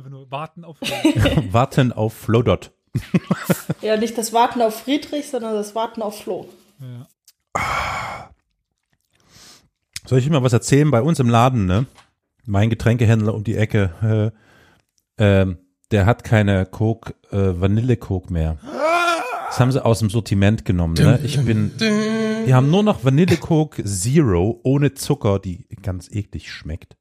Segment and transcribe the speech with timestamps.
[0.00, 0.78] Einfach nur warten auf.
[1.52, 2.72] Warten auf Flodot.
[3.82, 6.48] Ja, nicht das Warten auf Friedrich, sondern das Warten auf Flo.
[10.06, 10.90] Soll ich mal was erzählen?
[10.90, 11.84] Bei uns im Laden, ne?
[12.46, 14.32] Mein Getränkehändler um die Ecke,
[15.18, 15.58] äh, ähm,
[15.90, 18.56] der hat keine Coke, äh, Vanille Coke mehr.
[19.48, 21.20] Das haben sie aus dem Sortiment genommen, ne?
[21.22, 26.96] Ich bin, die haben nur noch Vanille Coke Zero ohne Zucker, die ganz eklig schmeckt.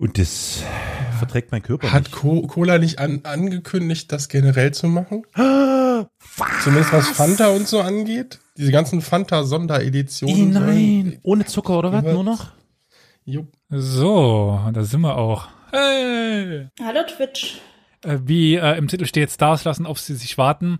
[0.00, 0.64] Und das
[1.18, 2.12] verträgt mein Körper Hat nicht.
[2.12, 5.26] Co Cola nicht an, angekündigt, das generell zu machen?
[5.34, 8.40] Zumindest was Fanta und so angeht?
[8.56, 10.50] Diese ganzen Fanta-Sondereditionen.
[10.54, 12.02] nein, ohne Zucker oder was?
[12.02, 12.14] Was?
[12.14, 12.46] Nur noch?
[13.26, 13.52] Jupp.
[13.68, 15.48] So, da sind wir auch.
[15.70, 16.68] Hey!
[16.82, 17.60] Hallo Twitch.
[18.02, 20.78] Äh, wie äh, im Titel steht, Stars lassen auf sie sich warten.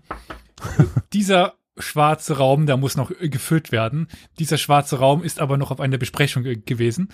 [1.13, 4.07] Dieser schwarze Raum, der muss noch äh, gefüllt werden.
[4.39, 7.09] Dieser schwarze Raum ist aber noch auf einer Besprechung äh, gewesen.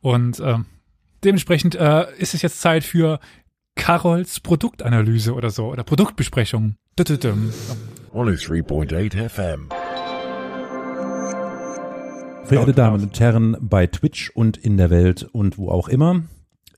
[0.00, 0.64] Und ähm,
[1.24, 3.20] dementsprechend äh, ist es jetzt Zeit für
[3.76, 5.66] Carols Produktanalyse oder so.
[5.66, 6.76] Oder Produktbesprechung.
[6.98, 7.52] Düdüdüm.
[8.12, 9.68] 103.8 FM.
[12.44, 16.24] Verehrte Damen und Herren bei Twitch und in der Welt und wo auch immer.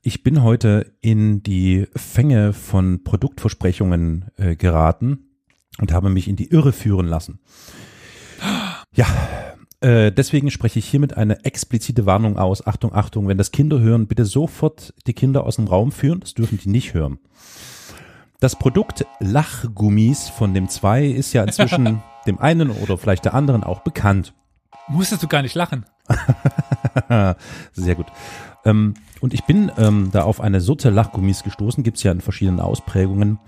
[0.03, 5.39] Ich bin heute in die Fänge von Produktversprechungen äh, geraten
[5.79, 7.39] und habe mich in die Irre führen lassen.
[8.93, 9.07] Ja,
[9.83, 12.65] deswegen spreche ich hiermit eine explizite Warnung aus.
[12.65, 16.21] Achtung, Achtung, wenn das Kinder hören, bitte sofort die Kinder aus dem Raum führen.
[16.21, 17.19] Das dürfen die nicht hören.
[18.43, 23.63] Das Produkt Lachgummis von dem zwei ist ja inzwischen dem einen oder vielleicht der anderen
[23.63, 24.33] auch bekannt.
[24.89, 25.85] Musstest du gar nicht lachen.
[27.71, 28.07] Sehr gut.
[28.65, 32.59] Ähm, und ich bin ähm, da auf eine Sorte Lachgummis gestoßen, gibt's ja in verschiedenen
[32.59, 33.39] Ausprägungen,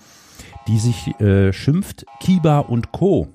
[0.70, 3.28] die sich äh, schimpft Kiba und Co.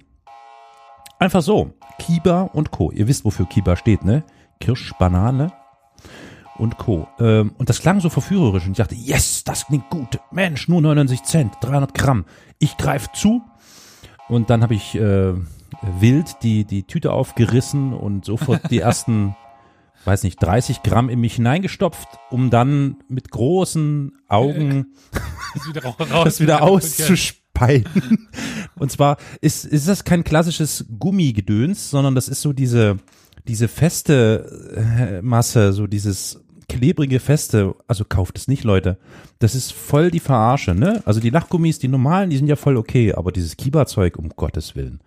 [1.21, 1.75] Einfach so.
[1.99, 2.91] Kiba und Co.
[2.91, 4.25] Ihr wisst, wofür Kiba steht, ne?
[4.59, 5.53] Kirsch, Banane
[6.57, 7.07] und Co.
[7.19, 10.19] Ähm, und das klang so verführerisch und ich dachte, yes, das klingt gut.
[10.31, 12.25] Mensch, nur 99 Cent, 300 Gramm.
[12.59, 13.43] Ich greif zu.
[14.29, 15.35] Und dann habe ich äh,
[15.99, 19.35] wild die, die Tüte aufgerissen und sofort die ersten,
[20.05, 24.95] weiß nicht, 30 Gramm in mich hineingestopft, um dann mit großen Augen
[25.55, 26.25] Ist wieder ra- raus.
[26.25, 26.63] das wieder
[27.61, 27.85] auszuspeien.
[28.77, 32.97] Und zwar ist, ist das kein klassisches Gummigedöns, sondern das ist so diese,
[33.47, 37.75] diese feste äh, Masse, so dieses klebrige Feste.
[37.87, 38.99] Also kauft es nicht, Leute.
[39.39, 41.03] Das ist voll die Verarsche, ne?
[41.05, 44.77] Also die Lachgummis, die normalen, die sind ja voll okay, aber dieses Kiba-Zeug, um Gottes
[44.77, 45.01] Willen.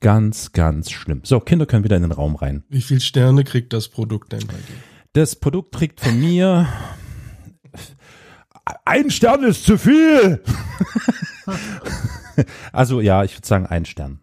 [0.00, 1.22] Ganz, ganz schlimm.
[1.24, 2.62] So, Kinder können wieder in den Raum rein.
[2.68, 4.76] Wie viel Sterne kriegt das Produkt denn bei dir?
[5.14, 6.68] Das Produkt kriegt von mir
[8.84, 10.42] ein Stern ist zu viel.
[12.72, 14.20] also ja, ich würde sagen ein Stern.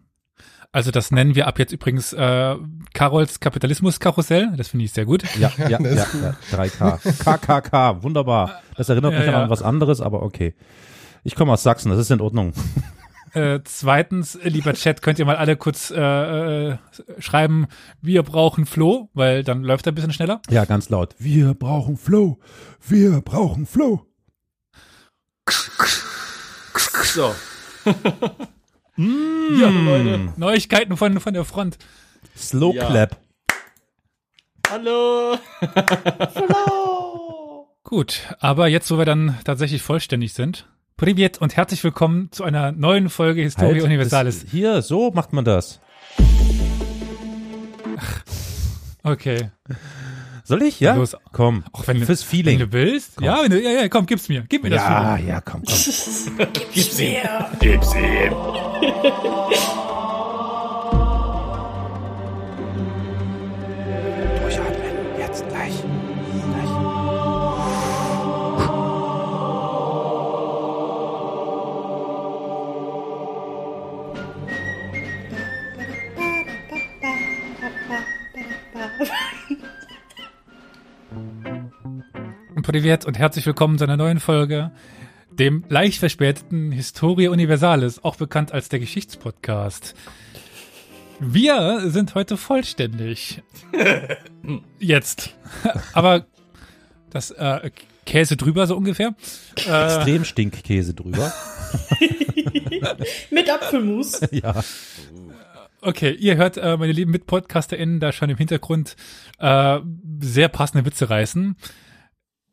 [0.72, 2.56] Also das nennen wir ab jetzt übrigens äh,
[2.92, 4.52] Carols Kapitalismus-Karussell.
[4.56, 5.22] Das finde ich sehr gut.
[5.38, 7.24] Ja, ja, ja, ja, 3K.
[7.24, 8.60] KKK, wunderbar.
[8.76, 9.42] Das erinnert Ja, mich ja.
[9.42, 10.54] an was anderes, aber okay.
[11.24, 12.52] Ich komme aus Sachsen, das ist in Ordnung.
[13.32, 16.78] Äh, zweitens, lieber Chat, könnt ihr mal alle kurz äh, äh,
[17.18, 17.66] schreiben,
[18.00, 20.40] wir brauchen Flo, weil dann läuft er ein bisschen schneller.
[20.48, 21.14] Ja, ganz laut.
[21.18, 22.38] Wir brauchen Flow.
[22.86, 24.06] Wir brauchen Flow.
[26.78, 27.34] So.
[28.98, 30.32] Ja, Leute.
[30.38, 31.76] Neuigkeiten von, von der Front.
[32.34, 32.86] Slow Ja.
[32.86, 33.16] Clap.
[34.70, 35.36] Hallo.
[36.32, 37.68] Flo!
[37.84, 40.66] Gut, aber jetzt, wo wir dann tatsächlich vollständig sind,
[40.96, 44.40] Privet und herzlich willkommen zu einer neuen Folge Historia Halt, Universalis.
[44.44, 45.78] das- Hier, so macht man das.
[49.02, 49.50] Okay.
[50.46, 50.78] Soll ich?
[50.78, 50.94] Ja?
[50.94, 51.16] Los.
[51.32, 51.64] Komm.
[51.72, 52.60] Auch wenn, Fürs wenn Feeling.
[52.60, 53.20] du willst.
[53.20, 54.44] Ja, wenn du, ja, ja, komm, gib's mir.
[54.48, 55.28] Gib mir das ja, Feeling.
[55.28, 55.74] ja, komm, komm.
[56.72, 57.16] Gib's ihm.
[57.58, 58.32] Gib's ihm.
[64.40, 65.18] Durchatmen.
[65.18, 65.74] Jetzt gleich.
[79.00, 79.30] gleich.
[82.66, 84.72] Privet und herzlich willkommen zu einer neuen Folge,
[85.30, 89.94] dem leicht verspäteten Historia Universalis, auch bekannt als der Geschichtspodcast.
[91.20, 93.40] Wir sind heute vollständig.
[94.80, 95.36] Jetzt.
[95.92, 96.26] Aber
[97.08, 97.70] das äh,
[98.04, 99.14] Käse drüber so ungefähr.
[99.64, 101.32] Äh, Extrem Stinkkäse drüber.
[103.30, 104.22] Mit Apfelmus.
[104.32, 104.60] ja.
[105.82, 108.96] okay, ihr hört, äh, meine lieben MitpodcasterInnen, da schon im Hintergrund
[109.38, 109.78] äh,
[110.18, 111.54] sehr passende Witze reißen.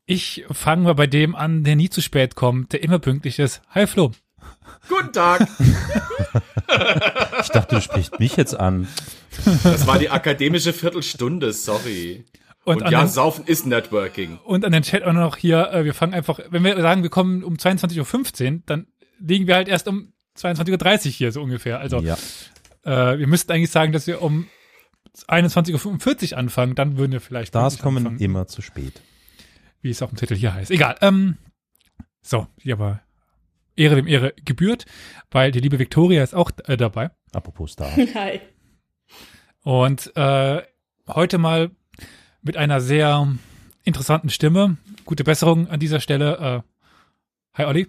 [0.06, 3.62] Ich fange mal bei dem an, der nie zu spät kommt, der immer pünktlich ist.
[3.70, 4.12] Hi Flo.
[4.90, 5.48] Guten Tag.
[7.42, 8.88] Ich dachte, du sprichst mich jetzt an.
[9.64, 12.26] Das war die akademische Viertelstunde, sorry.
[12.66, 14.40] Und, Und ja, den, Saufen ist Networking.
[14.44, 17.10] und an den Chat auch noch hier, äh, wir fangen einfach, wenn wir sagen, wir
[17.10, 18.88] kommen um 22.15 Uhr, dann
[19.20, 21.80] liegen wir halt erst um 22.30 Uhr hier so ungefähr.
[21.80, 22.18] Also ja.
[22.84, 24.48] äh, wir müssten eigentlich sagen, dass wir um
[25.28, 29.02] 21.45 Uhr anfangen, dann würden wir vielleicht Stars pünktlich kommen anfangen, immer zu spät.
[29.84, 30.72] Wie es auf dem Titel hier heißt.
[30.72, 30.96] Egal.
[31.02, 31.38] Ähm,
[32.22, 33.02] so, hier aber
[33.76, 34.86] Ehre dem Ehre gebührt,
[35.30, 37.12] weil die liebe Victoria ist auch äh, dabei.
[37.32, 37.92] Apropos Star.
[38.16, 38.40] Hi.
[39.64, 40.64] Und äh,
[41.08, 41.72] heute mal
[42.42, 43.36] mit einer sehr
[43.84, 44.78] interessanten Stimme.
[45.06, 46.64] Gute Besserung an dieser Stelle.
[47.54, 47.88] Äh, hi Olli.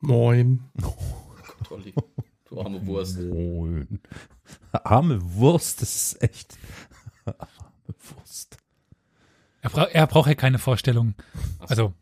[0.00, 0.64] Moin.
[1.70, 1.94] Olli,
[2.48, 3.18] Du arme Wurst.
[3.20, 4.00] Moin.
[4.72, 6.58] Arme Wurst, das ist echt.
[9.66, 11.16] Er, bra er braucht ja keine Vorstellung.
[11.58, 11.92] Also,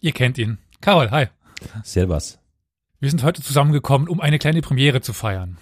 [0.00, 0.58] ihr kennt ihn.
[0.80, 1.26] Carol, hi.
[1.82, 2.38] Servus.
[3.00, 5.58] Wir sind heute zusammengekommen, um eine kleine Premiere zu feiern.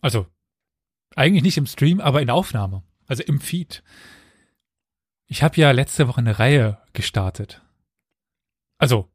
[0.00, 0.26] Also,
[1.14, 2.82] eigentlich nicht im Stream, aber in der Aufnahme.
[3.06, 3.82] Also im Feed.
[5.26, 7.60] Ich habe ja letzte Woche eine Reihe gestartet.
[8.78, 9.10] Also,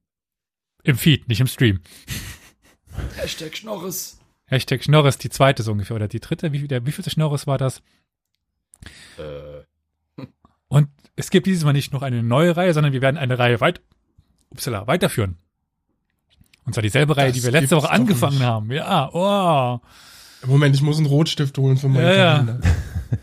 [0.83, 1.81] im Feed, nicht im Stream.
[3.15, 4.19] Hashtag Schnorres.
[4.45, 7.57] Hashtag Schnorres, die zweite so ungefähr, oder die dritte, wie, der, wie vielte Schnorres war
[7.57, 7.81] das?
[9.17, 9.63] Äh,
[10.69, 13.59] Und es gibt dieses Mal nicht noch eine neue Reihe, sondern wir werden eine Reihe
[13.59, 13.81] weit,
[14.51, 15.37] upsala, weiterführen.
[16.65, 18.45] Und zwar dieselbe Reihe, Das die wir letzte Woche angefangen nicht.
[18.45, 18.71] haben.
[18.71, 19.79] Ja, oh.
[20.47, 22.33] Moment, ich muss einen Rotstift holen für meinen Ja, ja.
[22.37, 22.61] Kalender.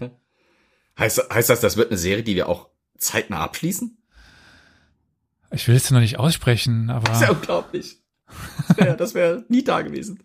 [0.99, 3.97] heißt, heißt das, das wird eine Serie, die wir auch zeitnah abschließen?
[5.53, 7.99] Ich will es noch nicht aussprechen, aber Das ist ja unglaublich.
[8.69, 10.23] Das wäre das wär nie da gewesen.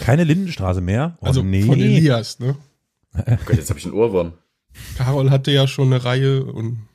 [0.00, 1.16] Keine Lindenstraße mehr?
[1.22, 1.62] Oh, Also nee.
[1.62, 2.56] von Elias, ne?
[3.14, 4.34] Oh Gott, jetzt habe ich einen Ohrwurm.
[4.96, 6.86] Carol hatte ja schon eine Reihe und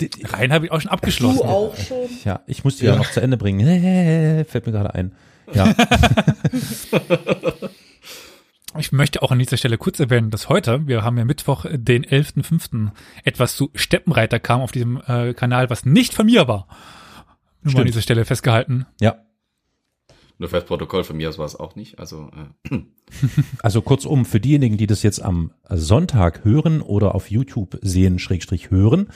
[0.00, 1.38] Die- rein habe ich auch schon abgeschlossen.
[1.38, 2.08] Du auch schon.
[2.24, 2.92] Ja, ich muss die ja.
[2.92, 2.98] Ja.
[2.98, 4.44] noch zu Ende bringen.
[4.46, 5.12] Fällt mir gerade ein.
[5.52, 5.74] Ja,
[8.78, 12.04] Ich möchte auch an dieser Stelle kurz erwähnen, dass heute, wir haben ja Mittwoch, den
[12.04, 12.90] 11.05.,
[13.24, 16.68] etwas zu Steppenreiter kam auf diesem äh, Kanal, was nicht von mir war.
[16.68, 16.76] Nur mal
[17.64, 17.88] an Stimmt.
[17.88, 18.86] dieser Stelle festgehalten.
[19.00, 19.16] ja.
[20.40, 21.98] Nur für das Protokoll von mir aus war es auch nicht.
[21.98, 22.30] Also
[22.70, 22.78] äh,
[23.62, 28.70] Also kurzum, für diejenigen, die das jetzt am Sonntag hören oder auf YouTube sehen, Schrägstrich
[28.70, 29.10] hören,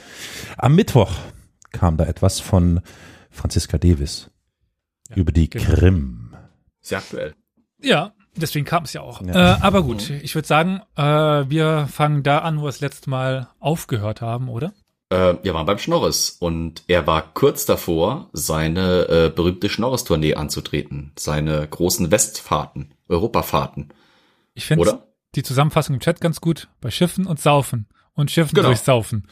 [0.55, 1.11] am Mittwoch
[1.71, 2.81] kam da etwas von
[3.31, 4.29] Franziska Davis
[5.15, 5.65] über die genau.
[5.65, 6.35] Krim.
[6.79, 7.33] sehr aktuell.
[7.81, 9.19] Ja, deswegen kam es ja auch.
[9.21, 9.55] Ja.
[9.55, 13.09] Äh, aber gut, ich würde sagen, äh, wir fangen da an, wo wir das letzte
[13.09, 14.73] Mal aufgehört haben, oder?
[15.15, 21.11] Äh, wir waren beim Schnorres und er war kurz davor, seine äh, berühmte Schnorres-Tournee anzutreten.
[21.17, 23.93] Seine großen Westfahrten, Europafahrten.
[24.53, 25.07] Ich finde Oder?
[25.35, 26.67] die Zusammenfassung im Chat ganz gut.
[26.81, 27.87] Bei Schiffen und Saufen.
[28.13, 28.67] Und Schiffen Genau.
[28.69, 29.27] durch Saufen.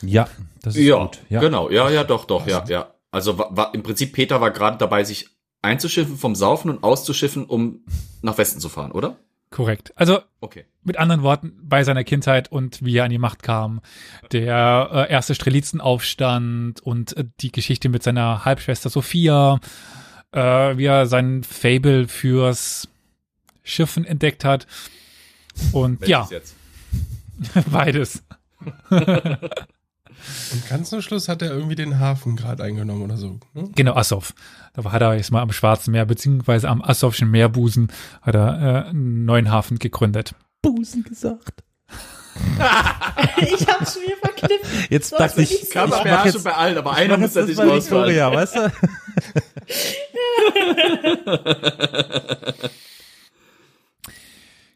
[0.00, 0.28] Ja,
[0.62, 1.18] das ist Ja, gut.
[1.28, 1.40] Ja.
[1.40, 1.70] genau.
[1.70, 2.94] Ja, ja, doch, doch, ja, ja.
[3.12, 5.28] Also war, war, im Prinzip Peter war gerade dabei, sich
[5.60, 7.84] einzuschiffen vom Saufen und auszuschiffen, um
[8.22, 9.18] nach Westen zu fahren, oder?
[9.52, 9.92] Korrekt.
[9.94, 10.64] Also Okay.
[10.82, 13.80] mit anderen Worten, bei seiner Kindheit und wie er an die Macht kam,
[14.32, 19.60] der äh, erste Strelitzenaufstand und äh, die Geschichte mit seiner Halbschwester Sophia,
[20.32, 22.88] äh, wie er sein Fable fürs
[23.62, 24.66] Schiffen entdeckt hat.
[25.72, 26.54] Und ja, Welches
[27.52, 27.66] jetzt?
[27.70, 28.24] beides.
[30.52, 33.38] Und ganz zum Schluss hat er irgendwie den Hafen gerade eingenommen oder so.
[33.54, 33.70] Ne?
[33.74, 34.32] Genau, Assow.
[34.74, 37.88] Da hat er jetzt mal am Schwarzen Meer, beziehungsweise am Assowschen Meerbusen,
[38.22, 40.34] hat er äh, einen neuen Hafen gegründet.
[40.62, 41.62] Busen gesagt.
[43.38, 44.90] ich hab's mir verknüpft.
[44.90, 47.14] Jetzt So, dachte ich, ich aber mach ja jetzt, schon bei allen, aber ich einer
[47.14, 48.14] mach muss das bei rausfallen.
[48.14, 48.72] Victoria, weißt du?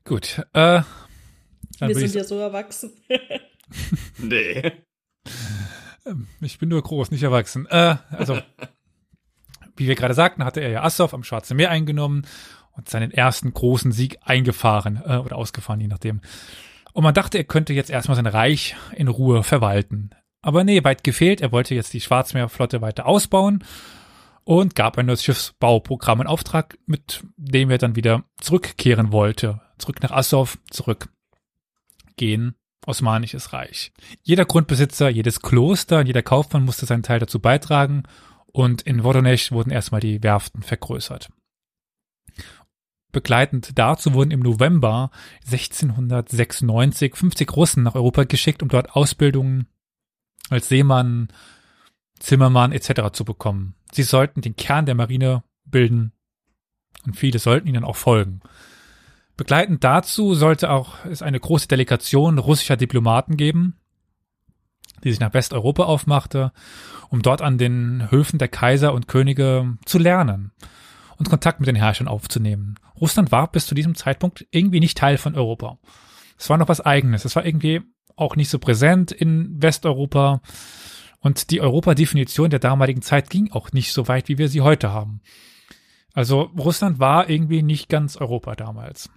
[0.04, 0.82] Gut, äh,
[1.80, 2.92] Wir sind ja so erwachsen.
[4.18, 4.62] Nee.
[6.40, 7.66] Ich bin nur groß, nicht erwachsen.
[7.66, 8.38] Äh, also,
[9.76, 12.26] wie wir gerade sagten, hatte er ja Assow am Schwarzen Meer eingenommen
[12.72, 16.20] und seinen ersten großen Sieg eingefahren äh, oder ausgefahren, je nachdem.
[16.92, 20.10] Und man dachte, er könnte jetzt erstmal sein Reich in Ruhe verwalten.
[20.42, 21.40] Aber nee, weit gefehlt.
[21.40, 23.64] Er wollte jetzt die Schwarzmeerflotte weiter ausbauen
[24.44, 29.60] und gab ein neues Schiffsbauprogramm in Auftrag, mit dem er dann wieder zurückkehren wollte.
[29.76, 32.54] Zurück nach Assow, zurückgehen,
[32.86, 33.92] Osmanisches Reich.
[34.22, 38.04] Jeder Grundbesitzer, jedes Kloster, jeder Kaufmann musste seinen Teil dazu beitragen
[38.46, 41.28] und in Voronezh wurden erstmal die Werften vergrößert.
[43.12, 45.10] Begleitend dazu wurden im November
[45.46, 49.66] 1696 50 Russen nach Europa geschickt, um dort Ausbildungen
[50.50, 51.28] als Seemann,
[52.18, 53.12] Zimmermann etc.
[53.12, 53.74] zu bekommen.
[53.92, 56.12] Sie sollten den Kern der Marine bilden
[57.04, 58.40] und viele sollten ihnen auch folgen.
[59.36, 63.76] Begleitend dazu sollte auch es eine große Delegation russischer Diplomaten geben,
[65.04, 66.52] die sich nach Westeuropa aufmachte,
[67.10, 70.52] um dort an den Höfen der Kaiser und Könige zu lernen
[71.18, 72.76] und Kontakt mit den Herrschern aufzunehmen.
[72.98, 75.78] Russland war bis zu diesem Zeitpunkt irgendwie nicht Teil von Europa.
[76.38, 77.24] Es war noch was eigenes.
[77.24, 77.82] Es war irgendwie
[78.16, 80.40] auch nicht so präsent in Westeuropa.
[81.20, 84.92] Und die Europa-Definition der damaligen Zeit ging auch nicht so weit, wie wir sie heute
[84.92, 85.20] haben.
[86.14, 89.10] Also Russland war irgendwie nicht ganz Europa damals.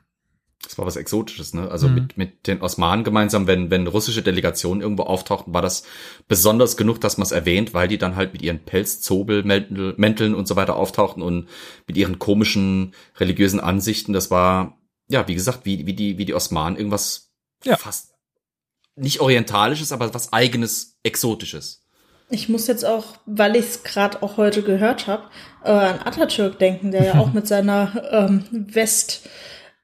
[0.62, 1.72] Das war was Exotisches, ne?
[1.72, 1.94] Also Mhm.
[1.96, 5.84] mit, mit den Osmanen gemeinsam, wenn, wenn russische Delegationen irgendwo auftauchten, war das
[6.28, 10.56] besonders genug, dass man es erwähnt, weil die dann halt mit ihren Pelzzobelmänteln und so
[10.56, 11.48] weiter auftauchten und
[11.88, 14.12] mit ihren komischen religiösen Ansichten.
[14.14, 14.78] Das war,
[15.10, 17.32] ja, wie gesagt, wie, wie die, wie die Osmanen irgendwas
[17.64, 17.78] Ja.
[17.78, 18.14] fast
[18.96, 21.86] nicht orientalisches, aber was eigenes, exotisches.
[22.30, 25.24] Ich muss jetzt auch, weil ich es gerade auch heute gehört habe,
[25.64, 29.30] äh, an Atatürk denken, der ja auch mit seiner ähm, Westorientierung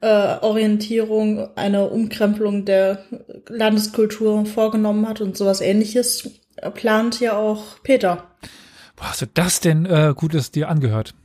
[0.06, 3.06] äh, Orientierung eine Umkrempelung der
[3.48, 8.30] Landeskultur vorgenommen hat und sowas ähnliches äh, plant ja auch Peter.
[8.96, 11.16] Wo hast du das denn äh, Gutes dir angehört?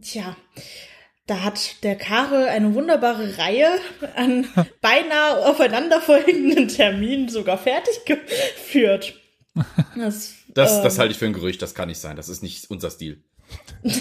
[0.00, 0.34] Tja,
[1.26, 3.68] da hat der Karel eine wunderbare Reihe
[4.16, 4.46] an
[4.80, 9.20] beinahe aufeinanderfolgenden Terminen sogar fertig geführt.
[9.94, 12.16] Das, Das, ähm, das halte ich für ein Gerücht, das kann nicht sein.
[12.16, 13.22] Das ist nicht unser Stil.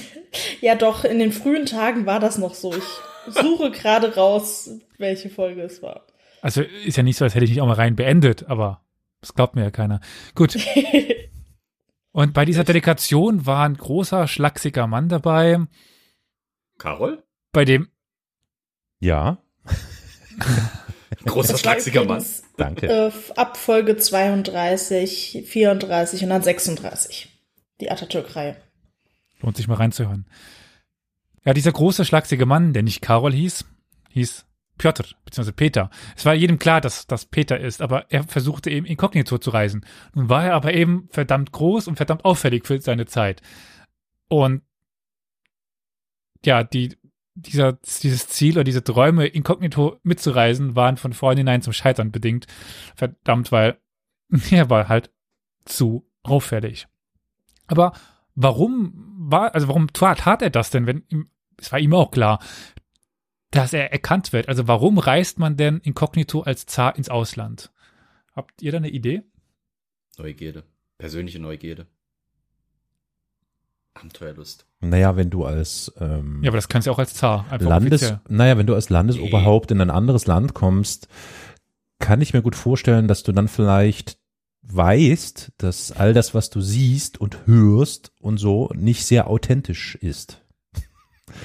[0.62, 2.74] Ja, doch, in den frühen Tagen war das noch so.
[2.76, 2.84] Ich
[3.28, 6.06] suche gerade raus, welche Folge es war.
[6.42, 8.82] Also ist ja nicht so, als hätte ich nicht auch mal rein beendet, aber
[9.22, 10.00] das glaubt mir ja keiner.
[10.36, 10.58] Gut.
[12.12, 15.60] Und bei dieser Delegation war ein großer, schlachsiger Mann dabei,
[16.78, 17.24] Carol?
[17.52, 17.90] bei dem,
[19.00, 19.38] Ja,
[21.26, 22.24] Großer, schlachsiger Mann.
[22.58, 22.88] danke.
[22.88, 27.30] Äh, ab Folge 32, 34 und dann 36.
[27.82, 28.56] Die Atatürk-Reihe.
[29.42, 30.26] lohnt sich mal reinzuhören.
[31.46, 33.66] Ja, dieser große, schlachsige Mann, der nicht Karol hieß,
[34.10, 34.46] hieß
[34.78, 35.90] Piotr, beziehungsweise Peter.
[36.16, 39.86] Es war jedem klar, dass das Peter ist, aber er versuchte eben inkognito zu reisen.
[40.16, 43.42] Nun war er aber eben verdammt groß und verdammt auffällig für seine Zeit.
[44.30, 44.64] Und
[46.46, 46.98] ja, die,
[47.36, 52.48] dieser, dieses Ziel oder diese Träume, inkognito mitzureisen, waren von vornherein zum Scheitern bedingt.
[52.96, 53.78] Verdammt, weil
[54.52, 55.12] er war halt
[55.66, 56.88] zu auffällig.
[57.68, 57.94] Aber
[58.40, 62.40] warum war, also warum tat, er das denn, wenn ihm, es war ihm auch klar,
[63.52, 64.48] dass er erkannt wird.
[64.48, 67.72] Also warum reist man denn inkognito als Zar ins Ausland?
[68.36, 69.24] Habt ihr da eine Idee?
[70.18, 70.64] Neugierde.
[70.98, 71.88] Persönliche Neugierde.
[73.94, 74.66] Abenteuerlust.
[74.80, 77.46] Naja, wenn du als ähm, Ja, aber das kannst du auch als Zar.
[77.50, 78.22] Einfach Landes, offiziell.
[78.30, 81.10] naja, wenn du als Landesoberhaupt in ein anderes Land kommst,
[82.00, 84.19] kann ich mir gut vorstellen, dass du dann vielleicht
[84.64, 90.42] weißt, dass all das, was du siehst und hörst und so, nicht sehr authentisch ist.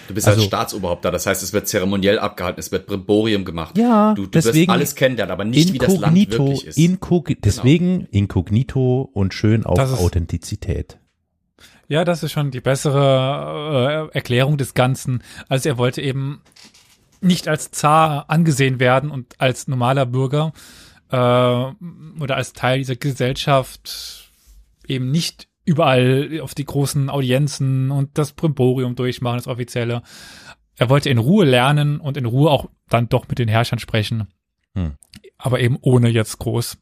[0.08, 3.44] Du bist Also- als Staatsoberhaupt da, das heißt, es wird zeremoniell abgehalten, es wird Brimborium
[3.44, 3.76] gemacht.
[3.76, 6.76] Ja, du, du deswegen wirst alles kennenlernen, aber nicht, wie das Land inkognito, wirklich ist.
[6.76, 6.88] Genau.
[6.92, 10.98] inkog deswegen inkognito und schön auf Das ist- Authentizität.
[11.86, 15.22] Ja, das ist schon die bessere äh, Erklärung des Ganzen.
[15.50, 16.40] Also er wollte eben
[17.20, 20.54] nicht als Zar angesehen werden und als normaler Bürger
[21.10, 24.30] äh, oder als Teil dieser Gesellschaft
[24.86, 30.02] eben nicht überall auf die großen Audienzen und das Brimborium durchmachen, das Offizielle.
[30.76, 34.28] Er wollte in Ruhe lernen und in Ruhe auch dann doch mit den Herrschern sprechen.
[34.74, 34.94] Hm.
[35.38, 36.78] Aber eben ohne jetzt groß,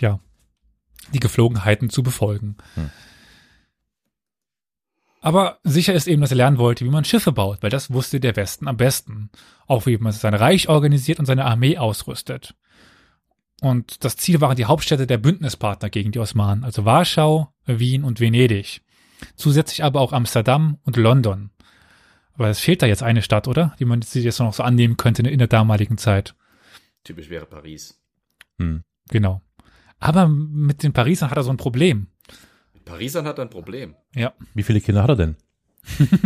[0.00, 0.18] ja,
[1.12, 2.56] die Geflogenheiten zu befolgen.
[2.74, 2.90] Hm.
[5.20, 8.20] Aber sicher ist eben, dass er lernen wollte, wie man Schiffe baut, weil das wusste
[8.20, 9.30] der Westen am besten.
[9.66, 12.54] Auch wie man sein Reich organisiert und seine Armee ausrüstet.
[13.60, 18.20] Und das Ziel waren die Hauptstädte der Bündnispartner gegen die Osmanen, also Warschau, Wien und
[18.20, 18.82] Venedig.
[19.34, 21.50] Zusätzlich aber auch Amsterdam und London.
[22.34, 23.74] Aber es fehlt da jetzt eine Stadt, oder?
[23.78, 26.34] Die man sich jetzt noch so annehmen könnte in der damaligen Zeit.
[27.02, 27.98] Typisch wäre Paris.
[28.58, 28.82] Hm.
[29.08, 29.40] Genau.
[29.98, 32.08] Aber mit den Parisern hat er so ein Problem.
[32.74, 33.94] Mit Parisern hat er ein Problem.
[34.14, 34.34] Ja.
[34.52, 35.36] Wie viele Kinder hat er denn?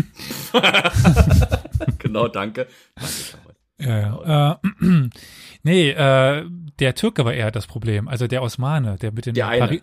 [1.99, 2.67] genau, danke.
[2.97, 3.50] Danke.
[3.81, 4.59] Ja.
[4.63, 4.69] Äh,
[5.63, 6.45] nee, äh,
[6.79, 8.09] der Türke war eher das Problem.
[8.09, 9.61] Also der Osmane, der mit den Der eine.
[9.61, 9.83] Pari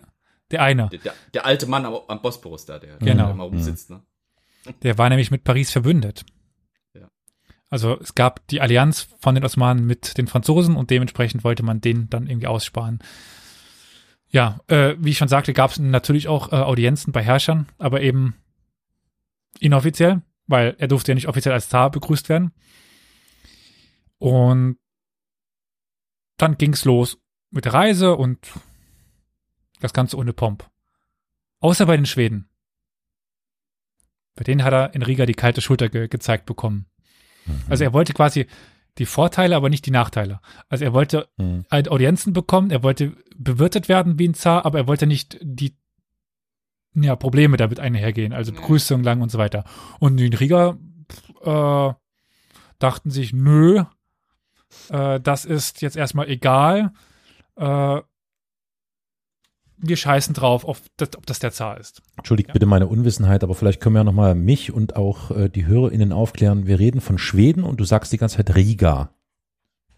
[0.50, 0.88] der eine.
[0.88, 3.24] Der, der, der alte Mann am, am Bosporus da, der, Genau.
[3.24, 4.02] der immer rumsitzt, ne?
[4.82, 6.24] Der war nämlich mit Paris verbündet.
[6.94, 7.08] Ja.
[7.70, 11.80] Also es gab die Allianz von den Osmanen mit den Franzosen und dementsprechend wollte man
[11.80, 12.98] den dann irgendwie aussparen.
[14.30, 18.02] Ja, äh, wie ich schon sagte, gab es natürlich auch äh, Audienzen bei Herrschern, aber
[18.02, 18.34] eben
[19.60, 22.52] inoffiziell, weil er durfte ja nicht offiziell als Zar begrüßt werden.
[24.18, 24.78] Und
[26.36, 27.18] dann ging's los
[27.50, 28.38] mit der Reise und
[29.80, 30.68] das Ganze ohne Pomp.
[31.60, 32.48] Außer bei den Schweden.
[34.34, 36.86] Bei denen hat er in Riga die kalte Schulter ge gezeigt bekommen.
[37.68, 38.46] Also er wollte quasi
[38.98, 40.40] die Vorteile, aber nicht die Nachteile.
[40.68, 41.64] Also er wollte Hm.
[41.70, 45.76] halt Audienzen bekommen, er wollte bewirtet werden wie ein Zar, aber er wollte nicht die
[46.94, 49.64] ja, Probleme damit einhergehen, also Begrüßung lang und so weiter.
[50.00, 50.76] Und die in Riga
[51.42, 51.92] äh,
[52.78, 53.84] dachten sich, nö,
[54.90, 56.92] äh, das ist jetzt erstmal egal.
[57.56, 58.00] äh,
[59.80, 62.02] wir scheißen drauf, ob das, ob das der Zar ist.
[62.16, 65.66] Entschuldigt bitte meine Unwissenheit, aber vielleicht können wir ja nochmal mich und auch äh, die
[65.66, 66.66] HörerInnen aufklären.
[66.66, 69.10] Wir reden von Schweden und du sagst die ganze Zeit Riga.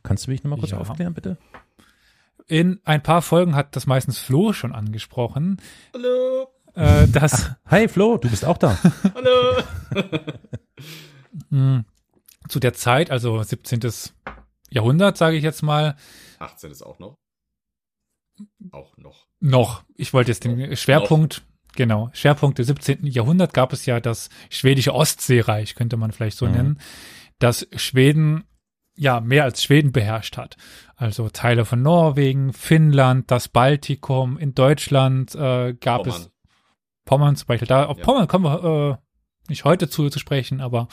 [0.02, 0.78] Kannst du mich nochmal kurz Ja.
[0.78, 1.38] aufklären, bitte?
[2.46, 5.58] In ein paar Folgen hat das meistens Flo schon angesprochen,
[5.94, 8.76] Hallo, äh, dass Hi Flo, du bist auch da.
[9.14, 9.62] hallo.
[11.50, 11.84] mh,
[12.48, 13.80] zu der Zeit, also 17.
[14.70, 15.96] Jahrhundert, sage ich jetzt mal,
[16.38, 17.16] 18 ist auch noch.
[18.72, 19.26] Auch noch.
[19.40, 21.42] noch, ich wollte jetzt den Schwerpunkt,
[21.76, 23.04] genau, Schwerpunkt des 17.
[23.06, 26.52] Jahrhundert gab es ja das schwedische Ostseereich, könnte man vielleicht so Mhm.
[26.52, 26.80] nennen,
[27.38, 28.44] das Schweden
[28.96, 30.56] ja mehr als Schweden beherrscht hat.
[30.96, 36.20] Also Teile von Norwegen, Finnland, das Baltikum, in Deutschland äh, gab Pommern.
[36.22, 36.30] es
[37.04, 37.68] Pommern zum Beispiel.
[37.68, 38.04] Da auf Ja.
[38.04, 40.88] Pommern kommen wir äh, nicht heute zu, zu sprechen, aber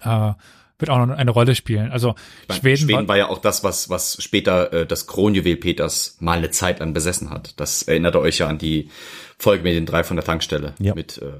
[0.00, 0.32] äh,
[0.78, 1.90] wird auch noch eine Rolle spielen.
[1.90, 2.14] Also
[2.48, 6.16] meine, Schweden, Schweden, war, war ja auch das, was, was später äh, das Kronjuwel Peters
[6.20, 7.58] mal eine Zeit lang besessen hat.
[7.60, 8.90] Das erinnert ihr euch ja an die
[9.38, 10.74] Folge mit den drei von der Tankstelle.
[10.78, 10.94] Ja.
[10.94, 11.32] Mit äh,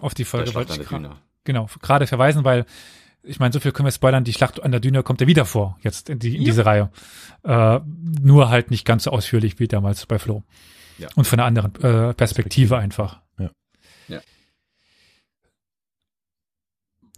[0.00, 1.16] auf die der Folge Schlacht wollte an ich der gra- Düne.
[1.44, 2.66] genau, gerade verweisen, weil
[3.22, 5.44] ich meine, so viel können wir spoilern, die Schlacht an der Düne kommt ja wieder
[5.46, 6.44] vor, jetzt in, die, in Ja.
[6.46, 6.90] diese Reihe.
[7.42, 7.80] Äh,
[8.20, 10.42] nur halt nicht ganz so ausführlich wie damals bei Flo.
[10.98, 11.08] Ja.
[11.16, 13.20] Und von einer anderen äh, Perspektive einfach.
[13.38, 13.50] Ja.
[14.08, 14.20] Ja.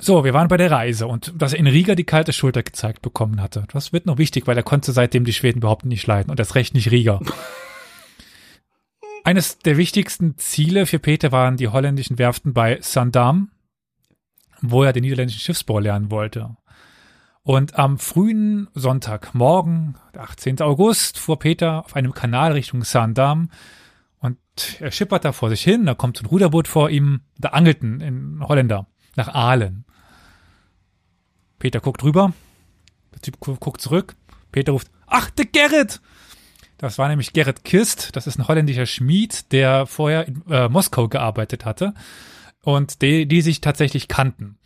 [0.00, 3.02] So, wir waren bei der Reise und dass er in Riga die kalte Schulter gezeigt
[3.02, 3.64] bekommen hatte.
[3.72, 6.54] Das wird noch wichtig, weil er konnte seitdem die Schweden überhaupt nicht leiden und das
[6.54, 7.20] recht nicht Riga.
[9.24, 13.50] Eines der wichtigsten Ziele für Peter waren die holländischen Werften bei Sandam,
[14.62, 16.56] wo er den niederländischen Schiffsbau lernen wollte.
[17.42, 20.62] Und am frühen Sonntagmorgen, der 18.
[20.62, 23.50] August, fuhr Peter auf einem Kanal Richtung Sandam
[24.20, 24.38] und
[24.80, 28.00] er schippert da vor sich hin, da kommt so ein Ruderboot vor ihm, da angelten
[28.00, 28.86] in Holländer
[29.16, 29.84] nach Aalen.
[31.58, 32.32] Peter guckt rüber,
[33.14, 34.16] der Typ gu- guckt zurück,
[34.52, 36.00] Peter ruft, ach, der Gerrit!
[36.78, 41.08] Das war nämlich Gerrit Kist, das ist ein holländischer Schmied, der vorher in äh, Moskau
[41.08, 41.92] gearbeitet hatte
[42.62, 44.58] und die, die sich tatsächlich kannten.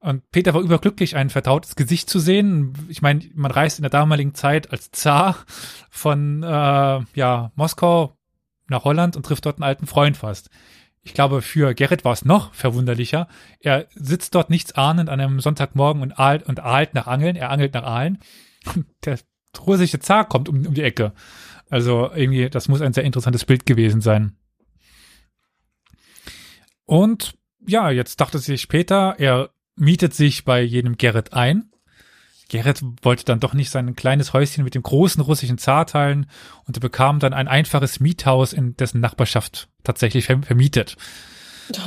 [0.00, 2.72] Und Peter war überglücklich, ein vertrautes Gesicht zu sehen.
[2.88, 5.44] Ich meine, man reist in der damaligen Zeit als Zar
[5.90, 8.16] von äh, ja, Moskau
[8.68, 10.50] nach Holland und trifft dort einen alten Freund fast.
[11.08, 13.28] Ich glaube, für Gerrit war es noch verwunderlicher.
[13.60, 17.34] Er sitzt dort nichts ahnend an einem Sonntagmorgen und ahlt, und ahlt nach Angeln.
[17.34, 18.18] Er angelt nach Aalen.
[19.06, 19.18] Der
[19.66, 21.14] russische Zar kommt um, um die Ecke.
[21.70, 24.36] Also irgendwie, das muss ein sehr interessantes Bild gewesen sein.
[26.84, 27.34] Und
[27.66, 31.70] ja, jetzt dachte sich Peter, er mietet sich bei jedem Gerrit ein.
[32.48, 36.26] Gerrit wollte dann doch nicht sein kleines Häuschen mit dem großen russischen Zar teilen
[36.66, 40.96] und er bekam dann ein einfaches Miethaus in dessen Nachbarschaft tatsächlich verm- vermietet.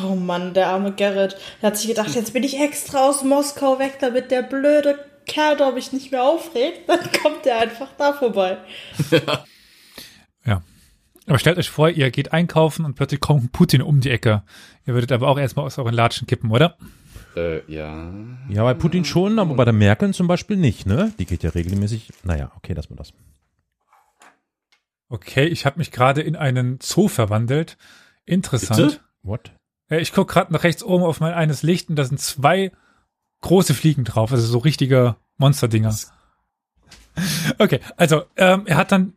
[0.06, 1.36] Oh Mann, der arme Gerrit.
[1.62, 5.58] Der hat sich gedacht, jetzt bin ich extra aus Moskau weg, damit der blöde Kerl
[5.58, 6.82] da mich nicht mehr aufregt.
[6.88, 8.58] Dann kommt er einfach da vorbei.
[10.46, 10.64] Ja.
[11.28, 14.42] Aber stellt euch vor, ihr geht einkaufen und plötzlich kommt Putin um die Ecke.
[14.88, 16.78] Ihr würdet aber auch erstmal aus euren Latschen kippen, oder?
[17.36, 18.12] Äh, ja.
[18.50, 21.14] Ja, bei Putin schon, aber bei der Merkel zum Beispiel nicht, ne?
[21.20, 22.12] Die geht ja regelmäßig.
[22.24, 23.14] Naja, okay, lassen wir das.
[25.10, 27.78] Okay, ich habe mich gerade in einen Zoo verwandelt.
[28.26, 28.82] Interessant.
[28.82, 29.00] Bitte?
[29.24, 29.52] What?
[29.90, 32.72] Ja, ich gucke gerade nach rechts oben auf mein eines Licht und da sind zwei
[33.42, 35.96] große Fliegen drauf, also so richtige Monsterdinger.
[37.58, 39.12] Okay, also ähm, er hat dann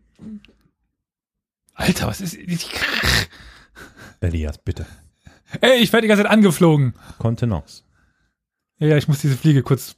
[1.75, 2.37] Alter, was ist
[4.21, 4.85] Elias, bitte.
[5.61, 6.95] Ey, ich werde die ganze Zeit angeflogen.
[7.19, 7.84] Kontenance.
[8.79, 9.97] Ja, ich muss diese Fliege kurz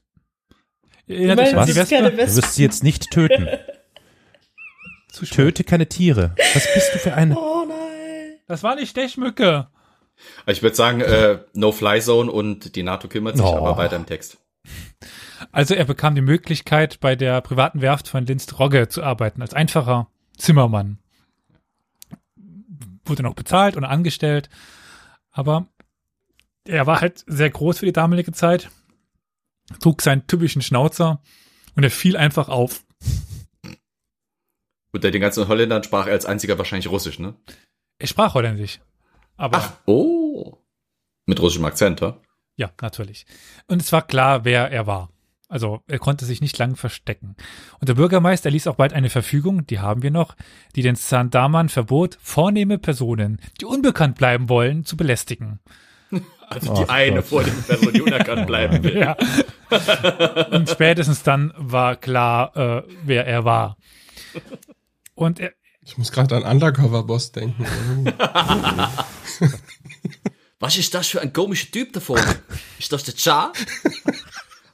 [1.08, 1.88] Erinnert meinst, euch an was?
[1.88, 2.26] die keine Wespe?
[2.40, 3.48] Du wirst sie jetzt nicht töten.
[5.30, 6.34] Töte keine Tiere.
[6.54, 7.38] Was bist du für eine?
[7.38, 8.34] Oh nein.
[8.48, 9.68] Das war nicht Stechmücke.
[10.46, 13.56] Ich würde sagen, äh, No-Fly-Zone und die NATO kümmert sich Oh.
[13.56, 14.38] aber weiter im Text.
[15.52, 19.54] Also er bekam die Möglichkeit, bei der privaten Werft von Linz Rogge zu arbeiten, als
[19.54, 20.98] einfacher Zimmermann.
[23.04, 24.48] Wurde noch bezahlt und angestellt,
[25.30, 25.66] aber
[26.68, 28.70] er war halt sehr groß für die damalige Zeit,
[29.80, 31.22] trug seinen typischen Schnauzer
[31.74, 32.84] und er fiel einfach auf.
[34.92, 37.34] Unter den ganzen Holländern sprach er als einziger wahrscheinlich Russisch, ne?
[37.98, 38.80] Er sprach holländisch.
[39.36, 40.56] Aber Oh.
[41.26, 42.20] Mit russischem Akzent, ja?
[42.56, 43.26] Ja, natürlich.
[43.66, 45.10] Und es war klar, wer er war.
[45.48, 47.36] Also er konnte sich nicht lang verstecken.
[47.78, 50.34] Und der Bürgermeister ließ auch bald eine Verfügung, die haben wir noch,
[50.74, 55.60] die den Sandaman verbot, vornehme Personen, die unbekannt bleiben wollen, zu belästigen.
[56.48, 57.26] Also Ach die eine Gott.
[57.26, 58.96] vor dem Person, die unerkannt bleiben will.
[58.98, 59.16] Ja.
[60.50, 63.76] Und spätestens dann war klar, äh, wer er war.
[65.14, 67.64] Und er, Ich muss gerade an Undercover-Boss denken.
[70.58, 72.36] Was ist das für ein komischer Typ da vorne?
[72.78, 73.52] Ist das der Zar?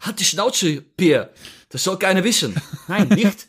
[0.01, 1.31] Hat die Schnauze, Pierre.
[1.71, 2.55] Das soll keiner wissen.
[2.87, 3.49] Nein, nicht.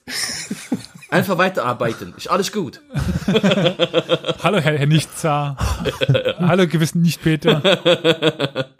[1.14, 2.14] Einfach weiterarbeiten.
[2.18, 2.82] Ist alles gut.
[4.44, 5.58] Hallo, Herr, Herr Nichtzar.
[6.40, 8.74] Hallo, gewissen Nicht-Peter.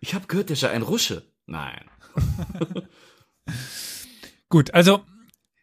[0.00, 1.22] Ich habe gehört, der ist ja ein Rusche.
[1.46, 1.84] Nein.
[4.50, 5.00] Gut, also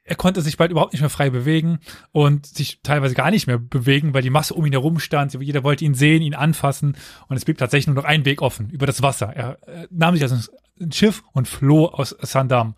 [0.04, 1.80] er konnte sich bald überhaupt nicht mehr frei bewegen
[2.12, 5.34] und sich teilweise gar nicht mehr bewegen, weil die Masse um ihn herum stand.
[5.34, 8.70] Jeder wollte ihn sehen, ihn anfassen und es blieb tatsächlich nur noch ein Weg offen,
[8.70, 9.36] über das Wasser.
[9.36, 10.36] Er äh, nahm sich also
[10.80, 12.76] ein Schiff und floh aus Sandam.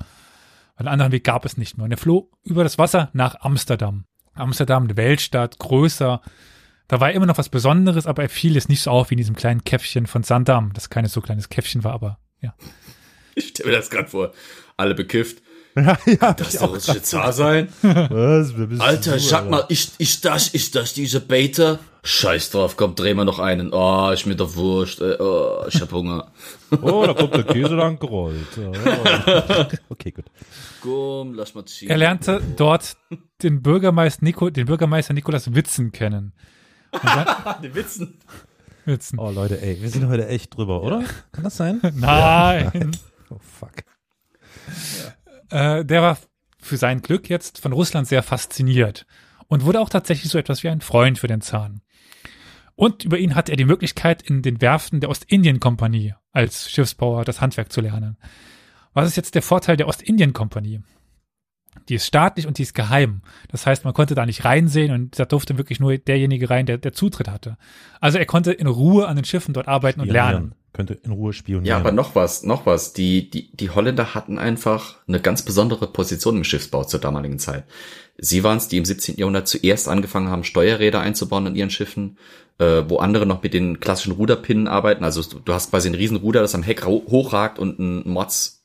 [0.77, 1.85] Einen anderen Weg gab es nicht mehr.
[1.85, 4.05] Und er floh über das Wasser nach Amsterdam.
[4.33, 6.21] Amsterdam, eine Weltstadt, größer.
[6.87, 9.17] Da war immer noch was Besonderes, aber er fiel es nicht so auf wie in
[9.17, 12.55] diesem kleinen Käffchen von Sandam, das keine so kleines Käffchen war, aber ja.
[13.35, 14.33] Ich stelle mir das gerade vor.
[14.77, 15.41] Alle bekifft.
[15.85, 17.69] Ja, ja, Das der russische Zar sein?
[17.81, 18.57] Was?
[18.57, 21.77] Wer bist Alter, du, sag mal, ist, ist das, ist das diese Beta?
[22.03, 23.73] Scheiß drauf, komm, dreh mal noch einen.
[23.73, 25.01] Oh, ist mir doch wurscht.
[25.01, 26.31] äh, Oh, ich hab Hunger.
[26.81, 28.47] Oh, da kommt der Käse lang gerollt.
[28.57, 29.67] Ja.
[29.89, 30.25] Okay, gut.
[30.81, 31.89] Komm, lass mal ziehen.
[31.89, 32.97] Er lernte dort
[33.43, 36.33] den Bürgermeister, Nico, den Bürgermeister Nikolaus Witzen kennen.
[36.91, 38.17] Dann, Die Witzen.
[38.85, 39.19] Witzen.
[39.19, 41.03] Oh, Leute, ey, wir sind heute echt drüber, oder?
[41.31, 41.79] Kann das sein?
[41.93, 42.91] Nein.
[43.29, 43.73] Oh, fuck.
[45.49, 46.17] Äh, der war
[46.59, 49.05] für sein Glück jetzt von Russland sehr fasziniert
[49.47, 51.81] und wurde auch tatsächlich so etwas wie ein Freund für den Zahn.
[52.75, 57.41] Und über ihn hatte er die Möglichkeit, in den Werften der Ostindien-Kompanie als Schiffsbauer das
[57.41, 58.17] Handwerk zu lernen.
[58.93, 60.81] Was ist jetzt der Vorteil der Ostindien-Kompanie?
[61.89, 63.21] Die ist staatlich und die ist geheim.
[63.49, 66.77] Das heißt, man konnte da nicht reinsehen und da durfte wirklich nur derjenige rein, der,
[66.77, 67.57] der Zutritt hatte.
[67.99, 70.53] Also er konnte in Ruhe an den Schiffen dort arbeiten und lernen.
[70.77, 71.65] Könnte in Ruhe spionieren.
[71.65, 72.93] Ja, aber noch was, noch was.
[72.93, 77.65] Die, die, die Holländer hatten einfach eine ganz besondere Position im Schiffsbau zur damaligen Zeit.
[78.17, 79.17] Sie waren es, die im 17.
[79.17, 82.17] Jahrhundert zuerst angefangen haben, Steuerräder einzubauen an ihren Schiffen,
[82.59, 85.03] äh, wo andere noch mit den klassischen Ruderpinnen arbeiten.
[85.03, 88.56] Also du, hast quasi ein Riesenruder, das am Heck ho- hochragt und ein Mods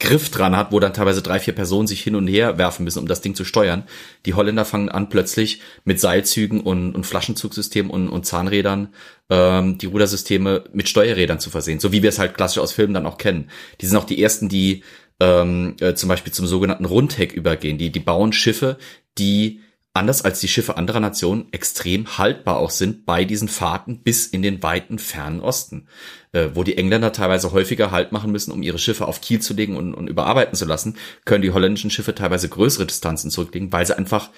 [0.00, 2.98] Griff dran hat, wo dann teilweise drei, vier Personen sich hin und her werfen müssen,
[2.98, 3.84] um das Ding zu steuern.
[4.26, 8.88] Die Holländer fangen an plötzlich mit Seilzügen und, und Flaschenzugsystemen und, und Zahnrädern
[9.28, 12.94] ähm, die Rudersysteme mit Steuerrädern zu versehen, so wie wir es halt klassisch aus Filmen
[12.94, 13.50] dann auch kennen.
[13.80, 14.82] Die sind auch die ersten, die
[15.20, 17.78] ähm, äh, zum Beispiel zum sogenannten Rundheck übergehen.
[17.78, 18.78] Die, die bauen Schiffe,
[19.18, 19.60] die
[19.92, 24.42] anders als die Schiffe anderer Nationen extrem haltbar auch sind bei diesen Fahrten bis in
[24.42, 25.88] den weiten fernen Osten,
[26.32, 29.54] äh, wo die Engländer teilweise häufiger Halt machen müssen, um ihre Schiffe auf Kiel zu
[29.54, 33.84] legen und, und überarbeiten zu lassen, können die holländischen Schiffe teilweise größere Distanzen zurücklegen, weil
[33.84, 34.30] sie einfach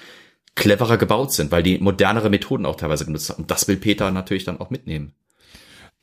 [0.55, 3.43] cleverer gebaut sind, weil die modernere Methoden auch teilweise genutzt haben.
[3.43, 5.15] Und das will Peter natürlich dann auch mitnehmen.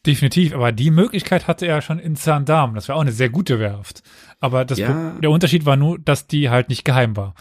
[0.06, 2.74] Definitiv, aber die Möglichkeit hatte er schon in Zaandam.
[2.74, 4.02] Das war auch eine sehr gute Werft.
[4.40, 5.18] Aber das, Ja.
[5.22, 7.36] der Unterschied war nur, dass die halt nicht geheim war.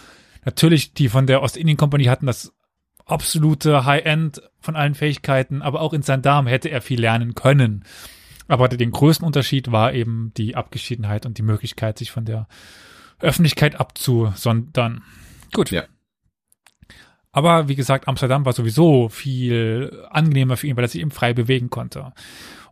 [0.49, 2.55] Natürlich, die von der Ostindien-Kompanie hatten das
[3.05, 7.85] absolute High-End von allen Fähigkeiten, aber auch in Zaandam hätte er viel lernen können.
[8.47, 12.49] Aber den größten Unterschied war eben die Abgeschiedenheit und die Möglichkeit, sich von der
[13.21, 15.03] Öffentlichkeit abzusondern.
[15.53, 15.71] Gut.
[15.71, 15.83] Ja.
[17.31, 21.35] Aber wie gesagt, Amsterdam war sowieso viel angenehmer für ihn, weil er sich eben frei
[21.35, 22.15] bewegen konnte.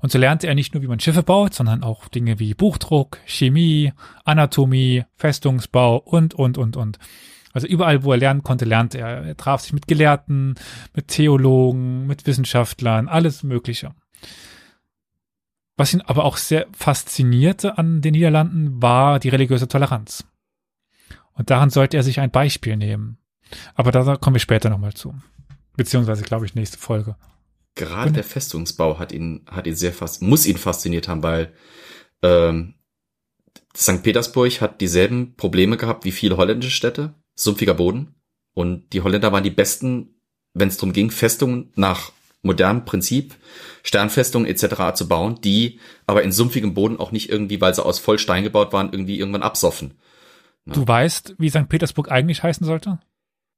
[0.01, 3.19] Und so lernte er nicht nur, wie man Schiffe baut, sondern auch Dinge wie Buchdruck,
[3.27, 3.93] Chemie,
[4.25, 6.99] Anatomie, Festungsbau und, und, und, und.
[7.57, 9.25] Also überall, wo er lernen konnte, lernte er.
[9.25, 10.57] Er traf sich mit Gelehrten,
[10.93, 13.95] mit Theologen, mit Wissenschaftlern, alles Mögliche.
[15.79, 20.27] Was ihn aber auch sehr faszinierte an den Niederlanden, war die religiöse Toleranz.
[21.33, 23.17] Und daran sollte er sich ein Beispiel nehmen.
[23.75, 25.15] Aber da kommen wir später nochmal zu.
[25.79, 27.17] Beziehungsweise, glaube ich, nächste Folge.
[27.75, 31.55] Gerade der Festungsbau hat ihn, hat ihn sehr fast, muss ihn fasziniert haben, weil
[32.23, 32.75] ähm,
[33.75, 34.03] St.
[34.03, 38.15] Petersburg hat dieselben Probleme gehabt wie viele holländische Städte, sumpfiger Boden.
[38.55, 40.17] Und die Holländer waren die besten,
[40.55, 43.35] wenn es darum ging, Festungen nach modernem Prinzip,
[43.83, 44.95] Sternfestungen etc.
[44.95, 48.73] zu bauen, die aber in sumpfigem Boden auch nicht irgendwie, weil sie aus Vollstein gebaut
[48.73, 49.95] waren, irgendwie irgendwann absoffen.
[50.65, 51.69] Du weißt, wie St.
[51.69, 52.99] Petersburg eigentlich heißen sollte?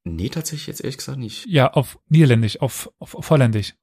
[0.05, 1.47] Nee, tatsächlich jetzt ehrlich gesagt nicht.
[1.47, 3.75] Ja, auf Niederländisch, auf, auf, auf Holländisch.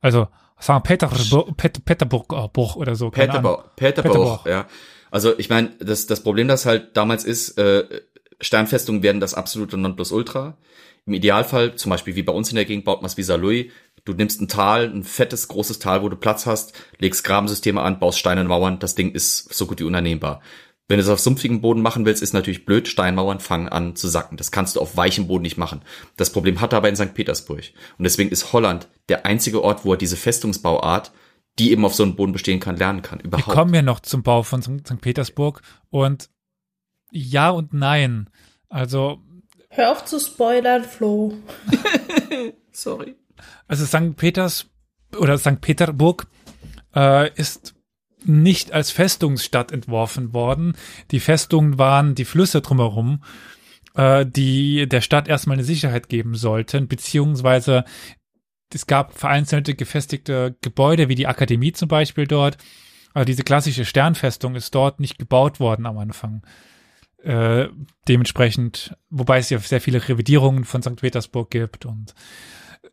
[0.00, 0.28] Also
[0.60, 0.82] St.
[0.82, 3.10] Petersburg, Pet, Peterburg Burg oder so.
[3.10, 4.46] Peterbauch, Peterbauch.
[4.46, 4.66] ja.
[5.10, 7.84] Also ich meine, das, das Problem, das halt damals ist, äh,
[8.42, 10.58] Sternfestungen werden das absolute Nonplusultra.
[11.06, 13.72] Im Idealfall, zum Beispiel wie bei uns in der Gegend, baut man es wie Saarlouis.
[14.04, 17.98] Du nimmst ein Tal, ein fettes, großes Tal, wo du Platz hast, legst Grabensysteme an,
[17.98, 18.78] baust Steine und Mauern.
[18.78, 20.42] Das Ding ist so gut wie unannehmbar.
[20.88, 22.88] Wenn du es auf sumpfigem Boden machen willst, ist natürlich blöd.
[22.88, 24.36] Steinmauern fangen an zu sacken.
[24.36, 25.82] Das kannst du auf weichem Boden nicht machen.
[26.16, 27.14] Das Problem hat er aber in St.
[27.14, 27.62] Petersburg.
[27.96, 31.12] Und deswegen ist Holland der einzige Ort, wo er diese Festungsbauart,
[31.58, 33.20] die eben auf so einem Boden bestehen kann, lernen kann.
[33.20, 33.56] Wir Überhaupt.
[33.56, 34.60] kommen ja noch zum Bau von.
[34.62, 35.00] St.
[35.00, 36.28] Petersburg und
[37.12, 38.28] ja und nein.
[38.68, 39.20] Also,
[39.68, 41.34] Hör auf zu spoilern, Flo.
[42.72, 43.14] Sorry.
[43.68, 44.16] also St.
[44.16, 44.66] Peters
[45.16, 45.60] oder St.
[45.60, 46.26] Peterburg
[46.94, 47.74] äh, ist
[48.24, 50.74] nicht als Festungsstadt entworfen worden.
[51.10, 53.20] Die Festungen waren die Flüsse drumherum
[53.94, 57.84] äh, die der Stadt erstmal eine Sicherheit geben sollten, beziehungsweise
[58.72, 62.56] es gab vereinzelte gefestigte Gebäude, wie die Akademie zum Beispiel dort.
[63.12, 66.42] Aber diese klassische Sternfestung ist dort nicht gebaut worden am Anfang.
[67.22, 67.68] Äh,
[68.08, 70.96] dementsprechend, wobei es ja sehr viele Revidierungen von St.
[70.96, 72.14] Petersburg gibt und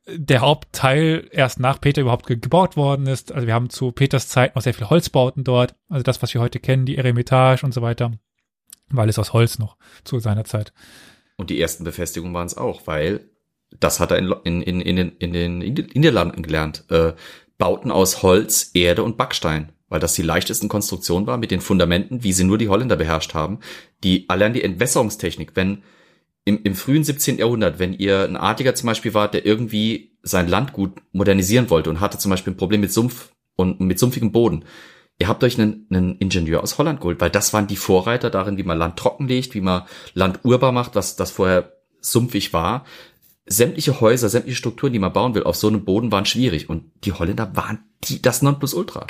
[0.08, 3.32] der Hauptteil erst nach Peter überhaupt ge gebaut worden ist.
[3.32, 5.76] Also wir haben zu Peters Zeit noch sehr viele Holzbauten dort.
[5.88, 8.12] Also das, was wir heute kennen, die Eremitage und so weiter,
[8.90, 10.74] war alles aus Holz noch zu seiner Zeit.
[11.38, 13.30] Und die ersten Befestigungen waren es auch, weil
[13.80, 16.86] das hat er in, in, in, in den Niederlanden gelernt.
[16.90, 17.14] Äh,
[17.58, 22.24] Bauten aus Holz, Erde und Backstein, weil das die leichtesten Konstruktionen war mit den Fundamenten,
[22.24, 23.60] wie sie nur die Holländer beherrscht haben.
[24.04, 25.84] Die allein die Entwässerungstechnik, wenn
[26.46, 27.38] im, im frühen 17.
[27.38, 32.00] Jahrhundert, wenn ihr ein Adliger zum Beispiel wart, der irgendwie sein Landgut modernisieren wollte und
[32.00, 34.66] hatte zum Beispiel ein Problem mit Sumpf und mit sumpfigem Boden,
[35.20, 38.58] ihr habt euch einen, einen Ingenieur aus Holland geholt, weil das waren die Vorreiter darin,
[38.58, 42.86] wie man Land trockenlegt, wie man Land urbar macht, was das vorher sumpfig war
[43.50, 46.70] sämtliche Häuser, sämtliche Strukturen, die man bauen will, auf so einem Boden waren schwierig.
[46.70, 49.08] Und die Holländer waren die, das Nonplusultra.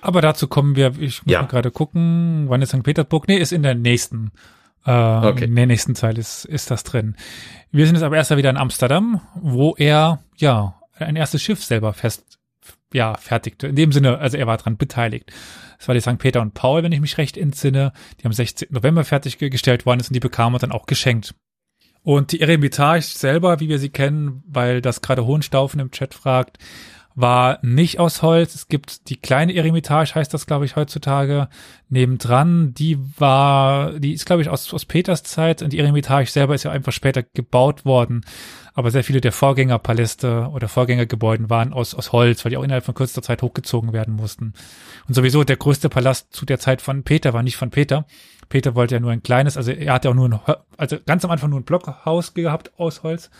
[0.00, 1.42] Aber dazu kommen wir, ich muss Ja.
[1.42, 2.82] mal gerade gucken, wann ist St.
[2.82, 3.26] Petersburg?
[3.28, 4.30] Nee, ist in der nächsten,
[4.86, 5.44] äh, Okay.
[5.44, 7.16] in der nächsten Teil ist, ist das drin.
[7.72, 11.92] Wir sind jetzt aber erst wieder in Amsterdam, wo er, ja, ein erstes Schiff selber
[11.92, 12.38] fest,
[12.92, 13.66] ja, fertigte.
[13.68, 15.32] In dem Sinne, also er war dran beteiligt.
[15.78, 16.18] Das war die St.
[16.18, 18.68] Peter und Paul, wenn ich mich recht entsinne, die am 16.
[18.70, 21.34] November fertiggestellt worden ist und die bekamen wir dann auch geschenkt.
[22.02, 26.58] Und die Eremitage selber, wie wir sie kennen, weil das gerade Hohenstaufen im Chat fragt,
[27.20, 28.54] war nicht aus Holz.
[28.54, 31.48] Es gibt die kleine Eremitage, heißt das, glaube ich, heutzutage,
[31.88, 32.74] nebendran.
[32.74, 36.62] Die war, die ist, glaube ich, aus, aus Peters Zeit und die Eremitage selber ist
[36.62, 38.24] ja einfach später gebaut worden.
[38.72, 42.84] Aber sehr viele der Vorgängerpaläste oder Vorgängergebäuden waren aus, aus Holz, weil die auch innerhalb
[42.84, 44.52] von kürzester Zeit hochgezogen werden mussten.
[45.08, 48.06] Und sowieso der größte Palast zu der Zeit von Peter war nicht von Peter.
[48.48, 51.32] Peter wollte ja nur ein kleines, also er hatte auch nur ein, also ganz am
[51.32, 53.30] Anfang nur ein Blockhaus gehabt aus Holz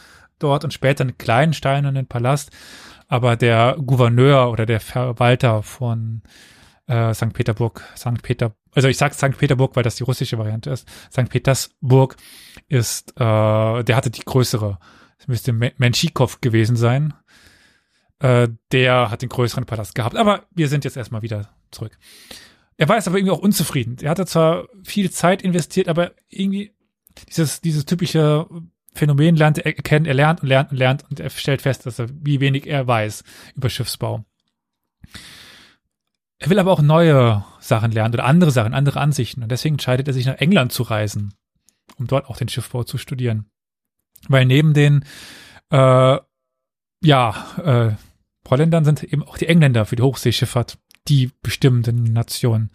[0.41, 2.51] dort und später einen kleinen steinernen Palast.
[3.09, 6.23] Aber der Gouverneur oder der Verwalter von
[6.87, 7.33] äh, St.
[7.33, 8.23] Peterburg, St.
[8.23, 9.37] Peter, also ich sag St.
[9.37, 10.88] Peterburg, weil das die russische Variante ist.
[11.11, 11.29] St.
[11.29, 12.16] Petersburg
[12.68, 14.79] ist, äh, der hatte die größere,
[15.18, 17.14] es müsste Me- Menschikow gewesen sein.
[18.21, 20.16] Äh, der hat den größeren Palast gehabt.
[20.16, 21.97] Aber wir sind jetzt erstmal wieder zurück.
[22.77, 23.97] Er war jetzt aber irgendwie auch unzufrieden.
[24.01, 26.75] Er hatte zwar viel Zeit investiert, aber irgendwie
[27.29, 28.47] dieses, dieses typische
[28.98, 31.98] Phänomen lernt er kennen, er lernt und lernt und lernt und er stellt fest, dass
[31.98, 34.24] er, wie wenig er weiß über Schiffsbau.
[36.38, 40.06] Er will aber auch neue Sachen lernen oder andere Sachen, andere Ansichten und deswegen entscheidet
[40.08, 41.34] er sich nach England zu reisen,
[41.96, 43.46] um dort auch den Schiffbau zu studieren.
[44.28, 45.04] Weil neben den,
[45.70, 46.18] äh,
[47.00, 47.92] ja, äh,
[48.50, 52.70] Holländern sind eben auch die Engländer für die Hochseeschifffahrt die bestimmenden Nationen.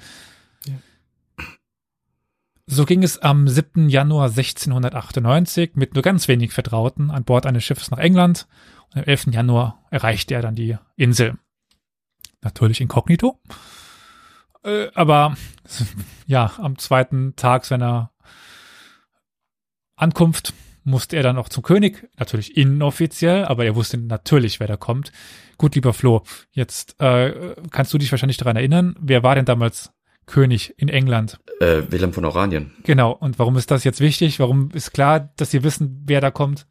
[2.66, 3.90] So ging es am 7.
[3.90, 8.48] Januar 1698 mit nur ganz wenig Vertrauten an Bord eines Schiffes nach England
[8.94, 9.28] und am 11.
[9.32, 11.38] Januar erreichte er dann die Insel.
[12.42, 13.42] Natürlich inkognito.
[14.64, 15.36] Äh, aber
[16.26, 18.12] ja, am zweiten Tag seiner
[19.98, 20.54] Ankunft
[20.86, 25.12] musste er dann auch zum König, natürlich inoffiziell, aber er wusste natürlich, wer da kommt.
[25.58, 29.92] Gut, lieber Flo, jetzt äh, kannst du dich wahrscheinlich daran erinnern, wer war denn damals
[30.26, 31.40] König in England?
[31.60, 32.74] Äh, Wilhelm von Oranien.
[32.84, 34.40] Genau, und warum ist das jetzt wichtig?
[34.40, 36.66] Warum ist klar, dass sie wissen, wer da kommt?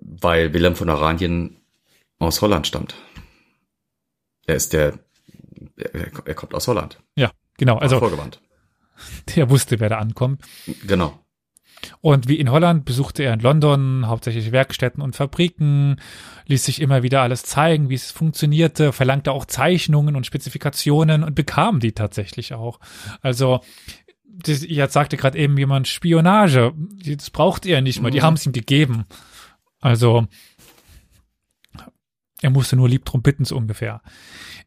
[0.00, 1.56] Weil Wilhelm von Oranien
[2.18, 2.94] aus Holland stammt.
[4.46, 4.98] Er ist der,
[5.76, 7.00] er, er kommt aus Holland.
[7.16, 8.40] Ja, genau, Also, vorgewandt.
[9.36, 10.42] der wusste, wer da ankommt.
[10.86, 11.18] Genau.
[12.00, 16.00] Und wie in Holland besuchte er in London hauptsächlich Werkstätten und Fabriken,
[16.46, 21.34] ließ sich immer wieder alles zeigen, wie es funktionierte, verlangte auch Zeichnungen und Spezifikationen und
[21.34, 22.80] bekam die tatsächlich auch.
[23.20, 23.60] Also,
[24.26, 26.72] das, jetzt sagte gerade eben jemand Spionage,
[27.06, 28.22] das braucht er nicht mal, die Mhm.
[28.22, 29.04] haben es ihm gegeben.
[29.80, 30.26] Also,
[32.42, 34.02] er musste nur lieb drum bitten, so ungefähr.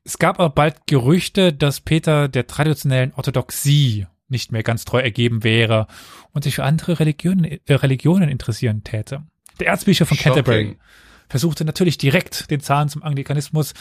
[0.03, 5.43] Es gab aber bald Gerüchte, dass Peter der traditionellen Orthodoxie nicht mehr ganz treu ergeben
[5.43, 5.87] wäre
[6.31, 9.23] und sich für andere Religionen, äh, Religionen interessieren täte.
[9.59, 10.79] Der Erzbischof von Canterbury Shocking.
[11.29, 13.73] versuchte natürlich direkt den Zahn zum Anglikanismus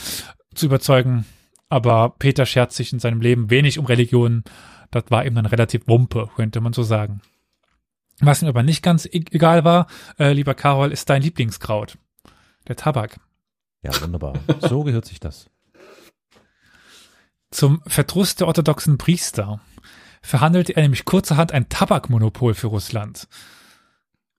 [0.55, 1.27] zu überzeugen,
[1.69, 4.45] aber Peter schert sich in seinem Leben wenig um Religion.
[4.91, 7.21] Das war ihm dann relativ Wumpe, könnte man so sagen.
[8.21, 11.99] Was ihm aber nicht ganz e- egal war, äh, lieber Karol, ist dein Lieblingskraut.
[12.69, 13.21] Der Tabak.
[13.83, 14.35] Ja, wunderbar.
[14.61, 15.51] So gehört sich das.
[17.51, 19.61] Zum Verdruss der orthodoxen Priester
[20.27, 23.29] verhandelte er nämlich kurzerhand ein Tabakmonopol für Russland.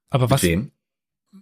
[0.10, 0.72] Aber was Mit wem?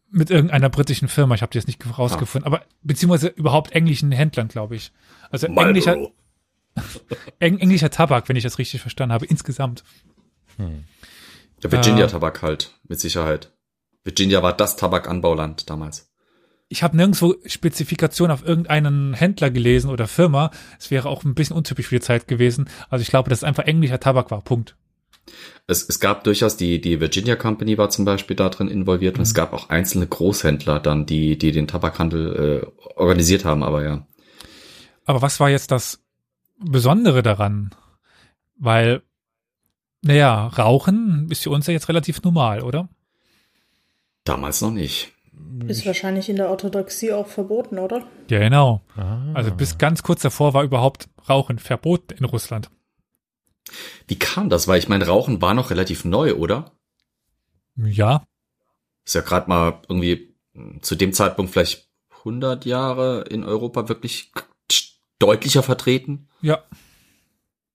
[0.10, 4.48] mit irgendeiner britischen Firma, ich habe die jetzt nicht rausgefunden, aber beziehungsweise überhaupt englischen Händlern,
[4.48, 4.92] glaube ich.
[5.30, 5.98] Also englischer,
[7.40, 9.84] eng, englischer Tabak, wenn ich das richtig verstanden habe, insgesamt.
[10.58, 10.86] Hm.
[11.64, 13.52] Der Virginia-Tabak halt, mit Sicherheit.
[14.04, 16.12] Virginia war das Tabakanbauland damals.
[16.68, 20.52] Ich habe nirgendwo Spezifikation auf irgendeinen Händler gelesen oder Firma.
[20.80, 22.70] Es wäre auch ein bisschen untypisch für die Zeit gewesen.
[22.90, 24.42] Also ich glaube, dass es einfach englischer Tabak war.
[24.42, 24.76] Punkt.
[25.68, 29.24] Es, es gab durchaus die, die Virginia Company war zum Beispiel da drin involviert und
[29.24, 34.08] es gab auch einzelne Großhändler dann, die, die den Tabakhandel äh, organisiert haben, aber ja.
[35.06, 36.04] Aber was war jetzt das
[36.60, 37.74] Besondere daran?
[38.58, 39.02] Weil,
[40.02, 42.90] naja, Rauchen ist für uns ja jetzt relativ normal, oder?
[44.24, 45.15] Damals noch nicht.
[45.68, 48.06] Ist wahrscheinlich in der Orthodoxie auch verboten, oder?
[48.30, 48.82] Ja, genau.
[48.96, 49.32] Ah.
[49.34, 52.70] Also bis ganz kurz davor war überhaupt Rauchen verboten in Russland.
[54.08, 54.68] Wie kam das?
[54.68, 56.72] Weil ich meine, Rauchen war noch relativ neu, oder?
[57.78, 58.24] Ja,
[59.06, 64.32] Ist ja gerade mal irgendwie mh, zu dem Zeitpunkt vielleicht 100 Jahre in Europa wirklich
[65.20, 66.28] deutlicher vertreten.
[66.42, 66.64] ja.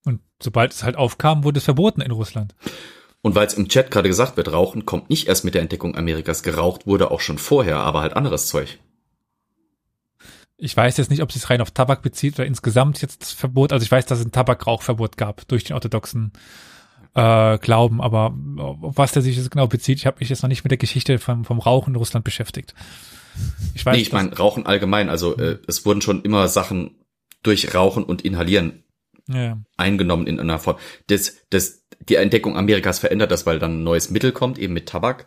[0.05, 2.55] Und sobald es halt aufkam, wurde es verboten in Russland.
[3.23, 5.97] Und weil es im Chat gerade gesagt wird, Rauchen kommt nicht erst mit der Entdeckung
[5.97, 8.79] Amerikas, geraucht wurde auch schon vorher, aber halt anderes Zeug.
[10.57, 13.33] Ich weiß jetzt nicht, ob es sich rein auf Tabak bezieht oder insgesamt jetzt das
[13.33, 13.73] Verbot.
[13.73, 16.33] Also ich weiß, dass es ein Tabakrauchverbot gab durch den orthodoxen
[17.15, 20.49] äh, Glauben, aber auf was der sich jetzt genau bezieht, ich habe mich jetzt noch
[20.49, 22.75] nicht mit der Geschichte vom, vom Rauchen in Russland beschäftigt.
[23.75, 25.09] Ich weiß, nee, ich meine Rauchen allgemein.
[25.09, 26.97] Also äh, es wurden schon immer Sachen
[27.43, 28.85] durch Rauchen und Inhalieren
[29.29, 30.77] ja, eingenommen in einer Form.
[31.07, 34.89] Das, das, die Entdeckung Amerikas verändert das, weil dann ein neues Mittel kommt, eben mit
[34.89, 35.27] Tabak.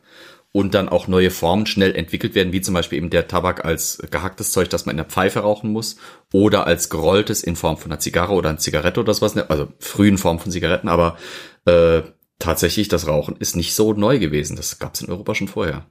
[0.56, 3.98] Und dann auch neue Formen schnell entwickelt werden, wie zum Beispiel eben der Tabak als
[4.12, 5.96] gehacktes Zeug, das man in der Pfeife rauchen muss,
[6.32, 10.20] oder als gerolltes in Form von einer Zigarre oder einer Zigarette oder sowas, also frühen
[10.20, 11.18] Form von Zigaretten, aber
[11.66, 12.04] äh,
[12.38, 14.56] tatsächlich das Rauchen ist nicht so neu gewesen.
[14.56, 15.86] Das gab es in Europa schon vorher.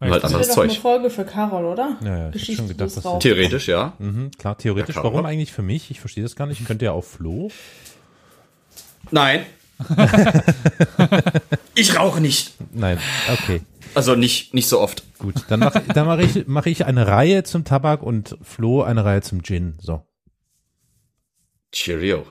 [0.00, 0.82] Weil Nur halt das Das anderes wäre doch eine Zeug.
[0.82, 1.96] Folge für Carol, oder?
[2.02, 3.18] Ja, ja, ich hab schon gedacht, dass.
[3.20, 3.92] Theoretisch, ja.
[4.00, 4.96] Mhm, klar, theoretisch.
[4.96, 5.92] Ja, Warum eigentlich für mich?
[5.92, 6.66] Ich verstehe das gar nicht.
[6.66, 7.52] Könnte ja auf Flo.
[9.12, 9.46] Nein.
[11.74, 12.52] ich rauche nicht.
[12.72, 12.98] Nein,
[13.32, 13.60] okay.
[13.94, 15.02] Also nicht, nicht so oft.
[15.18, 19.04] Gut, dann mache dann mach ich, mach ich eine Reihe zum Tabak und Flo eine
[19.04, 19.74] Reihe zum Gin.
[19.80, 20.02] So.
[21.72, 22.26] Cheerio.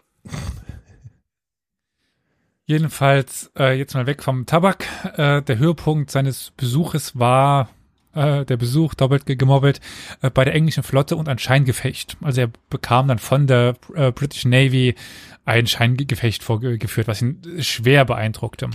[2.65, 4.85] Jedenfalls äh, jetzt mal weg vom Tabak.
[5.17, 7.69] Äh, der Höhepunkt seines Besuches war
[8.13, 9.81] äh, der Besuch, doppelt ge- gemobbelt,
[10.21, 12.17] äh, bei der englischen Flotte und ein Scheingefecht.
[12.21, 14.95] Also er bekam dann von der äh, British Navy
[15.45, 18.69] ein Scheingefecht vorgeführt, was ihn schwer beeindruckte.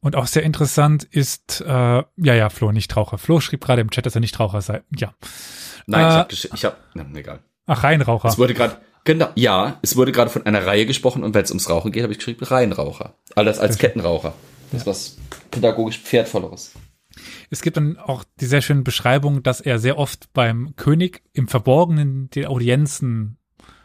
[0.00, 3.18] Und auch sehr interessant ist, äh, ja, ja, Flo, nicht Raucher.
[3.18, 4.82] Flo schrieb gerade im Chat, dass er nicht Raucher sei.
[4.96, 5.14] Ja.
[5.86, 7.40] Nein, ich Äh, habe, ich hab, na, egal.
[7.66, 8.28] Ach, Reinraucher.
[8.28, 11.50] Es wurde gerade, genau, ja, es wurde gerade von einer Reihe gesprochen und wenn es
[11.52, 13.14] ums Rauchen geht, habe ich geschrieben Reihenraucher.
[13.36, 14.34] Alles als Kettenraucher.
[14.72, 15.16] Das ist was
[15.52, 16.72] pädagogisch Pferdvolleres.
[17.50, 21.46] Es gibt dann auch die sehr schöne Beschreibung, dass er sehr oft beim König im
[21.46, 23.36] Verborgenen den Audienzen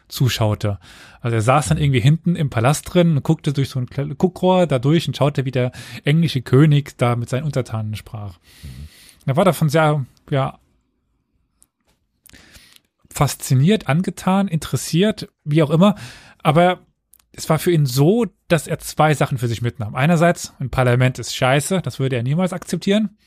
[0.08, 0.80] zuschaute.
[1.22, 4.68] Also er saß dann irgendwie hinten im Palast drin und guckte durch so ein Guckrohr
[4.68, 5.72] da durch und schaute, wie der
[6.04, 8.38] englische König da mit seinen Untertanen sprach.
[9.26, 10.60] Er war davon sehr, ja,
[13.12, 15.96] fasziniert, angetan, interessiert, wie auch immer.
[16.44, 16.80] Aber
[17.32, 19.96] es war für ihn so, dass er zwei Sachen für sich mitnahm.
[19.96, 23.18] Einerseits, ein Parlament ist scheiße, das würde er niemals akzeptieren.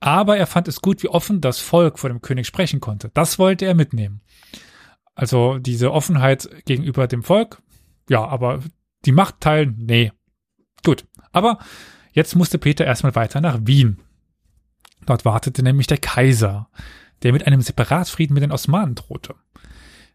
[0.00, 3.10] Aber er fand es gut, wie offen das Volk vor dem König sprechen konnte.
[3.14, 4.22] Das wollte er mitnehmen.
[5.14, 7.62] Also diese Offenheit gegenüber dem Volk,
[8.08, 8.60] ja, aber
[9.04, 10.12] die Macht teilen, nee.
[10.84, 11.06] Gut.
[11.32, 11.58] Aber
[12.12, 14.00] jetzt musste Peter erstmal weiter nach Wien.
[15.06, 16.68] Dort wartete nämlich der Kaiser,
[17.22, 19.34] der mit einem Separatfrieden mit den Osmanen drohte.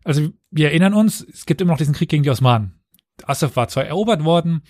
[0.03, 2.79] Also wir erinnern uns, es gibt immer noch diesen Krieg gegen die Osmanen.
[3.23, 4.61] Asaf war zwar erobert worden,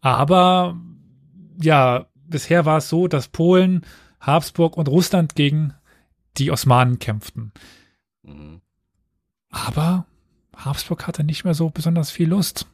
[0.00, 0.80] aber
[1.60, 3.84] ja, bisher war es so, dass Polen,
[4.20, 5.74] Habsburg und Russland gegen
[6.38, 7.52] die Osmanen kämpften.
[8.22, 8.60] Mhm.
[9.50, 10.06] Aber
[10.54, 12.66] Habsburg hatte nicht mehr so besonders viel Lust.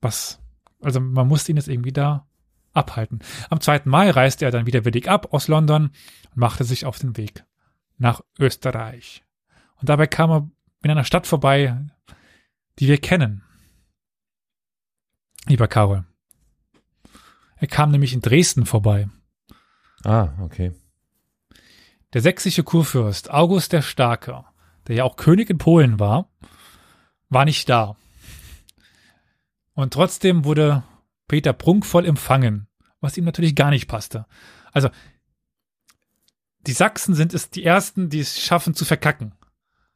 [0.00, 0.40] Was,
[0.80, 2.26] also man musste ihn jetzt irgendwie da
[2.74, 3.20] abhalten.
[3.50, 3.82] Am 2.
[3.84, 5.84] Mai reiste er dann wieder willig ab aus London
[6.30, 7.44] und machte sich auf den Weg
[7.96, 9.24] nach Österreich.
[9.76, 10.50] Und dabei kam er
[10.82, 11.78] in einer Stadt vorbei,
[12.78, 13.42] die wir kennen.
[15.46, 16.04] Lieber Karol.
[17.56, 19.08] Er kam nämlich in Dresden vorbei.
[20.02, 20.72] Ah, okay.
[22.12, 24.44] Der sächsische Kurfürst August der Starke,
[24.88, 26.28] der ja auch König in Polen war,
[27.28, 27.96] war nicht da.
[29.74, 30.82] Und trotzdem wurde
[31.26, 32.68] Peter prunkvoll empfangen,
[33.00, 34.26] was ihm natürlich gar nicht passte.
[34.72, 34.88] Also,
[36.66, 39.34] die Sachsen sind es die ersten, die es schaffen zu verkacken.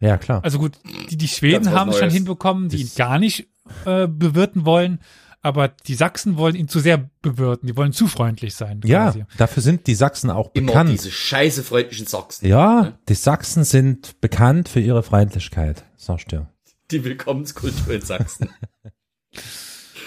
[0.01, 0.45] Ja, klar.
[0.45, 0.79] Also gut,
[1.11, 3.49] die, die Schweden haben es schon hinbekommen, die ihn gar nicht
[3.85, 5.01] äh, bewirten wollen,
[5.43, 8.81] aber die Sachsen wollen ihn zu sehr bewirten, die wollen zu freundlich sein.
[8.85, 9.25] ja, quasi.
[9.37, 10.91] dafür sind die Sachsen auch Immer bekannt.
[10.91, 12.47] diese scheiße freundlichen Sachsen.
[12.47, 16.47] Ja, die Sachsen sind bekannt für ihre Freundlichkeit, sagst du.
[16.91, 18.51] Die Willkommenskultur in Sachsen.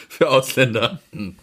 [0.10, 1.00] Für Ausländer.
[1.12, 1.36] Hm.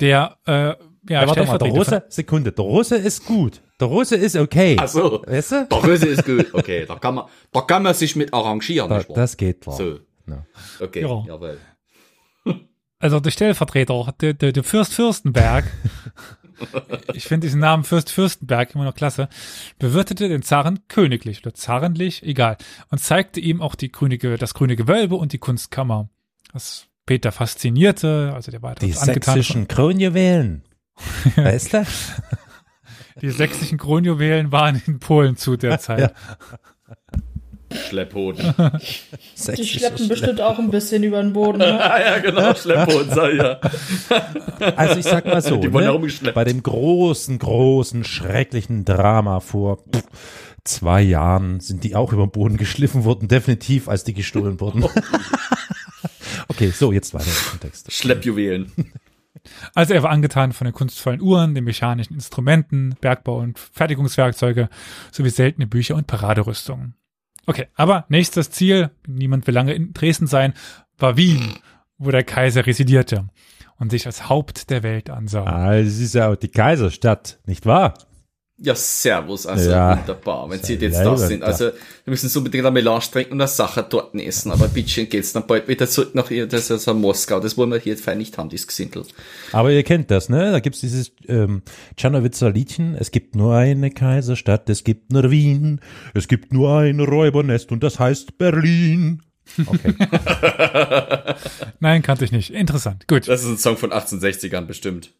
[0.00, 0.76] der, äh, ja,
[1.08, 3.62] Ja, warte mal, der Russe, Sekunde, der Russe ist gut.
[3.80, 4.76] Der Russe ist okay.
[4.78, 5.22] Ach so.
[5.26, 5.66] Weißt du?
[5.70, 6.52] Der Größe ist gut.
[6.52, 8.88] Okay, da kann man, da kann man sich mit arrangieren.
[8.90, 9.76] Da, das geht klar.
[9.76, 9.98] so.
[10.26, 10.44] Ja.
[10.80, 11.24] Okay, Ja.
[11.26, 11.58] jawohl.
[13.00, 15.64] Also der Stellvertreter, der, der, der Fürst Fürstenberg,
[17.14, 19.28] ich finde diesen Namen Fürst Fürstenberg immer noch klasse,
[19.78, 22.58] bewirtete den Zaren königlich oder zarenlich, egal,
[22.90, 26.10] und zeigte ihm auch die grüne, das grüne Gewölbe und die Kunstkammer.
[26.52, 30.62] Was Peter faszinierte, also der war Die sächsischen Kronjuwelen.
[31.36, 31.86] weißt du?
[33.22, 36.14] Die sächsischen Kronjuwelen waren in Polen zu der Zeit.
[37.72, 38.54] Schlepphoden.
[39.56, 41.58] Die schleppen bestimmt auch ein bisschen über den Boden.
[41.58, 41.82] Ne?
[41.92, 43.60] ah ja, genau, Schlepphoden, sag ich ja.
[44.76, 50.04] Also ich sag mal so, Die ne, bei dem großen, großen, schrecklichen Drama vor pff,
[50.64, 54.84] zwei Jahren sind die auch über den Boden geschliffen worden, definitiv, als die gestohlen wurden.
[56.48, 57.92] okay, so, jetzt weiter im Kontext.
[57.92, 58.72] Schleppjuwelen.
[59.74, 64.68] Also er war angetan von den kunstvollen Uhren, den mechanischen Instrumenten, Bergbau- und Fertigungswerkzeuge
[65.12, 66.94] sowie seltene Bücher und Paraderüstungen.
[67.46, 70.54] Okay, aber nächstes Ziel, niemand will lange in Dresden sein,
[70.98, 71.54] war Wien,
[71.98, 73.28] wo der Kaiser residierte
[73.78, 75.44] und sich als Haupt der Welt ansah.
[75.44, 77.94] Ah, es ist ja auch die Kaiserstadt, nicht wahr?
[78.62, 79.98] Ja, servus, also Ja.
[79.98, 80.50] wunderbar.
[80.50, 81.72] Wenn Sie jetzt das sind, also wir
[82.04, 85.46] müssen so unbedingt eine Melange trinken und eine Sache dort essen, aber bitte geht's dann
[85.46, 88.36] bald wieder zurück nach ihr, das ist ja Moskau, das wollen wir hier fein nicht
[88.36, 89.04] haben, dieses Gesindel.
[89.52, 90.52] Aber ihr kennt das, ne?
[90.52, 91.62] Da gibt's dieses ähm,
[91.96, 92.94] Czernowitzer Liedchen.
[92.96, 95.80] Es gibt nur eine Kaiserstadt, es gibt nur Wien,
[96.12, 99.22] es gibt nur ein Räubernest und das heißt Berlin.
[99.66, 99.94] Okay.
[101.80, 102.50] Nein, kannte ich nicht.
[102.50, 103.08] Interessant.
[103.08, 103.26] Gut.
[103.26, 105.14] Das ist ein Song von 1860ern bestimmt.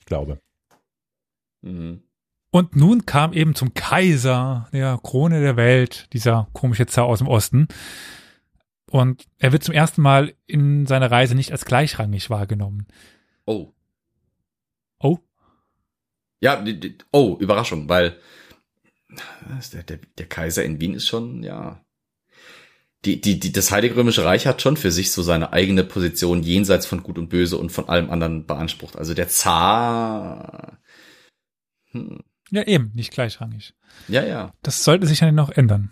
[0.00, 0.40] ich glaube.
[1.62, 2.02] Mhm.
[2.50, 7.28] Und nun kam eben zum Kaiser, der Krone der Welt, dieser komische Zar aus dem
[7.28, 7.68] Osten.
[8.90, 12.86] Und er wird zum ersten Mal in seiner Reise nicht als gleichrangig wahrgenommen.
[13.46, 13.72] Oh.
[14.98, 15.18] Oh,
[16.40, 16.62] Ja,
[17.12, 18.18] oh, Überraschung, weil
[19.48, 21.84] das- der, der, der Kaiser in Wien ist schon, ja.
[23.04, 26.42] Die, die, die, das Heilige Römische Reich hat schon für sich so seine eigene Position
[26.42, 28.96] jenseits von Gut und Böse und von allem anderen beansprucht.
[28.96, 30.78] Also der Zar.
[31.92, 33.74] Hm, ja eben, nicht gleichrangig.
[34.08, 34.52] ja, ja.
[34.62, 35.90] Das sollte sich ja noch ändern.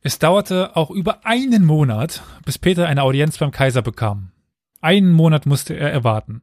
[0.00, 4.32] Es dauerte auch über einen Monat, bis Peter eine Audienz beim Kaiser bekam.
[4.82, 6.42] Einen Monat musste er erwarten.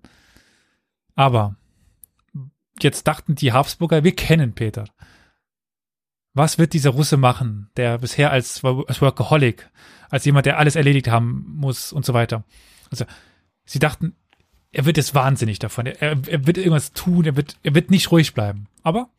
[1.14, 1.56] Aber
[2.80, 4.86] jetzt dachten die Habsburger, wir kennen Peter.
[6.34, 9.70] Was wird dieser Russe machen, der bisher als, als Workaholic,
[10.10, 12.44] als jemand, der alles erledigt haben muss und so weiter.
[12.90, 13.06] Also,
[13.66, 14.16] sie dachten,
[14.72, 15.86] er wird jetzt wahnsinnig davon.
[15.86, 18.68] Er, er wird irgendwas tun, er wird, er wird nicht ruhig bleiben.
[18.84, 19.10] Aber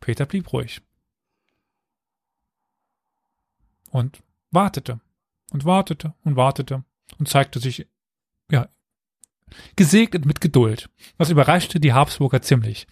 [0.00, 0.80] Peter blieb ruhig.
[3.90, 5.00] Und wartete
[5.52, 6.84] und wartete und wartete
[7.18, 7.86] und zeigte sich,
[8.50, 8.68] ja,
[9.74, 10.88] gesegnet mit Geduld.
[11.16, 12.86] Was überraschte die Habsburger ziemlich,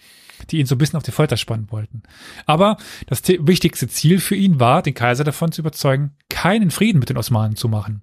[0.51, 2.03] die ihn so ein bisschen auf die Folter spannen wollten.
[2.47, 6.99] Aber das te- wichtigste Ziel für ihn war, den Kaiser davon zu überzeugen, keinen Frieden
[6.99, 8.03] mit den Osmanen zu machen.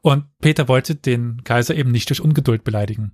[0.00, 3.12] Und Peter wollte den Kaiser eben nicht durch Ungeduld beleidigen.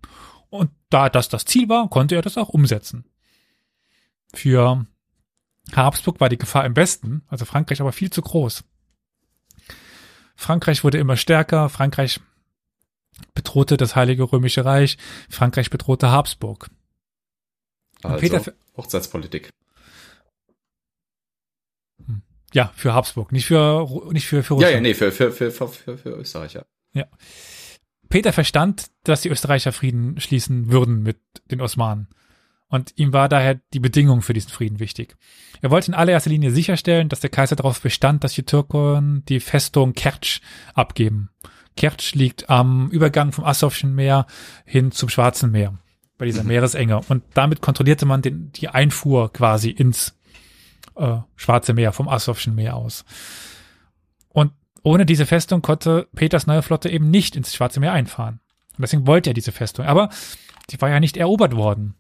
[0.51, 3.05] Und da das das Ziel war, konnte er das auch umsetzen.
[4.35, 4.87] Für
[5.75, 8.65] Habsburg war die Gefahr im Westen, also Frankreich, aber viel zu groß.
[10.35, 12.21] Frankreich wurde immer stärker, Frankreich
[13.35, 14.99] bedrohte das Heilige Römische Reich,
[15.29, 16.71] Frankreich bedrohte Habsburg.
[18.03, 19.51] Also, Peter- Hochzeitspolitik.
[22.53, 24.75] Ja, für Habsburg, nicht für, nicht für, für Ja, Russland.
[24.75, 27.07] ja, nee, für, für, für, für, für, für Österreich, ja.
[28.09, 31.19] Peter verstand, dass die Österreicher Frieden schließen würden mit
[31.51, 32.09] den Osmanen.
[32.69, 35.17] Und ihm war daher die Bedingung für diesen Frieden wichtig.
[35.61, 39.41] Er wollte in allererster Linie sicherstellen, dass der Kaiser darauf bestand, dass die Türken die
[39.41, 40.41] Festung Kertsch
[40.75, 41.31] abgeben.
[41.77, 44.27] Kertsch liegt am Übergang vom Asowschen Meer
[44.65, 45.79] hin zum Schwarzen Meer,
[46.19, 47.01] bei dieser Meeresenge.
[47.09, 50.19] Und damit kontrollierte man den, die Einfuhr quasi ins
[50.97, 53.05] äh, Schwarze Meer, vom Asowschen Meer aus.
[54.28, 58.40] Und ohne diese Festung konnte Peters neue Flotte eben nicht ins Schwarze Meer einfahren.
[58.76, 59.86] Und deswegen wollte er diese Festung.
[59.86, 60.09] Aber
[60.70, 61.95] die war ja nicht erobert worden.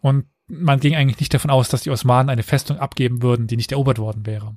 [0.00, 3.56] Und man ging eigentlich nicht davon aus, dass die Osmanen eine Festung abgeben würden, die
[3.56, 4.56] nicht erobert worden wäre.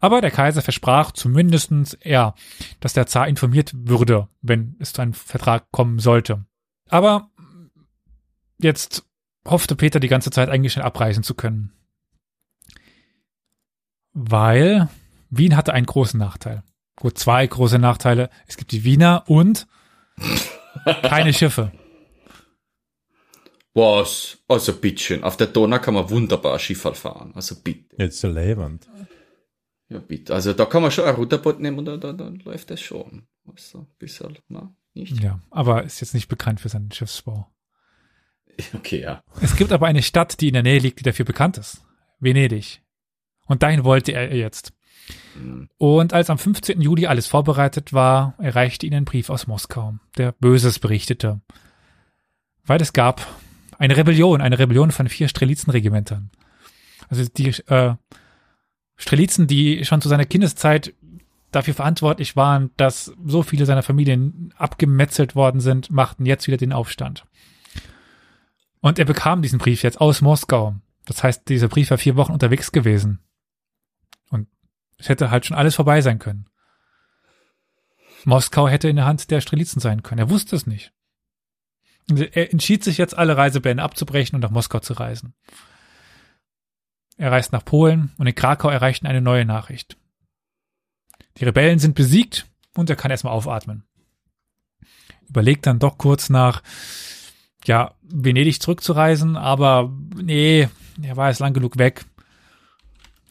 [0.00, 2.34] Aber der Kaiser versprach zumindestens er,
[2.80, 6.44] dass der Zar informiert würde, wenn es zu einem Vertrag kommen sollte.
[6.88, 7.30] Aber
[8.58, 9.04] jetzt
[9.46, 11.72] hoffte Peter die ganze Zeit eigentlich schnell abreisen zu können.
[14.12, 14.88] Weil
[15.30, 16.62] Wien hatte einen großen Nachteil.
[16.96, 18.30] Gut, zwei große Nachteile.
[18.46, 19.66] Es gibt die Wiener und
[21.02, 21.72] keine Schiffe.
[23.74, 24.38] Was?
[24.48, 25.24] Also bitteschön.
[25.24, 27.32] Auf der Donau kann man wunderbar Schifffahrt fahren.
[27.34, 27.96] Also bitte.
[27.98, 28.86] Jetzt so leibend.
[29.88, 30.34] Ja, bitte.
[30.34, 33.26] Also da kann man schon ein Ruderboot nehmen und dann, dann, dann läuft das schon.
[33.46, 34.74] Also ein bisschen, ne?
[34.94, 35.22] Nicht?
[35.22, 37.48] Ja, aber ist jetzt nicht bekannt für seinen Schiffsbau.
[38.74, 39.24] Okay, ja.
[39.40, 41.82] Es gibt aber eine Stadt, die in der Nähe liegt, die dafür bekannt ist.
[42.20, 42.81] Venedig.
[43.52, 44.72] Und dahin wollte er jetzt.
[45.34, 45.68] Hm.
[45.76, 46.80] Und als am 15.
[46.80, 51.42] Juli alles vorbereitet war, erreichte ihn ein Brief aus Moskau, der Böses berichtete.
[52.64, 53.26] Weil es gab
[53.76, 56.30] eine Rebellion, eine Rebellion von vier Strelitzen-Regimentern.
[57.10, 57.94] Also die äh,
[58.96, 60.94] Strelitzen, die schon zu seiner Kindeszeit
[61.50, 66.72] dafür verantwortlich waren, dass so viele seiner Familien abgemetzelt worden sind, machten jetzt wieder den
[66.72, 67.26] Aufstand.
[68.80, 70.74] Und er bekam diesen Brief jetzt aus Moskau.
[71.04, 73.18] Das heißt, dieser Brief war vier Wochen unterwegs gewesen.
[75.02, 76.46] Es hätte halt schon alles vorbei sein können.
[78.24, 80.20] Moskau hätte in der Hand der Strelitzen sein können.
[80.20, 80.92] Er wusste es nicht.
[82.08, 85.34] Er entschied sich jetzt, alle Reisepläne abzubrechen und nach Moskau zu reisen.
[87.16, 89.96] Er reist nach Polen und in Krakau erreichten eine neue Nachricht.
[91.38, 92.46] Die Rebellen sind besiegt
[92.76, 93.82] und er kann erstmal aufatmen.
[95.28, 96.62] Überlegt dann doch kurz nach,
[97.64, 100.68] ja, Venedig zurückzureisen, aber nee,
[101.02, 102.04] er war jetzt lang genug weg.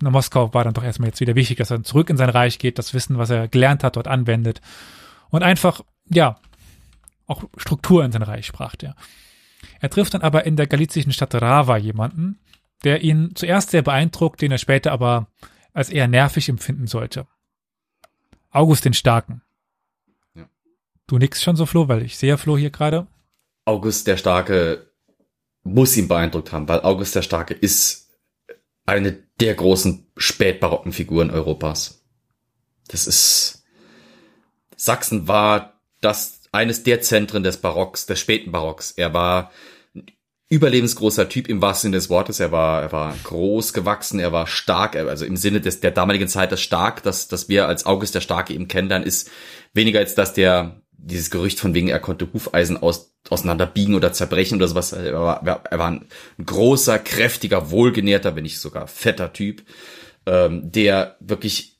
[0.02, 2.60] Nach Moskau war dann doch erstmal jetzt wieder wichtig, dass er zurück in sein Reich
[2.60, 4.62] geht, das Wissen, was er gelernt hat, dort anwendet
[5.30, 6.40] und einfach, ja,
[7.28, 8.88] auch Struktur in sein Reich brachte.
[8.88, 8.96] Er.
[9.80, 12.40] er trifft dann aber in der galizischen Stadt Rava jemanden,
[12.84, 15.28] der ihn zuerst sehr beeindruckt, den er später aber
[15.74, 17.28] als eher nervig empfinden sollte.
[18.50, 19.42] August den Starken.
[20.36, 20.50] Ja.
[21.08, 23.08] Du nix schon so, Flo, weil ich sehe Flo hier gerade.
[23.66, 24.92] August der Starke
[25.64, 28.10] muss ihn beeindruckt haben, weil August der Starke ist
[28.86, 32.04] eine der großen spätbarocken Figuren Europas.
[32.88, 33.64] Das ist
[34.78, 38.92] Sachsen war das eines der Zentren des Barocks, des späten Barocks.
[38.92, 39.52] Er war
[40.50, 42.40] überlebensgroßer Typ im wahrsten Sinne des Wortes.
[42.40, 46.28] Er war, er war groß gewachsen, er war stark, also im Sinne des, der damaligen
[46.28, 49.32] Zeit das stark, das, das wir als August der Starke eben kennenlernen, ist
[49.74, 54.58] weniger als dass der, dieses Gerücht von wegen, er konnte Hufeisen aus, auseinanderbiegen oder zerbrechen
[54.58, 54.94] oder sowas.
[54.94, 56.06] Er war, er war ein
[56.44, 59.64] großer, kräftiger, wohlgenährter, wenn nicht sogar fetter Typ,
[60.26, 61.78] ähm, der wirklich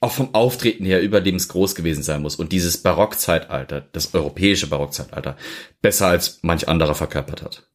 [0.00, 5.36] auch vom Auftreten her überlebensgroß gewesen sein muss und dieses Barockzeitalter, das europäische Barockzeitalter,
[5.80, 7.68] besser als manch anderer verkörpert hat.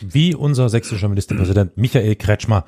[0.00, 2.64] Wie unser sächsischer Ministerpräsident Michael Kretschmer.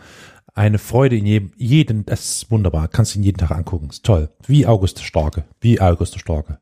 [0.54, 4.30] Eine Freude in jedem, jeden, das ist wunderbar, kannst ihn jeden Tag angucken, ist toll.
[4.44, 6.58] Wie August der Starke, wie August der Starke.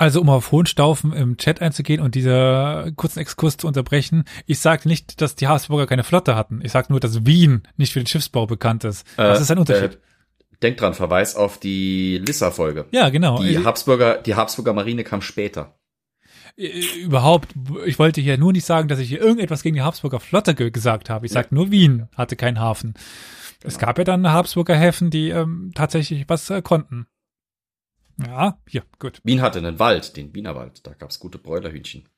[0.00, 4.88] Also um auf Hohenstaufen im Chat einzugehen und dieser kurzen Exkurs zu unterbrechen, ich sage
[4.88, 6.60] nicht, dass die Habsburger keine Flotte hatten.
[6.62, 9.04] Ich sage nur, dass Wien nicht für den Schiffsbau bekannt ist.
[9.16, 9.94] Das Äh, ist ein Unterschied.
[9.94, 9.98] Äh,
[10.62, 12.86] denk dran, Verweis auf die Lissa-Folge.
[12.92, 13.42] ja, genau.
[13.42, 15.74] Die Äh, Habsburger, die Habsburger Marine kam später.
[16.56, 16.68] äh,
[17.02, 20.54] überhaupt, ich wollte hier nur nicht sagen, dass ich hier irgendetwas gegen die Habsburger Flotte
[20.54, 21.26] ge gesagt habe.
[21.26, 22.94] Ich sage nur, Wien hatte keinen Hafen.
[23.64, 27.08] Es gab ja dann Habsburger Häfen, die ähm, tatsächlich was äh, konnten.
[28.24, 29.20] Ja, hier, gut.
[29.22, 30.86] Wien hatte einen Wald, den Wienerwald.
[30.86, 32.08] Da gab's gute Bräulerhühnchen.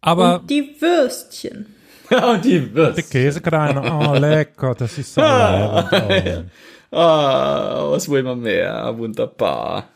[0.00, 1.66] Aber Und die Würstchen.
[2.10, 3.10] Ja, die Die Würst.
[3.10, 6.46] Käsekreiner, oh lecker, das ist so lecker.
[6.90, 8.96] Ah, was will man mehr?
[8.96, 9.90] Wunderbar.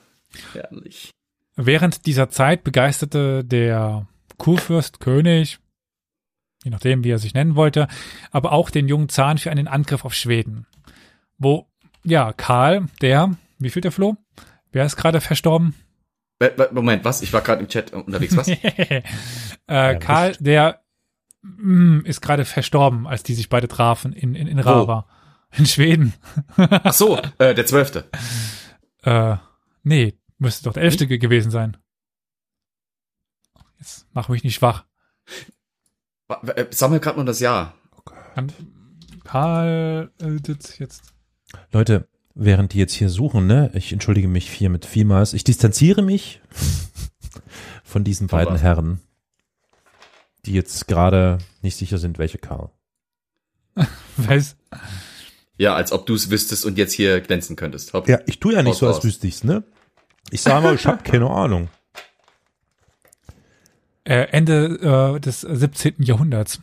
[0.53, 1.11] Herrlich.
[1.57, 4.07] Während dieser Zeit begeisterte der
[4.37, 5.59] Kurfürst, König,
[6.64, 7.89] je nachdem, wie er sich nennen wollte,
[8.30, 10.66] aber auch den jungen Zahn für einen Angriff auf Schweden.
[11.39, 11.66] Wo,
[12.05, 14.18] ja, Karl, der, wie viel der Flo?
[14.72, 15.74] Wer ist gerade verstorben?
[16.40, 17.22] Äh, Moment, was?
[17.22, 18.48] Ich war gerade im Chat unterwegs, was?
[19.66, 20.82] äh, Karl, der
[21.42, 25.06] mm, ist gerade verstorben, als die sich beide trafen in, in, in Rava.
[25.54, 26.14] In Schweden.
[26.56, 28.08] Ach so, äh, der Zwölfte.
[29.02, 29.36] Äh,
[29.82, 31.76] nee, müsste doch der Elfte ge- gewesen sein.
[33.78, 34.84] Jetzt mach mich nicht schwach.
[36.28, 37.74] Wa- äh, Sammel gerade nur das Jahr.
[39.24, 41.12] Karl äh, das jetzt.
[41.70, 46.41] Leute, während die jetzt hier suchen, ne, ich entschuldige mich hiermit vielmals, ich distanziere mich
[47.85, 48.57] von diesen Von beiden?
[48.57, 49.01] Herren,
[50.45, 52.70] die jetzt gerade nicht sicher sind, welche Karl.
[54.16, 54.57] Weiß,
[55.57, 57.93] Ja, als ob du es wüsstest und jetzt hier glänzen könntest.
[57.93, 58.09] Hopp.
[58.09, 59.05] Ja, ich tue ja nicht Haus so, als raus.
[59.05, 59.62] wüsste ich's, ne?
[60.30, 61.68] Ich sage mal, ich habe keine Ahnung.
[64.05, 65.97] äh, Ende äh, des 17.
[65.99, 66.61] Jahrhunderts.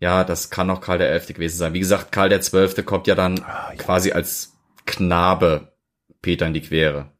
[0.00, 1.72] Ja, das kann auch Karl der Elfte gewesen sein.
[1.72, 3.42] Wie gesagt, Karl der Zwölfte kommt ja dann
[3.78, 4.52] quasi als
[4.86, 5.72] Knabe
[6.22, 7.10] Peter in die Quere.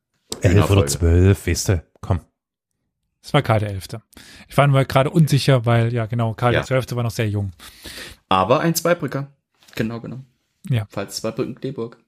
[0.41, 2.21] Elf oder zwölf, weißt du, komm.
[3.23, 4.03] Es war Karl der Elfte.
[4.49, 6.61] Ich war nur gerade unsicher, weil, ja, genau, Karl Ja.
[6.61, 7.53] der Zwölfte war noch sehr jung.
[8.29, 9.33] Aber ein Zweibrücker.
[9.75, 10.27] Genau genommen.
[10.69, 10.87] Ja.
[10.91, 11.99] Falls Zweibrücken Kleeburg.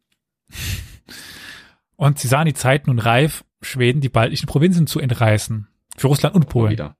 [1.96, 5.66] Und sie sahen die Zeit nun reif, Schweden die baltischen Provinzen zu entreißen.
[5.96, 6.70] Für Russland und Polen.
[6.72, 6.96] Wieder.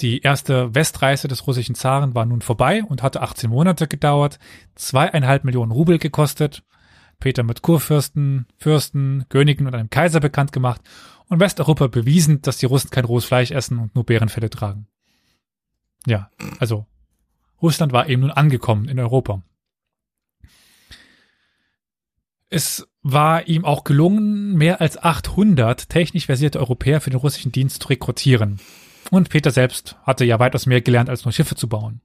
[0.00, 4.38] Die erste Westreise des russischen Zaren war nun vorbei und hatte 18 Monate gedauert,
[4.74, 6.62] zweieinhalb Millionen Rubel gekostet.
[7.20, 10.80] Peter mit Kurfürsten, Fürsten, Königen und einem Kaiser bekannt gemacht
[11.28, 14.86] und Westeuropa bewiesen, dass die Russen kein rohes Fleisch essen und nur Bärenfelle tragen.
[16.06, 16.86] Ja, also
[17.60, 19.42] Russland war eben nun angekommen in Europa.
[22.50, 27.82] Es war ihm auch gelungen, mehr als 800 technisch versierte Europäer für den russischen Dienst
[27.82, 28.58] zu rekrutieren.
[29.10, 32.00] Und Peter selbst hatte ja weitaus mehr gelernt, als nur Schiffe zu bauen.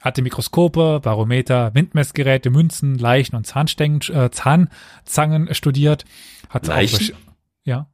[0.00, 6.04] Er hatte Mikroskope, Barometer, Windmessgeräte, Münzen, Leichen und Zahnstängen, äh, Zahnzangen studiert.
[6.48, 7.14] Hatte Leichen?
[7.14, 7.18] Auch,
[7.64, 7.88] ja,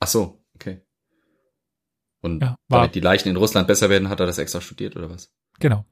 [0.00, 0.80] Ach so, okay.
[2.22, 5.10] Und Ja, damit die Leichen in Russland besser werden, hat er das extra studiert oder
[5.10, 5.30] was?
[5.58, 5.84] Genau.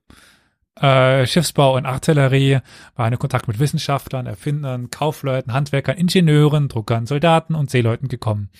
[0.77, 2.61] Äh, Schiffsbau und Artillerie
[2.97, 8.51] war in Kontakt mit Wissenschaftlern, Erfindern, Kaufleuten, Handwerkern, Ingenieuren, Druckern, Soldaten und Seeleuten gekommen.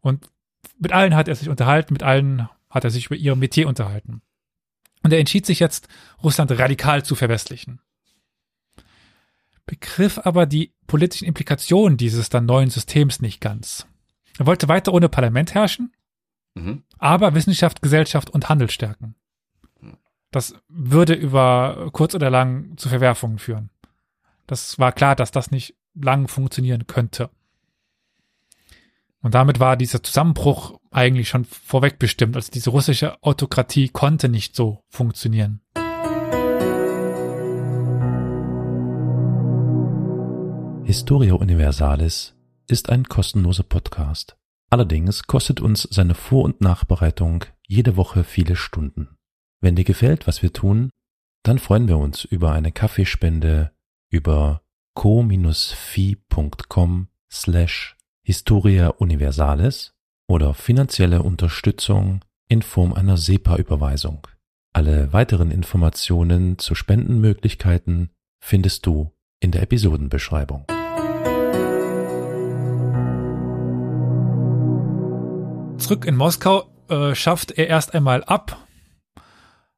[0.00, 0.28] Und
[0.78, 4.22] mit allen hat er sich unterhalten, mit allen hat er sich über ihr Metier unterhalten.
[5.06, 5.86] Und er entschied sich jetzt,
[6.20, 7.80] Russland radikal zu verwestlichen.
[9.64, 13.86] Begriff aber die politischen Implikationen dieses dann neuen Systems nicht ganz.
[14.36, 15.92] Er wollte weiter ohne Parlament herrschen,
[16.56, 16.82] Mhm.
[16.98, 19.14] aber Wissenschaft, Gesellschaft und Handel stärken.
[20.32, 23.70] Das würde über kurz oder lang zu Verwerfungen führen.
[24.48, 27.30] Das war klar, dass das nicht lang funktionieren könnte.
[29.22, 32.36] Und damit war dieser Zusammenbruch eigentlich schon vorweg bestimmt.
[32.36, 35.60] Also diese russische Autokratie konnte nicht so funktionieren.
[40.84, 42.36] Historia Universalis
[42.68, 44.36] ist ein kostenloser Podcast.
[44.70, 49.16] Allerdings kostet uns seine Vor- und Nachbereitung jede Woche viele Stunden.
[49.60, 50.90] Wenn dir gefällt, was wir tun,
[51.42, 53.72] dann freuen wir uns über eine Kaffeespende
[54.10, 54.62] über
[54.94, 55.48] co-fi.com
[57.30, 57.95] slash
[58.28, 59.94] Historia Universalis
[60.26, 64.26] oder finanzielle Unterstützung in Form einer SEPA-Überweisung.
[64.72, 68.10] Alle weiteren Informationen zu Spendenmöglichkeiten
[68.40, 70.64] findest du in der Episodenbeschreibung.
[75.78, 78.66] Zurück in Moskau äh, schafft er erst einmal ab,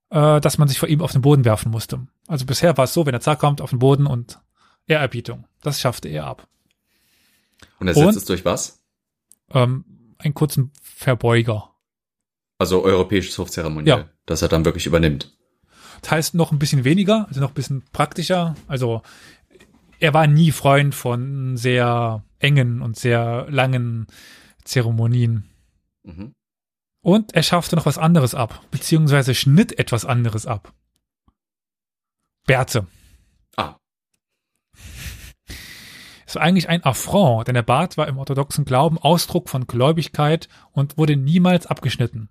[0.09, 2.07] äh, dass man sich vor ihm auf den Boden werfen musste.
[2.27, 4.41] Also bisher war es so, wenn der Zar kommt, auf den Boden und
[4.87, 5.45] Ehrerbietung.
[5.61, 6.49] Das schaffte er ab.
[7.81, 8.17] Und er setzt Und?
[8.17, 8.81] es durch was?
[9.51, 9.85] Ähm,
[10.19, 11.75] einen kurzen Verbeuger.
[12.59, 14.09] Also europäisches Hofzeremonial, Ja.
[14.27, 15.37] dass er dann wirklich übernimmt.
[16.03, 18.57] Das heißt noch ein bisschen weniger, also noch ein bisschen praktischer.
[18.67, 19.03] Also
[20.01, 24.07] er war nie Freund von sehr engen und sehr langen
[24.65, 25.49] Zeremonien.
[26.05, 26.35] Mhm.
[27.01, 30.73] Und er schaffte noch was anderes ab, beziehungsweise schnitt etwas anderes ab.
[32.47, 32.87] Bärte.
[33.57, 33.77] Ah,
[36.29, 40.51] Es war eigentlich ein Affront, denn der Bart war im orthodoxen Glauben Ausdruck von Gläubigkeit
[40.73, 42.29] und wurde niemals abgeschnitten.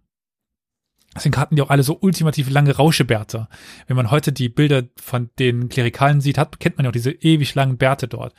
[1.15, 3.47] Deswegen hatten die auch alle so ultimativ lange Rauschebärte.
[3.87, 7.09] Wenn man heute die Bilder von den Klerikalen sieht, hat, kennt man ja auch diese
[7.09, 8.35] ewig langen Bärte dort.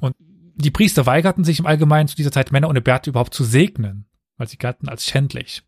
[0.00, 0.16] Und
[0.56, 4.06] die Priester weigerten sich im Allgemeinen zu dieser Zeit Männer ohne Bärte überhaupt zu segnen,
[4.38, 5.62] weil sie galten als schändlich.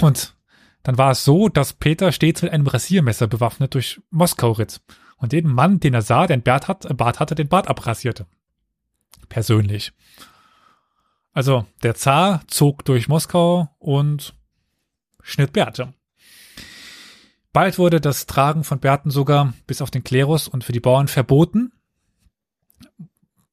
[0.00, 0.36] Und
[0.84, 4.80] dann war es so, dass Peter stets mit einem Rasiermesser bewaffnet durch Moskau ritt
[5.16, 8.26] und jeden Mann, den er sah, der einen Bart, hat, Bart hatte, den Bart abrasierte.
[9.28, 9.92] Persönlich.
[11.32, 14.34] Also der Zar zog durch Moskau und
[15.22, 15.92] schnitt Bärte.
[17.52, 21.08] Bald wurde das Tragen von Bärten sogar bis auf den Klerus und für die Bauern
[21.08, 21.72] verboten,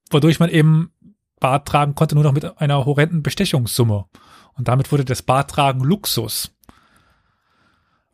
[0.09, 0.91] wodurch man eben
[1.39, 4.05] Bart tragen konnte nur noch mit einer horrenden Bestechungssumme.
[4.53, 6.51] Und damit wurde das Barttragen Luxus.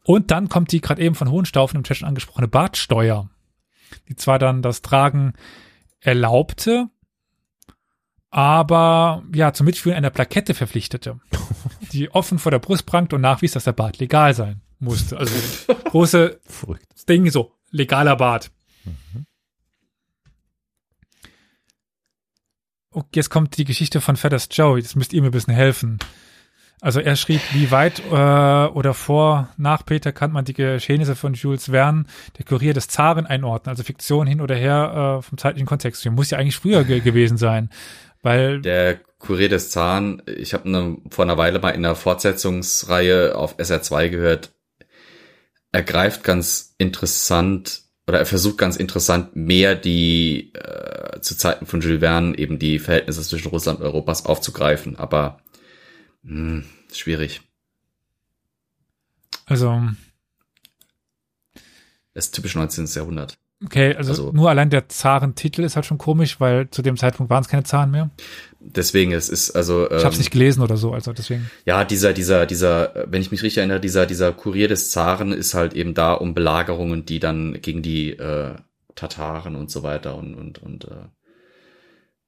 [0.03, 3.29] Und dann kommt die gerade eben von Hohenstaufen im schon angesprochene Bartsteuer,
[4.07, 5.33] die zwar dann das Tragen
[5.99, 6.89] erlaubte,
[8.29, 11.19] aber ja zum Mitführen einer Plakette verpflichtete,
[11.91, 15.17] die offen vor der Brust prangte und nachwies, dass der Bart legal sein musste.
[15.17, 15.33] Also
[15.85, 16.39] große.
[17.07, 18.51] Ding so, legaler Bart.
[22.91, 24.79] Okay, jetzt kommt die Geschichte von Feathers Joe.
[24.79, 25.99] Jetzt müsst ihr mir ein bisschen helfen.
[26.79, 31.33] Also er schrieb, wie weit äh, oder vor, nach Peter kann man die Geschehnisse von
[31.33, 32.05] Jules Verne,
[32.37, 33.71] der Kurier des Zaren, einordnen.
[33.71, 36.05] Also Fiktion hin oder her äh, vom zeitlichen Kontext.
[36.05, 37.71] Die muss ja eigentlich früher ge gewesen sein.
[38.21, 43.35] Weil der Kurier des Zahn, ich habe ne, vor einer Weile mal in einer Fortsetzungsreihe
[43.35, 44.51] auf SR2 gehört,
[45.71, 51.81] er greift ganz interessant oder er versucht ganz interessant mehr die äh, zu Zeiten von
[51.81, 55.39] Jules Verne eben die Verhältnisse zwischen Russland und Europas aufzugreifen, aber
[56.27, 56.63] mh,
[56.93, 57.41] schwierig.
[59.45, 59.81] Also,
[62.13, 62.85] Das ist typisch 19.
[62.95, 63.37] Jahrhundert.
[63.63, 67.29] okay, also, Also- nur allein der Zarentitel ist halt schon komisch, weil zu dem Zeitpunkt
[67.29, 68.09] waren es keine Zaren mehr.
[68.59, 69.85] Deswegen, es ist also.
[69.85, 71.49] Ich habe es ähm, nicht gelesen oder so, also deswegen.
[71.65, 75.53] Ja, dieser, dieser, dieser, wenn ich mich richtig erinnere, dieser, dieser Kurier des Zaren ist
[75.53, 78.55] halt eben da, um Belagerungen, die dann gegen die äh,
[78.95, 81.05] Tataren und so weiter und, und, und äh,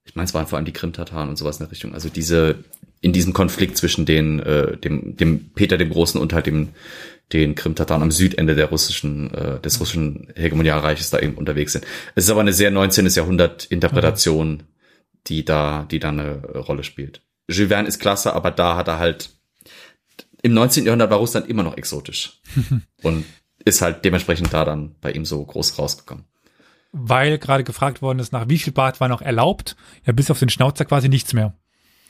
[0.10, 1.94] ich meine, es waren vor allem die Krim-Tataren und sowas in der Richtung.
[1.94, 2.64] Also diese,
[3.00, 6.70] in diesem Konflikt zwischen den, äh, dem, dem Peter dem Großen und halt dem,
[7.32, 11.86] den Krim-Tataren am Südende der russischen, äh, des russischen Hegemonialreiches da eben unterwegs sind.
[12.16, 13.06] Es ist aber eine sehr 19.
[13.06, 14.64] Jahrhundert Interpretation,
[15.28, 17.22] die da, die da eine Rolle spielt.
[17.48, 19.30] Jules Verne ist klasse, aber da hat er halt,
[20.42, 20.86] im 19.
[20.86, 22.42] Jahrhundert war Russland immer noch exotisch.
[23.04, 23.26] und
[23.64, 26.26] ist halt dementsprechend da dann bei ihm so groß rausgekommen.
[26.92, 29.76] Weil gerade gefragt worden ist, nach wie viel Bart war noch erlaubt?
[30.06, 31.54] Ja, bis auf den Schnauzer quasi nichts mehr.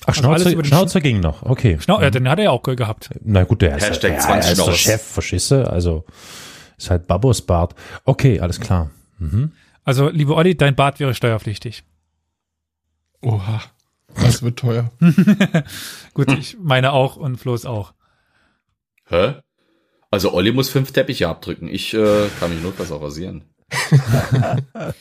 [0.04, 1.78] Ach, Also Schnauzer, über den Schnauzer ging noch, okay.
[1.82, 3.10] Schnau ja, den hat er ja auch ge- gehabt.
[3.22, 4.74] Na gut, der ist, Hashtag ja, er 20 ist der.
[4.74, 6.06] Chef, Verschisse, also
[6.78, 7.76] ist halt Babos Bart.
[8.06, 8.90] Okay, alles klar.
[9.18, 9.52] Mhm.
[9.84, 11.84] Also, liebe Olli, dein Bart wäre steuerpflichtig.
[13.22, 13.62] Oha.
[14.16, 14.92] Das wird teuer.
[16.14, 17.94] Gut, ich meine auch und Flo's auch.
[19.06, 19.36] Hä?
[20.12, 21.68] Also Olli muss fünf Teppiche abdrücken.
[21.68, 23.44] Ich äh, kann mich notfalls auch rasieren.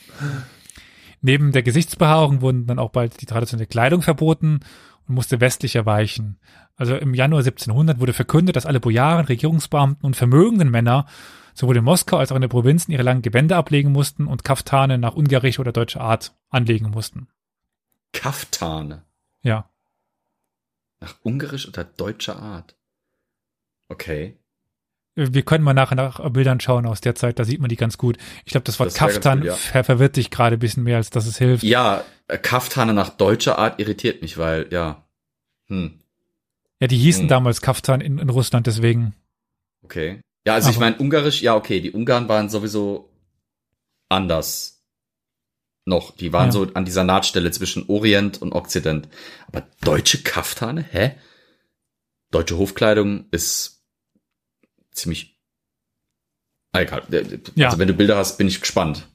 [1.21, 4.61] Neben der Gesichtsbehaarung wurden dann auch bald die traditionelle Kleidung verboten
[5.07, 6.39] und musste westlicher weichen.
[6.77, 11.07] Also im Januar 1700 wurde verkündet, dass alle Bojaren, Regierungsbeamten und vermögenden Männer
[11.55, 14.97] sowohl in Moskau als auch in den Provinzen ihre langen Gewänder ablegen mussten und Kaftane
[14.97, 17.29] nach ungarischer oder deutscher Art anlegen mussten.
[18.13, 19.05] Kaftane.
[19.43, 19.69] Ja.
[21.01, 22.77] Nach ungarisch oder deutscher Art.
[23.89, 24.39] Okay.
[25.19, 27.99] Wir können mal nachher nach Bildern schauen aus der Zeit, da sieht man die ganz
[27.99, 28.17] gut.
[28.45, 29.55] Ich glaube, das Wort Das Kaftan gut, ja.
[29.55, 31.65] ver verwirrt dich gerade ein bisschen mehr, als dass es hilft.
[31.65, 35.05] Ja, äh, Kaftane nach deutscher Art irritiert mich, weil, ja.
[35.67, 35.99] Hm,
[36.81, 37.29] Ja, die hießen Hm.
[37.29, 39.15] damals Kaftan in, in Russland, deswegen.
[39.83, 40.21] okay.
[40.47, 43.11] Ja, also ich Aber- meine, ungarisch, ja, okay, die Ungarn waren sowieso
[44.09, 44.83] anders
[45.85, 46.15] noch.
[46.17, 46.53] Die waren Ja.
[46.53, 49.09] so an dieser Nahtstelle zwischen Orient und Okzident.
[49.49, 50.85] Aber deutsche Kaftane?
[50.91, 51.17] Hä?
[52.31, 53.78] Deutsche Hofkleidung ist
[54.99, 55.39] ziemlich.
[56.73, 57.03] Egal.
[57.11, 57.79] Also Ja.
[57.79, 59.09] wenn du Bilder hast, bin ich gespannt.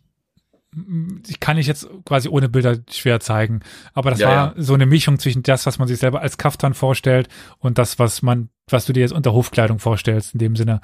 [1.27, 3.59] Ich kann ich jetzt quasi ohne Bilder schwer zeigen.
[3.93, 6.73] Aber das Ja, war so eine Mischung zwischen das, was man sich selber als Kaftan
[6.73, 7.27] vorstellt
[7.59, 10.81] und das, was man, was du dir jetzt unter Hofkleidung vorstellst, in dem Sinne.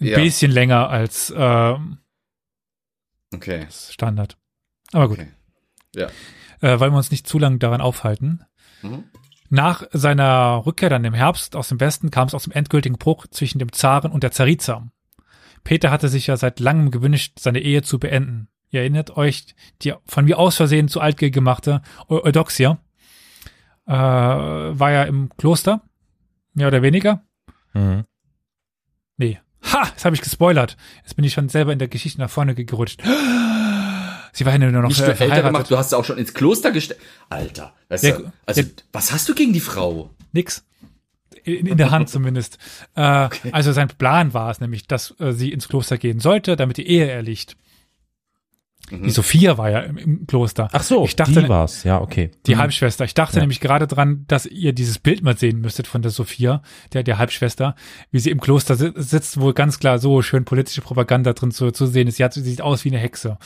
[0.00, 0.18] Ein ja.
[0.18, 1.98] bisschen länger als ähm,
[3.34, 3.66] Okay.
[3.70, 4.38] Standard.
[4.92, 5.28] Aber gut, okay.
[5.94, 6.06] Ja.
[6.62, 8.40] äh, wollen wir uns nicht zu lange daran aufhalten.
[8.80, 9.04] Mhm.
[9.50, 13.26] Nach seiner Rückkehr dann im Herbst aus dem Westen kam es aus dem endgültigen Bruch
[13.28, 14.86] zwischen dem Zaren und der Zariza.
[15.64, 18.48] Peter hatte sich ja seit langem gewünscht, seine Ehe zu beenden.
[18.70, 22.78] Ihr erinnert euch, die von mir aus Versehen zu alt gemachte Eu- Eudoxia
[23.86, 25.82] äh, war ja im Kloster,
[26.52, 27.22] mehr oder weniger.
[27.72, 28.04] Mhm.
[29.16, 29.40] Nee.
[29.72, 30.76] Ha, das habe ich gespoilert.
[31.02, 33.02] Jetzt bin ich schon selber in der Geschichte nach vorne gerutscht.
[34.38, 36.32] Sie war ja nur noch Nicht nur älter gemacht, du hast sie auch schon ins
[36.32, 37.00] Kloster gestellt.
[37.28, 38.66] Alter, ist Ja, ja, also, ja.
[38.92, 40.10] was hast du gegen die Frau?
[40.32, 40.64] Nix.
[41.42, 42.58] In, in der Hand zumindest.
[42.94, 46.76] Äh, Also sein Plan war es nämlich, dass äh, sie ins Kloster gehen sollte, damit
[46.76, 47.56] die Ehe erliegt.
[48.90, 50.68] Die Sophia war ja im, im Kloster.
[50.72, 51.84] Ach so, ich dachte, die war's.
[51.84, 52.30] Ja, okay.
[52.46, 52.58] die Mhm.
[52.60, 53.04] Halbschwester.
[53.04, 53.40] Ich dachte Ja.
[53.42, 56.62] nämlich gerade dran, dass ihr dieses Bild mal sehen müsstet von der Sophia,
[56.94, 57.74] der, der Halbschwester,
[58.12, 61.70] wie sie im Kloster si- sitzt, wo ganz klar so schön politische Propaganda drin zu,
[61.70, 62.16] zu sehen ist.
[62.16, 63.36] Sie, hat, sie sieht aus wie eine Hexe.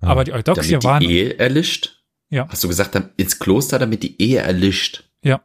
[0.00, 2.02] Aber die Eudoxia Damit waren, die Ehe erlischt?
[2.30, 2.46] Ja.
[2.48, 5.04] Hast du gesagt, dann ins Kloster, damit die Ehe erlischt?
[5.22, 5.40] ja,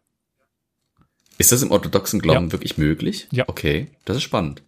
[1.37, 2.51] Ist das im orthodoxen Glauben Ja.
[2.51, 3.27] wirklich möglich?
[3.31, 3.45] Ja.
[3.47, 4.61] Okay, das ist spannend.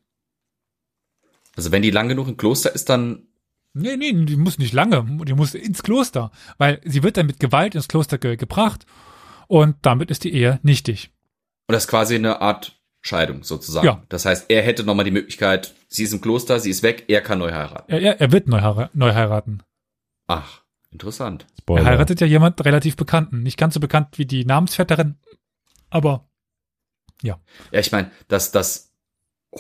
[1.55, 3.27] Also wenn die lang genug im Kloster ist, dann
[3.77, 7.41] Nee, nee, die muss nicht lange, die muss ins Kloster, weil sie wird dann mit
[7.41, 8.85] Gewalt ins Kloster ge gebracht
[9.47, 11.11] und damit ist die Ehe nichtig.
[11.67, 13.85] und das ist quasi eine Art Scheidung sozusagen.
[13.85, 14.03] Ja.
[14.09, 17.21] Das heißt, er hätte nochmal die Möglichkeit, sie ist im Kloster, sie ist weg, er
[17.21, 17.91] kann neu heiraten.
[17.91, 19.61] Er, er, er wird neu, heira- neu heiraten.
[20.27, 20.61] Ach,
[20.91, 21.45] interessant.
[21.59, 21.81] Spoiler.
[21.83, 23.43] Er heiratet ja jemand relativ Bekannten.
[23.43, 25.15] Nicht ganz so bekannt wie die Namensvetterin,
[25.89, 26.27] aber
[27.21, 27.39] Ja,
[27.71, 28.91] ich meine, dass, dass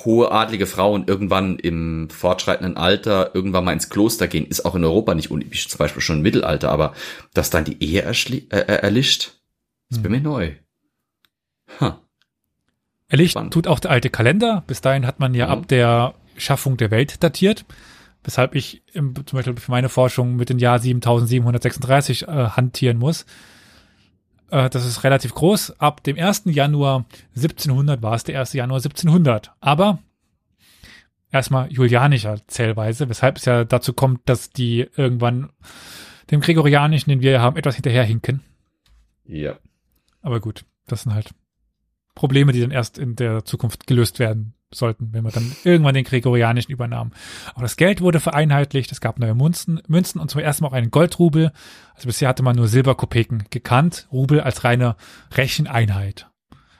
[0.03, 4.83] hohe adlige Frauen irgendwann im fortschreitenden Alter irgendwann mal ins Kloster gehen, ist auch in
[4.83, 6.93] Europa nicht unüblich, zum Beispiel schon im Mittelalter, aber
[7.33, 9.39] dass dann die Ehe erschli äh, äh, erlischt,
[9.89, 10.51] ist bei mir neu.
[11.79, 12.01] Ha.
[13.07, 13.53] erlicht Spannend.
[13.53, 14.63] tut auch der alte Kalender.
[14.67, 15.51] Bis dahin hat man ja Mhm.
[15.51, 17.63] ab der Schaffung der Welt datiert.
[18.25, 23.25] Weshalb ich im, zum Beispiel für meine Forschung mit dem Jahr 7736 äh, hantieren muss.
[24.49, 25.79] Äh, das ist relativ groß.
[25.79, 26.43] Ab dem 1.
[26.45, 27.05] Januar
[27.35, 28.53] 1700 war es der 1.
[28.53, 29.53] Januar 1700.
[29.59, 29.99] Aber
[31.31, 35.51] erstmal julianischer Zählweise, weshalb es ja dazu kommt, dass die irgendwann
[36.31, 38.41] dem Gregorianischen, den wir haben, etwas hinterherhinken.
[39.23, 39.59] Ja.
[40.23, 41.29] Aber gut, das sind halt
[42.15, 46.03] Probleme, die dann erst in der Zukunft gelöst werden sollten, wenn man dann irgendwann den
[46.03, 47.11] Gregorianischen übernahm.
[47.53, 50.73] Auch das Geld wurde vereinheitlicht, es gab neue Münzen, Münzen und zum ersten Mal auch
[50.73, 51.51] einen Goldrubel.
[51.93, 54.95] Also bisher hatte man nur Silberkopeken gekannt, Rubel als reine
[55.33, 56.29] Recheneinheit.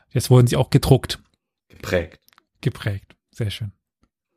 [0.10, 1.20] Jetzt wurden sie auch gedruckt,
[1.68, 2.20] Geprägt.
[2.62, 3.16] geprägt.
[3.32, 3.72] Sehr schön.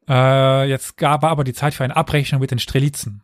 [0.08, 3.22] Äh, jetzt gab aber die Zeit für eine Abrechnung mit den Strelitzen.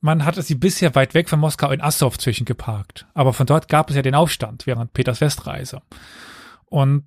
[0.00, 3.06] man hatte sie bisher weit weg von Moskau in Assow zwischengeparkt.
[3.14, 5.82] Aber von dort gab es ja den Aufstand während Peters Westreise.
[6.66, 7.04] Und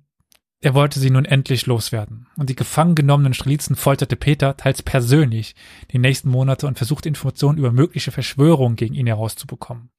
[0.64, 2.26] er wollte sie nun endlich loswerden.
[2.38, 5.54] Und die gefangen genommenen Strelitzen folterte Peter teils persönlich
[5.90, 9.90] die nächsten Monate und versuchte Informationen über mögliche Verschwörungen gegen ihn herauszubekommen.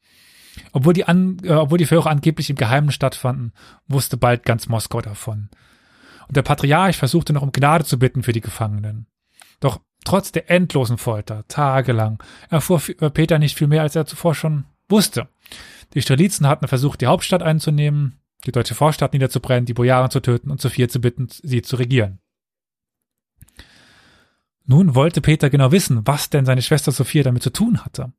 [0.72, 3.54] Obwohl die, an, äh, obwohl die Verhöre angeblich im Geheimen stattfanden,
[3.88, 5.50] wusste bald ganz Moskau davon.
[6.28, 9.06] Und der Patriarch versuchte noch um Gnade zu bitten für die Gefangenen.
[9.60, 14.34] Doch trotz der endlosen Folter, tagelang, erfuhr äh, Peter nicht viel mehr, als er zuvor
[14.34, 15.28] schon wusste.
[15.94, 20.52] Die Strelitzen hatten versucht, die Hauptstadt einzunehmen, die deutsche Vorstadt niederzubrennen, die Bojaren zu töten
[20.52, 22.20] und Sophia zu bitten, sie zu regieren.
[24.66, 28.14] Nun wollte Peter genau wissen, was denn seine Schwester Sophia damit zu tun hatte.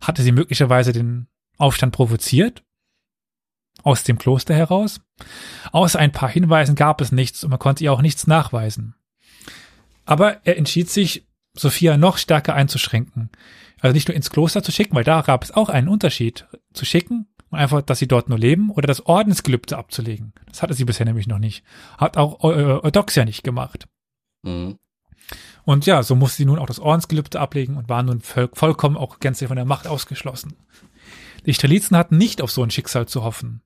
[0.00, 2.64] Hatte sie möglicherweise den Aufstand provoziert?
[3.82, 5.00] Aus dem Kloster heraus?
[5.72, 8.94] Außer ein paar Hinweisen gab es nichts und man konnte ihr auch nichts nachweisen.
[10.04, 13.30] Aber er entschied sich, Sophia noch stärker einzuschränken.
[13.80, 16.46] Also nicht nur ins Kloster zu schicken, weil da gab es auch einen Unterschied.
[16.72, 20.32] Zu schicken und einfach, dass sie dort nur leben oder das Ordensgelübde abzulegen.
[20.46, 21.64] Das hatte sie bisher nämlich noch nicht.
[21.98, 23.86] Hat auch Eudoxia nicht gemacht.
[24.42, 24.78] Mhm.
[25.64, 28.96] Und ja, so musste sie nun auch das Ordensgelübde ablegen und war nun voll, vollkommen
[28.96, 30.54] auch gänzlich von der Macht ausgeschlossen.
[31.46, 33.62] Die Strelitzen hatten nicht auf so ein Schicksal zu hoffen.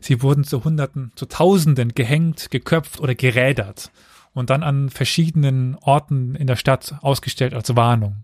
[0.00, 3.90] Sie wurden zu Hunderten, zu Tausenden gehängt, geköpft oder gerädert
[4.32, 8.22] und dann an verschiedenen Orten in der Stadt ausgestellt als Warnung.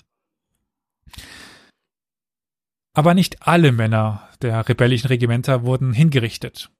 [2.92, 6.70] Aber nicht alle Männer der rebellischen Regimenter wurden hingerichtet.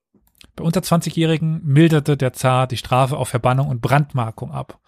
[0.56, 4.80] Bei unter 20-Jährigen milderte der Zar die Strafe auf Verbannung und Brandmarkung ab.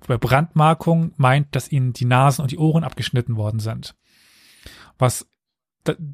[0.00, 3.94] Wobei Brandmarkung meint, dass ihnen die Nasen und die Ohren abgeschnitten worden sind.
[4.98, 5.26] Was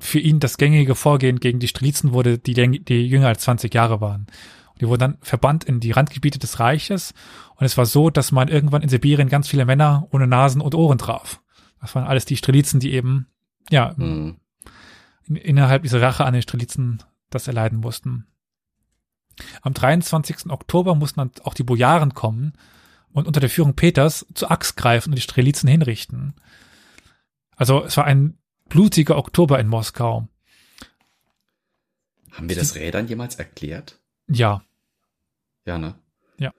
[0.01, 4.01] für ihn das gängige Vorgehen gegen die Strelitzen wurde, die, die jünger als 20 Jahre
[4.01, 4.27] waren.
[4.81, 7.15] Die wurden dann verbannt in die Randgebiete des Reiches.
[7.57, 10.75] Und es war so, dass man irgendwann in Sibirien ganz viele Männer ohne Nasen und
[10.75, 11.41] Ohren traf.
[11.81, 13.27] Das waren alles die Strelitzen, die eben,
[13.71, 14.39] ja, mhm.
[15.27, 18.27] In, innerhalb dieser Rache an den Strelitzen das erleiden mussten.
[19.63, 20.51] Am 23.
[20.51, 22.55] Oktober mussten dann auch die Bojaren kommen
[23.13, 26.35] und unter der Führung Peters zu Axt greifen und die Strelitzen hinrichten.
[27.57, 30.29] Also es war ein blutiger Oktober in Moskau.
[32.33, 33.99] Haben wir das Rädern jemals erklärt?
[34.29, 34.63] Ja.
[35.65, 35.95] Ja, ne?
[36.39, 36.53] Ja.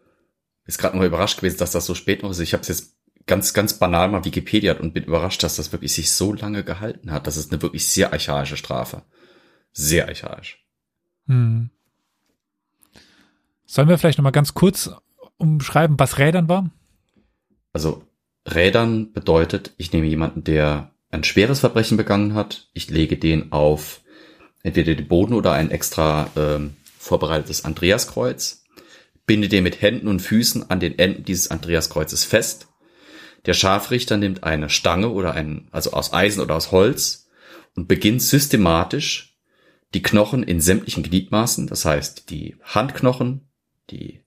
[0.65, 2.39] Ist gerade nur überrascht gewesen, dass das so spät noch ist.
[2.39, 2.97] Ich habe es jetzt
[3.28, 7.11] ganz, ganz banal mal Wikipedia und bin überrascht, dass das wirklich sich so lange gehalten
[7.11, 7.28] hat.
[7.28, 9.03] Das ist eine wirklich sehr archaische Strafe.
[9.73, 10.65] Sehr archaisch.
[11.28, 11.69] Hm.
[13.65, 14.89] Sollen wir vielleicht noch mal ganz kurz
[15.38, 16.71] umschreiben, was Rädern war?
[17.73, 18.03] Also
[18.47, 24.01] Rädern bedeutet, ich nehme jemanden, der ein schweres Verbrechen begangen hat, ich lege den auf
[24.63, 28.63] entweder den Boden oder ein extra ähm, vorbereitetes Andreaskreuz,
[29.25, 32.67] binde den mit Händen und Füßen an den Enden dieses Andreaskreuzes fest.
[33.45, 37.29] Der Scharfrichter nimmt eine Stange oder ein, also aus Eisen oder aus Holz
[37.75, 39.38] und beginnt systematisch
[39.93, 43.49] die Knochen in sämtlichen Gliedmaßen, das heißt die Handknochen,
[43.89, 44.21] die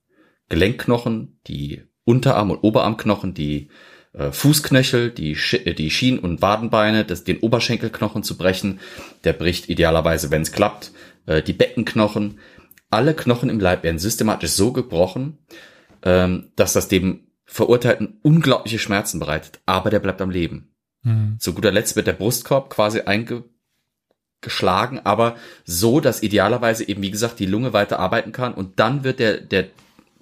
[0.49, 3.69] Gelenkknochen, die Unterarm- und Oberarmknochen, die
[4.13, 8.79] äh, Fußknöchel, die, Sch äh, die Schien- und Wadenbeine, das, den Oberschenkelknochen zu brechen.
[9.23, 10.91] Der bricht idealerweise, wenn es klappt,
[11.25, 12.39] äh, die Beckenknochen,
[12.89, 15.37] alle Knochen im Leib werden systematisch so gebrochen,
[16.03, 20.73] ähm, dass das dem Verurteilten unglaubliche Schmerzen bereitet, aber der bleibt am Leben.
[21.03, 21.35] Mhm.
[21.37, 25.35] Zu guter Letzt wird der Brustkorb quasi eingeschlagen, aber
[25.65, 29.41] so, dass idealerweise eben, wie gesagt, die Lunge weiter arbeiten kann und dann wird der,
[29.41, 29.65] der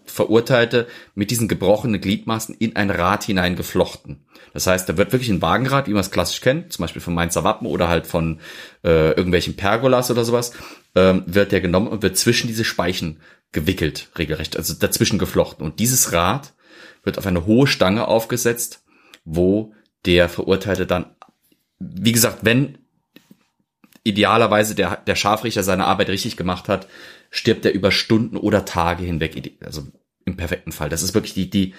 [0.05, 4.25] Verurteilte mit diesen gebrochenen Gliedmaßen in ein Rad hineingeflochten.
[4.53, 7.13] Das heißt, da wird wirklich ein Wagenrad, wie man es klassisch kennt, zum Beispiel vom
[7.13, 8.39] Mainzer Wappen oder halt von
[8.83, 10.51] äh, irgendwelchen Pergolas oder sowas,
[10.95, 13.19] ähm, wird der genommen und wird zwischen diese Speichen
[13.51, 15.63] gewickelt, regelrecht, also dazwischen geflochten.
[15.63, 16.53] Und dieses Rad
[17.09, 18.83] wird auf eine hohe Stange aufgesetzt,
[19.25, 19.73] wo
[20.05, 21.07] der Verurteilte dann,
[21.79, 22.77] wie gesagt, wenn
[24.03, 26.87] idealerweise der, der Scharfrichter seine Arbeit richtig gemacht hat,
[27.31, 29.87] stirbt er über Stunden oder Tage hinweg, also
[30.23, 30.89] im perfekten Fall.
[30.89, 31.73] Das ist wirklich die, die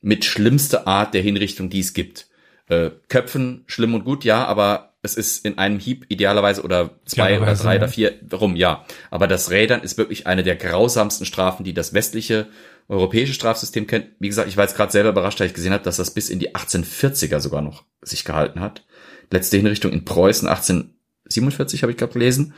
[0.00, 2.28] mit schlimmste Art der Hinrichtung, die es gibt.
[2.68, 7.38] Äh, Köpfen, schlimm und gut, ja, aber es ist in einem Hieb idealerweise oder zwei
[7.38, 7.78] oder drei ja.
[7.80, 8.86] oder vier rum, ja.
[9.10, 12.48] Aber das Rädern ist wirklich eine der grausamsten Strafen, die das westliche
[12.88, 14.08] europäische Strafsystem kennt.
[14.18, 16.28] Wie gesagt, ich war jetzt gerade selber überrascht, da ich gesehen habe, dass das bis
[16.30, 18.84] in die 1840er sogar noch sich gehalten hat.
[19.30, 22.54] Letzte Hinrichtung in Preußen 1847 habe ich gerade gelesen.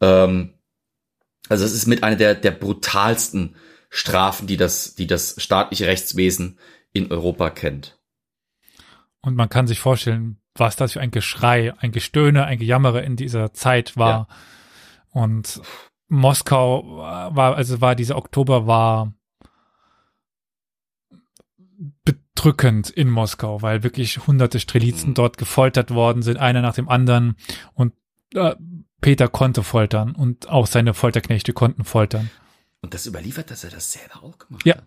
[0.00, 0.54] Ähm,
[1.48, 3.56] also es ist mit einer der, der brutalsten
[3.90, 6.58] Strafen, die das, die das staatliche Rechtswesen
[6.92, 7.98] in Europa kennt.
[9.20, 13.16] Und man kann sich vorstellen, was das für ein Geschrei, ein Gestöhne, ein Gejammere in
[13.16, 14.28] dieser Zeit war.
[14.28, 14.36] Ja.
[15.10, 15.60] Und
[16.08, 19.12] Moskau war, also war dieser Oktober war
[22.34, 25.14] drückend in Moskau, weil wirklich hunderte Strelitzen Mhm.
[25.14, 27.36] dort gefoltert worden sind, einer nach dem anderen.
[27.74, 27.92] Und
[28.34, 28.54] äh,
[29.00, 32.30] Peter konnte foltern und auch seine Folterknechte konnten foltern.
[32.80, 34.76] Und das überliefert, dass er das selber auch gemacht Ja.
[34.76, 34.84] hat.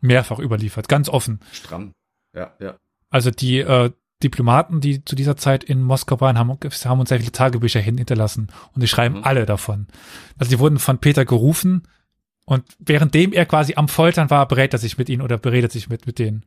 [0.00, 1.40] Mehrfach überliefert, ganz offen.
[1.52, 1.92] Stramm.
[2.34, 2.76] Ja, ja.
[3.10, 3.90] Also die äh,
[4.22, 7.98] Diplomaten, die zu dieser Zeit in Moskau waren, haben, haben uns sehr viele Tagebücher hin
[7.98, 9.24] hinterlassen und die schreiben Mhm.
[9.24, 9.86] alle davon.
[10.38, 11.86] Also die wurden von Peter gerufen
[12.48, 15.90] und währenddem er quasi am Foltern war, berät er sich mit ihnen oder beredet sich
[15.90, 16.46] mit, mit denen.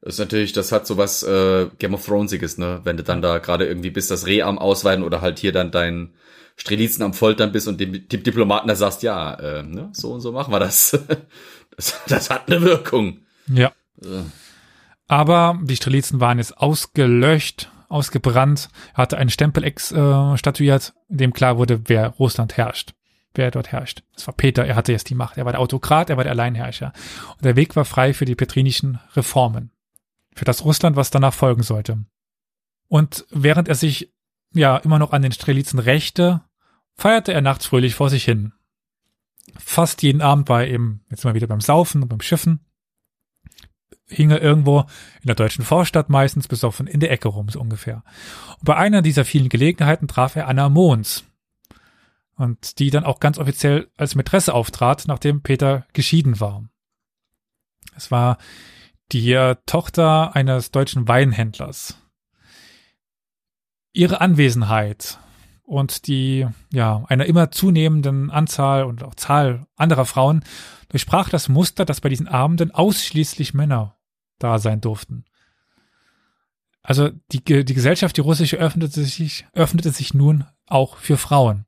[0.00, 2.80] Das ist natürlich, das hat sowas äh, Game of Thronesiges, ne?
[2.84, 5.72] Wenn du dann da gerade irgendwie bist, das Reh am Ausweiden oder halt hier dann
[5.72, 6.14] dein
[6.56, 10.22] Strelitzen am Foltern bist und dem, dem Diplomaten da sagst, ja, äh, ne, so und
[10.22, 10.98] so machen wir das.
[11.76, 12.00] das.
[12.08, 13.18] Das hat eine Wirkung.
[13.48, 13.72] Ja.
[14.00, 14.22] Äh,
[15.06, 18.70] Aber die Strelitzen waren jetzt ausgelöscht, ausgebrannt.
[18.94, 22.94] Hatte einen Stempel ex äh, statuiert, in dem klar wurde, wer Russland herrscht.
[23.36, 24.02] Wer dort herrscht.
[24.14, 25.36] Das war Peter, er hatte jetzt die Macht.
[25.36, 26.92] Er war der Autokrat, er war der Alleinherrscher.
[27.34, 29.70] Und der Weg war frei für die petrinischen Reformen.
[30.34, 31.98] Für das Russland, was danach folgen sollte.
[32.88, 34.12] Und während er sich
[34.54, 36.42] ja immer noch an den Strelitzen rächte,
[36.94, 38.52] feierte er nachts fröhlich vor sich hin.
[39.58, 42.60] Fast jeden Abend war er eben, jetzt mal wieder beim Saufen und beim Schiffen,
[44.08, 44.80] hing er irgendwo
[45.20, 48.02] in der deutschen Vorstadt meistens besoffen in der Ecke rum, so ungefähr.
[48.58, 51.24] Und bei einer dieser vielen Gelegenheiten traf er Anna Mons.
[52.36, 56.68] Und die dann auch ganz offiziell als Mätresse auftrat, nachdem Peter geschieden war.
[57.94, 58.36] Es war
[59.12, 61.96] die äh, Tochter eines deutschen Weinhändlers.
[63.92, 65.18] Ihre Anwesenheit
[65.62, 70.44] und die, ja, einer immer zunehmenden Anzahl und auch Zahl anderer Frauen
[70.88, 73.96] durchsprach das Muster, dass bei diesen Abenden ausschließlich Männer
[74.38, 75.24] da sein durften.
[76.82, 81.66] Also die, die Gesellschaft, die russische, öffnete sich, öffnete sich nun auch für Frauen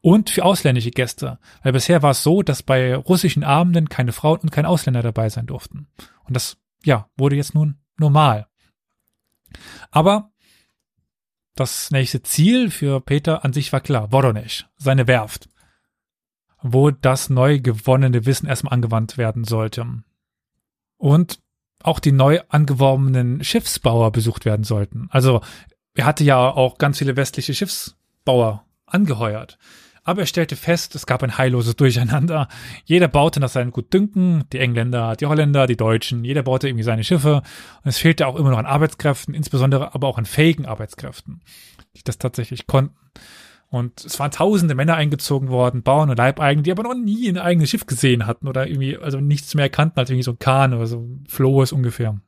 [0.00, 1.38] und für ausländische Gäste.
[1.62, 5.28] Weil bisher war es so, dass bei russischen Abenden keine Frauen und kein Ausländer dabei
[5.28, 5.88] sein durften.
[6.24, 8.46] Und das, ja, wurde jetzt nun normal.
[9.90, 10.30] Aber
[11.54, 15.48] das nächste Ziel für Peter an sich war klar, Voronezh, seine Werft,
[16.62, 20.02] wo das neu gewonnene Wissen erstmal angewandt werden sollte.
[20.96, 21.40] Und
[21.82, 25.08] auch die neu angeworbenen Schiffsbauer besucht werden sollten.
[25.10, 25.42] Also
[25.94, 27.54] er hatte ja auch ganz viele westliche
[28.22, 29.58] Schiffsbauer angeheuert.
[30.04, 32.48] Aber er stellte fest, es gab ein heilloses Durcheinander.
[32.84, 37.04] Jeder baute nach seinem Gutdünken, die Engländer, die Holländer, die Deutschen, jeder baute irgendwie seine
[37.04, 37.36] Schiffe.
[37.36, 41.40] Und es fehlte auch immer noch an Arbeitskräften, insbesondere aber auch an fähigen Arbeitskräften,
[41.96, 42.96] die das tatsächlich konnten.
[43.68, 47.38] Und es waren tausende Männer eingezogen worden, Bauern und Leibeigene, die aber noch nie ein
[47.38, 50.74] eigenes Schiff gesehen hatten oder irgendwie, also nichts mehr kannten als irgendwie so ein Kahn
[50.74, 52.20] oder so ein Floß ungefähr.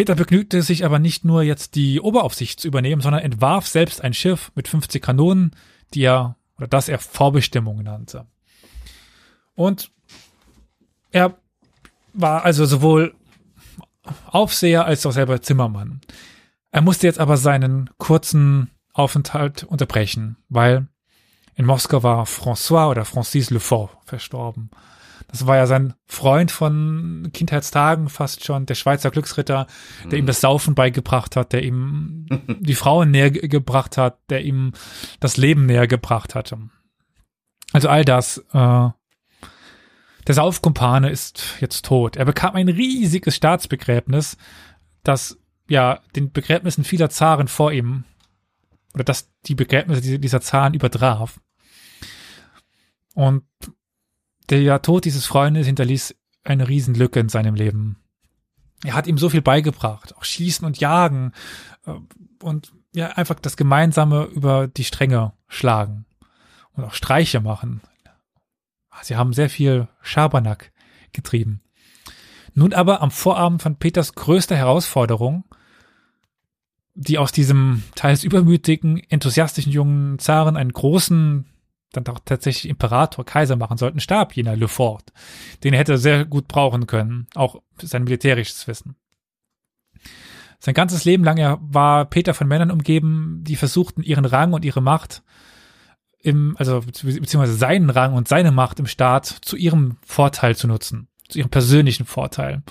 [0.00, 4.14] Peter begnügte sich aber nicht nur jetzt die Oberaufsicht zu übernehmen, sondern entwarf selbst ein
[4.14, 5.54] Schiff mit 50 Kanonen,
[5.92, 8.26] die er, oder das er Vorbestimmung nannte.
[9.54, 9.90] Und
[11.10, 11.36] er
[12.14, 13.14] war also sowohl
[14.30, 16.00] Aufseher als auch selber Zimmermann.
[16.70, 20.88] Er musste jetzt aber seinen kurzen Aufenthalt unterbrechen, weil
[21.56, 24.70] in Moskau war François oder Francis Lefort verstorben.
[25.30, 29.66] Das war ja sein Freund von Kindheitstagen fast schon, der Schweizer Glücksritter,
[30.10, 32.26] der ihm das Saufen beigebracht hat, der ihm
[32.60, 34.72] die Frauen näher ge- gebracht hat, der ihm
[35.20, 36.58] das Leben näher gebracht hatte.
[37.72, 38.38] Also all das.
[38.52, 38.88] Äh,
[40.26, 42.16] der Saufkumpane ist jetzt tot.
[42.16, 44.36] Er bekam ein riesiges Staatsbegräbnis,
[45.02, 48.04] das ja den Begräbnissen vieler Zaren vor ihm
[48.94, 51.40] oder das die Begräbnisse dieser Zaren übertraf.
[53.14, 53.44] Und
[54.50, 57.96] der Tod dieses Freundes hinterließ eine Riesenlücke in seinem Leben.
[58.84, 61.32] Er hat ihm so viel beigebracht, auch Schießen und Jagen
[61.86, 61.92] äh,
[62.42, 66.06] und ja einfach das gemeinsame über die Stränge schlagen
[66.72, 67.82] und auch Streiche machen.
[69.02, 70.72] Sie haben sehr viel Schabernack
[71.12, 71.62] getrieben.
[72.54, 75.44] Nun aber am Vorabend von Peters größter Herausforderung,
[76.94, 81.46] die aus diesem teils übermütigen, enthusiastischen jungen Zaren einen großen,
[81.92, 85.12] dann auch tatsächlich Imperator, Kaiser machen sollten, starb jener Lefort.
[85.64, 88.96] Den er hätte sehr gut brauchen können, auch sein militärisches Wissen.
[90.60, 94.82] Sein ganzes Leben lang war Peter von Männern umgeben, die versuchten, ihren Rang und ihre
[94.82, 95.22] Macht
[96.18, 101.08] im, also beziehungsweise seinen Rang und seine Macht im Staat zu ihrem Vorteil zu nutzen,
[101.28, 102.62] zu ihrem persönlichen Vorteil.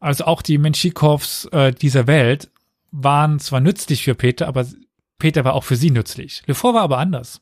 [0.00, 2.50] Also auch die Menschikows äh, dieser Welt
[2.90, 4.66] waren zwar nützlich für Peter, aber
[5.18, 6.42] Peter war auch für sie nützlich.
[6.46, 7.40] Lefort war aber anders.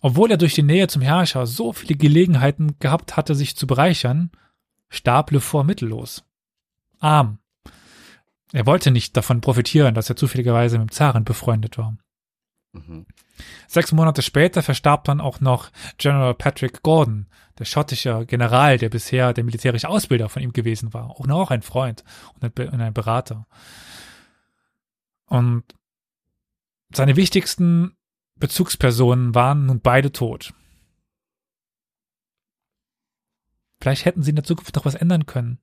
[0.00, 4.30] Obwohl er durch die Nähe zum Herrscher so viele Gelegenheiten gehabt hatte, sich zu bereichern,
[4.88, 6.24] starb Lefort mittellos.
[7.00, 7.38] Arm.
[8.52, 11.96] Er wollte nicht davon profitieren, dass er zufälligerweise mit dem Zaren befreundet war.
[13.66, 17.26] Sechs Monate später verstarb dann auch noch General Patrick Gordon,
[17.58, 21.10] der schottische General, der bisher der militärische Ausbilder von ihm gewesen war.
[21.10, 23.46] Auch noch ein Freund und ein Berater.
[25.26, 25.64] Und
[26.94, 27.96] seine wichtigsten
[28.38, 30.52] Bezugspersonen waren nun beide tot.
[33.80, 35.58] Vielleicht hätten sie in der Zukunft noch was ändern können.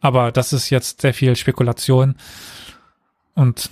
[0.00, 2.16] Aber das ist jetzt sehr viel Spekulation.
[3.34, 3.70] Und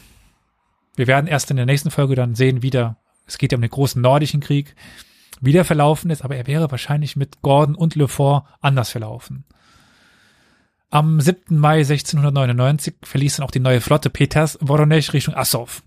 [0.97, 3.63] wir werden erst in der nächsten Folge dann sehen, wie der, es geht ja um
[3.63, 4.75] den großen nordischen Krieg,
[5.41, 9.45] wie der verlaufen ist, aber er wäre wahrscheinlich mit Gordon und Lefort anders verlaufen.
[10.91, 11.57] Am 7.
[11.57, 15.83] Mai 1699 verließ dann auch die neue Flotte Peters Voronezh Richtung Assow,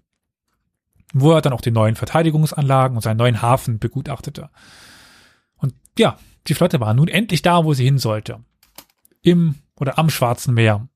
[1.14, 4.50] wo er dann auch die neuen Verteidigungsanlagen und seinen neuen Hafen begutachtete.
[5.58, 8.44] Und ja, die Flotte war nun endlich da, wo sie hin sollte.
[9.22, 10.88] Im oder am Schwarzen Meer.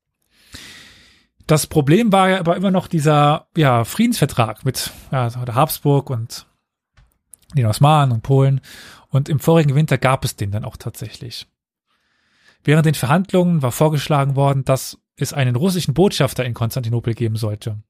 [1.46, 6.46] Das Problem war ja aber immer noch dieser ja, Friedensvertrag mit ja, Habsburg und
[7.54, 8.60] den Osmanen und Polen.
[9.08, 11.46] Und im vorigen Winter gab es den dann auch tatsächlich.
[12.64, 17.82] Während den Verhandlungen war vorgeschlagen worden, dass es einen russischen Botschafter in Konstantinopel geben sollte,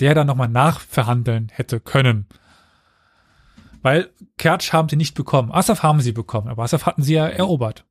[0.00, 2.26] der dann nochmal nachverhandeln hätte können.
[3.82, 5.52] Weil Kertsch haben sie nicht bekommen.
[5.52, 7.84] Asaf haben sie bekommen, aber Asaf hatten sie ja erobert.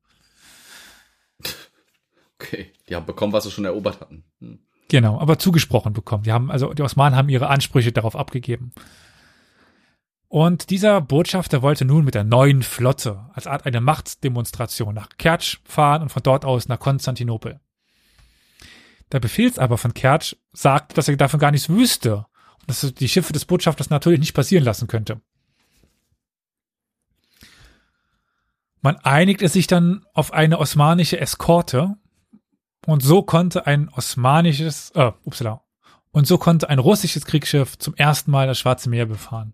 [2.40, 4.24] Okay, die haben bekommen, was sie schon erobert hatten.
[4.40, 4.60] Hm.
[4.88, 6.22] Genau, aber zugesprochen bekommen.
[6.22, 8.72] Die haben, also die Osmanen haben ihre Ansprüche darauf abgegeben.
[10.28, 15.58] Und dieser Botschafter wollte nun mit der neuen Flotte als Art eine Machtdemonstration nach Kertsch
[15.64, 17.60] fahren und von dort aus nach Konstantinopel.
[19.12, 22.26] Der Befehlsaber von Kertsch sagt, dass er davon gar nichts wüsste
[22.60, 25.20] und dass er die Schiffe des Botschafters natürlich nicht passieren lassen könnte.
[28.80, 31.96] Man einigte sich dann auf eine osmanische Eskorte
[32.86, 35.62] und so konnte ein osmanisches, äh, upsala,
[36.10, 39.52] und so konnte ein russisches Kriegsschiff zum ersten Mal das Schwarze Meer befahren.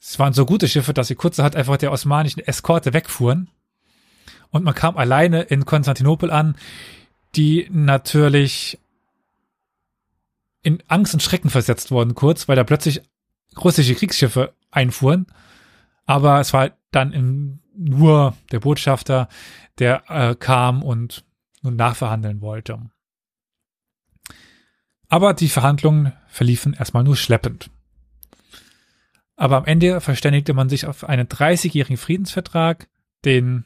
[0.00, 3.48] Es waren so gute Schiffe, dass sie kurzerhand einfach der osmanischen Eskorte wegfuhren.
[4.50, 6.56] Und man kam alleine in Konstantinopel an,
[7.36, 8.78] die natürlich
[10.62, 13.02] in Angst und Schrecken versetzt wurden kurz, weil da plötzlich
[13.62, 15.26] russische Kriegsschiffe einfuhren.
[16.06, 19.28] Aber es war dann in, nur der Botschafter,
[19.78, 21.24] der äh, kam und
[21.62, 22.90] nun nachverhandeln wollte.
[25.08, 27.70] Aber die Verhandlungen verliefen erstmal nur schleppend.
[29.36, 32.88] Aber am Ende verständigte man sich auf einen 30-jährigen Friedensvertrag,
[33.24, 33.64] den,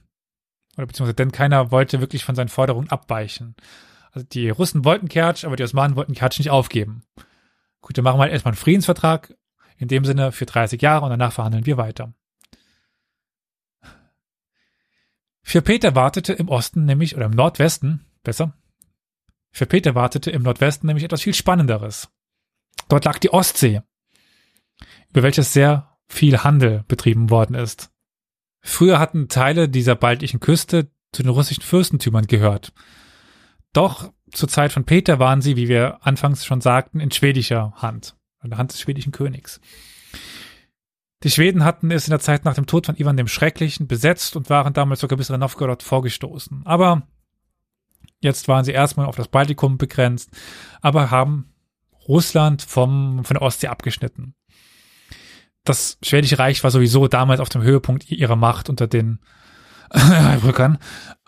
[0.78, 3.56] oder beziehungsweise denn keiner wollte wirklich von seinen Forderungen abweichen.
[4.12, 7.02] Also die Russen wollten Kertsch, aber die Osmanen wollten Kertsch nicht aufgeben.
[7.80, 9.34] Gut, dann machen wir halt erstmal einen Friedensvertrag,
[9.76, 12.14] in dem Sinne für 30 Jahre und danach verhandeln wir weiter.
[15.42, 18.52] Für Peter wartete im Osten nämlich, oder im Nordwesten, besser,
[19.50, 22.08] für Peter wartete im Nordwesten nämlich etwas viel Spannenderes.
[22.88, 23.82] Dort lag die Ostsee,
[25.10, 27.90] über welches sehr viel Handel betrieben worden ist.
[28.60, 32.72] Früher hatten Teile dieser baltischen Küste zu den russischen Fürstentümern gehört.
[33.72, 38.16] Doch zur Zeit von Peter waren sie, wie wir anfangs schon sagten, in schwedischer Hand,
[38.42, 39.60] in der Hand des schwedischen Königs.
[41.24, 44.36] Die Schweden hatten es in der Zeit nach dem Tod von Ivan dem Schrecklichen besetzt
[44.36, 46.62] und waren damals sogar bis nach Novgorod vorgestoßen.
[46.64, 47.08] Aber
[48.20, 50.30] jetzt waren sie erstmal auf das Baltikum begrenzt,
[50.80, 51.52] aber haben
[52.06, 54.34] Russland vom, von der Ostsee abgeschnitten.
[55.64, 59.18] Das Schwedische Reich war sowieso damals auf dem Höhepunkt ihrer Macht unter den
[60.44, 60.78] Rückern.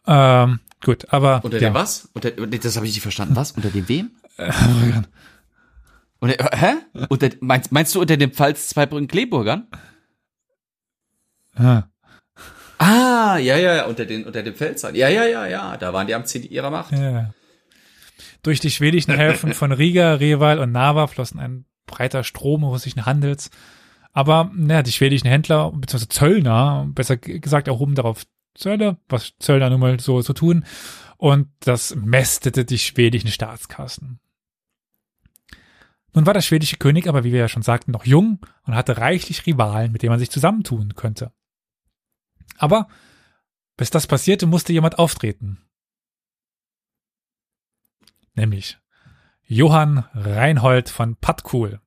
[0.07, 1.71] Ähm, gut, aber Unter ja.
[1.71, 2.09] dem was?
[2.15, 3.37] Unter, das habe ich nicht verstanden.
[3.37, 3.53] Was?
[3.53, 4.11] Unter dem wem?
[4.39, 5.07] Rückern.
[6.21, 6.75] Unter, hä?
[7.09, 9.67] Unter, meinst, meinst du unter dem Pfalz Zweibrücken Kleeburgern?
[11.55, 11.85] Ah.
[12.79, 14.95] Ah, ja, ja, ja, unter den, unter den Pfälzern.
[14.95, 16.93] Ja, ja, ja, ja, da waren die am Ziel ihrer Macht.
[16.93, 17.35] Ja.
[18.43, 23.51] Durch die schwedischen Häfen von Riga, Reval und Narva flossen ein breiter Strom russischen Handels.
[24.13, 26.07] Aber naja, die schwedischen Händler bzw.
[26.09, 28.25] Zöllner, besser gesagt, erhoben darauf
[28.55, 30.65] Zölle, was Zöllner nun mal so, so tun.
[31.17, 34.19] Und das mästete die schwedischen Staatskassen.
[36.13, 38.97] Nun war der schwedische König aber, wie wir ja schon sagten, noch jung und hatte
[38.97, 41.33] reichlich Rivalen, mit denen man sich zusammentun könnte.
[42.59, 42.89] Aber
[43.77, 45.59] bis das passierte, musste jemand auftreten.
[48.35, 48.79] Nämlich
[49.47, 51.81] Johann Reinhold von Patkul.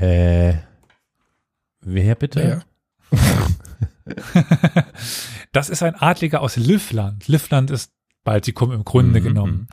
[0.00, 0.54] Äh,
[1.80, 2.62] wer bitte?
[3.12, 3.18] Ja.
[5.52, 7.28] Das ist ein Adliger aus Livland.
[7.28, 7.92] Livland ist
[8.24, 9.68] Baltikum im Grunde Mhm, genommen.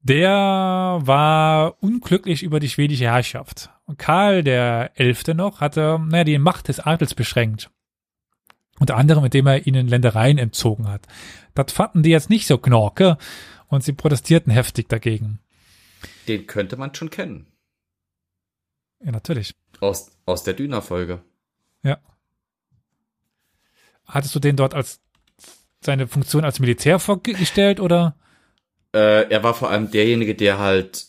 [0.00, 0.30] Der
[1.02, 3.70] war unglücklich über die schwedische Herrschaft.
[3.84, 7.70] Und Karl der Elfte noch hatte, naja, die Macht des Adels beschränkt.
[8.78, 11.06] Unter anderem, indem er ihnen Ländereien entzogen hat.
[11.54, 13.18] Das fanden die jetzt nicht so knorke
[13.66, 15.40] und sie protestierten heftig dagegen.
[16.28, 17.46] Den könnte man schon kennen.
[19.00, 19.54] Ja, natürlich.
[19.80, 21.22] Aus, aus der Düner-Folge.
[21.82, 21.98] Ja.
[24.06, 25.00] Hattest du den dort als
[25.80, 28.16] seine Funktion als Militär vorgestellt oder?
[28.92, 31.06] Äh, er war vor allem derjenige, der halt,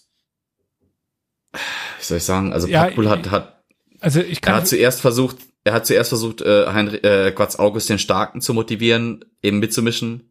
[1.54, 3.64] wie soll ich sagen, also Ja, hat, hat,
[4.00, 7.58] Also ich er kann hat zuerst versucht, er hat zuerst versucht, äh, Heinrich, äh, Quatz
[7.58, 10.26] August den Starken zu motivieren, eben mitzumischen.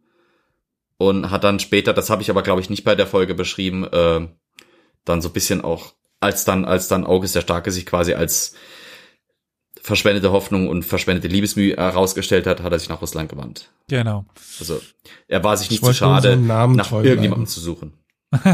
[0.99, 3.85] Und hat dann später, das habe ich aber glaube ich nicht bei der Folge beschrieben,
[3.85, 4.29] äh,
[5.05, 8.55] dann so ein bisschen auch, als dann, als dann August der Starke sich quasi als
[9.81, 13.71] verschwendete Hoffnung und verschwendete Liebesmühe herausgestellt hat, hat er sich nach Russland gewandt.
[13.89, 14.27] genau.
[14.61, 14.81] Also
[15.29, 17.47] er war sich nicht zu schade, unserem Namen nach irgendjemandem bleiben.
[17.47, 17.93] zu suchen.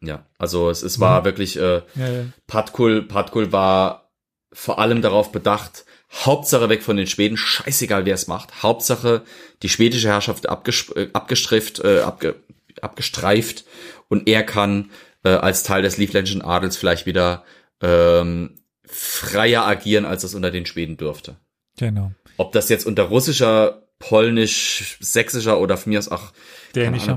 [0.00, 2.24] ja, also es, es war wirklich, äh, Ja, ja.
[2.46, 4.10] Patkul, Patkul war
[4.52, 8.62] vor allem darauf bedacht, Hauptsache weg von den Schweden, scheißegal wer es macht.
[8.62, 9.22] Hauptsache
[9.62, 12.36] die schwedische Herrschaft äh, abgestrift, äh, abge
[12.82, 13.64] abgestreift
[14.08, 14.90] und er kann
[15.26, 17.44] äh, als Teil des Livländischen Adels vielleicht wieder
[17.82, 21.36] ähm, freier agieren, als es unter den Schweden dürfte.
[21.76, 22.12] Genau.
[22.36, 26.32] Ob das jetzt unter russischer, polnisch, sächsischer oder von mir aus auch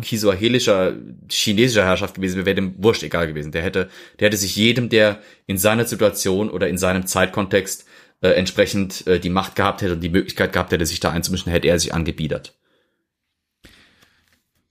[0.02, 0.94] kisuahelischer,
[1.30, 3.52] chinesischer Herrschaft gewesen wäre, wäre dem wurscht egal gewesen.
[3.52, 7.86] Der hätte, der hätte sich jedem, der in seiner Situation oder in seinem Zeitkontext
[8.22, 11.52] äh, entsprechend äh, die Macht gehabt hätte und die Möglichkeit gehabt hätte, sich da einzumischen,
[11.52, 12.58] hätte er sich angebiedert.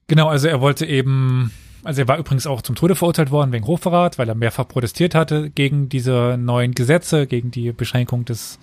[0.09, 1.53] Genau, also er wollte eben,
[1.85, 5.15] also er war übrigens auch zum Tode verurteilt worden wegen Hochverrat, weil er mehrfach protestiert
[5.15, 8.59] hatte gegen diese neuen Gesetze, gegen die Beschränkung des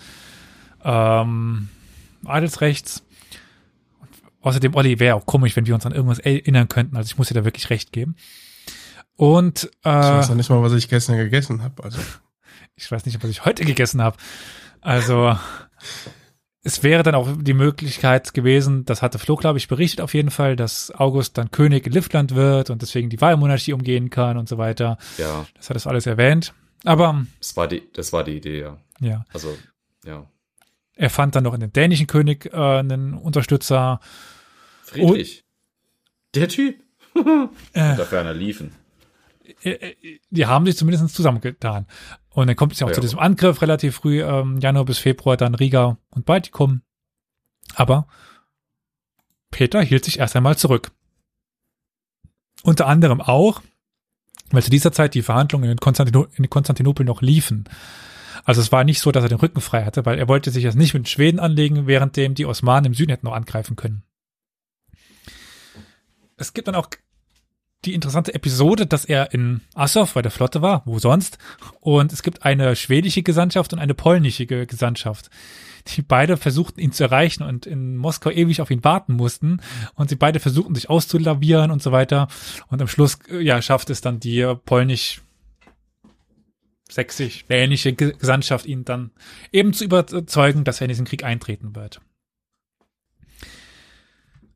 [0.83, 1.69] ähm,
[2.25, 3.03] Adelsrechts.
[4.41, 6.95] Außerdem, Olli, wäre auch komisch, wenn wir uns an irgendwas erinnern könnten.
[6.97, 8.15] Also ich muss dir da wirklich recht geben.
[9.15, 11.83] Und Ich weiß äh, ja nicht mal, was ich gestern gegessen habe.
[11.83, 11.99] Also
[12.75, 14.17] ich weiß nicht, was ich heute gegessen habe.
[14.81, 15.35] Also
[16.65, 20.31] es wäre dann auch die Möglichkeit gewesen, das hatte Flo, glaube ich, berichtet auf jeden
[20.31, 24.49] Fall, dass August dann König in Livland wird und deswegen die Wahlmonarchie umgehen kann und
[24.49, 24.97] so weiter.
[25.19, 26.55] Ja, Das hat das alles erwähnt.
[26.83, 28.77] Aber das war die, das war die Idee, ja.
[28.99, 29.55] ja, Also,
[30.05, 30.27] ja.
[30.95, 33.99] er fand dann noch in den dänischen König äh, einen Unterstützer.
[34.83, 35.45] Friedrich.
[36.33, 36.77] Der Typ.
[37.73, 38.73] Äh, Da ferner liefen.
[40.29, 41.87] Die haben sich zumindest zusammengetan.
[42.29, 42.95] Und dann kommt es ja auch Ja.
[42.95, 46.81] zu diesem Angriff relativ früh, ähm, Januar bis Februar, dann Riga und Baltikum.
[47.75, 48.07] Aber
[49.51, 50.91] Peter hielt sich erst einmal zurück.
[52.63, 53.61] Unter anderem auch,
[54.51, 57.69] weil zu dieser Zeit die Verhandlungen in, Konstantino in Konstantinopel noch liefen.
[58.43, 60.63] Also es war nicht so, dass er den Rücken frei hatte, weil er wollte sich
[60.63, 64.03] jetzt nicht mit Schweden anlegen, währenddem die Osmanen im Süden hätten noch angreifen können.
[66.37, 66.89] Es gibt dann auch
[67.85, 71.37] die interessante Episode, dass er in Assow bei der Flotte war, wo sonst.
[71.79, 75.29] Und es gibt eine schwedische Gesandtschaft und eine polnische Ge- Gesandtschaft,
[75.87, 79.61] die beide versuchten, ihn zu erreichen und in Moskau ewig auf ihn warten mussten.
[79.93, 82.27] Und sie beide versuchten, sich auszulavieren und so weiter.
[82.67, 85.21] Und am Schluss, äh, ja, schafft es dann die polnisch
[86.89, 89.11] sächsisch dänische Ge- Gesandtschaft, ihn dann
[89.51, 91.99] eben zu überzeugen, dass er in diesen Krieg eintreten wird.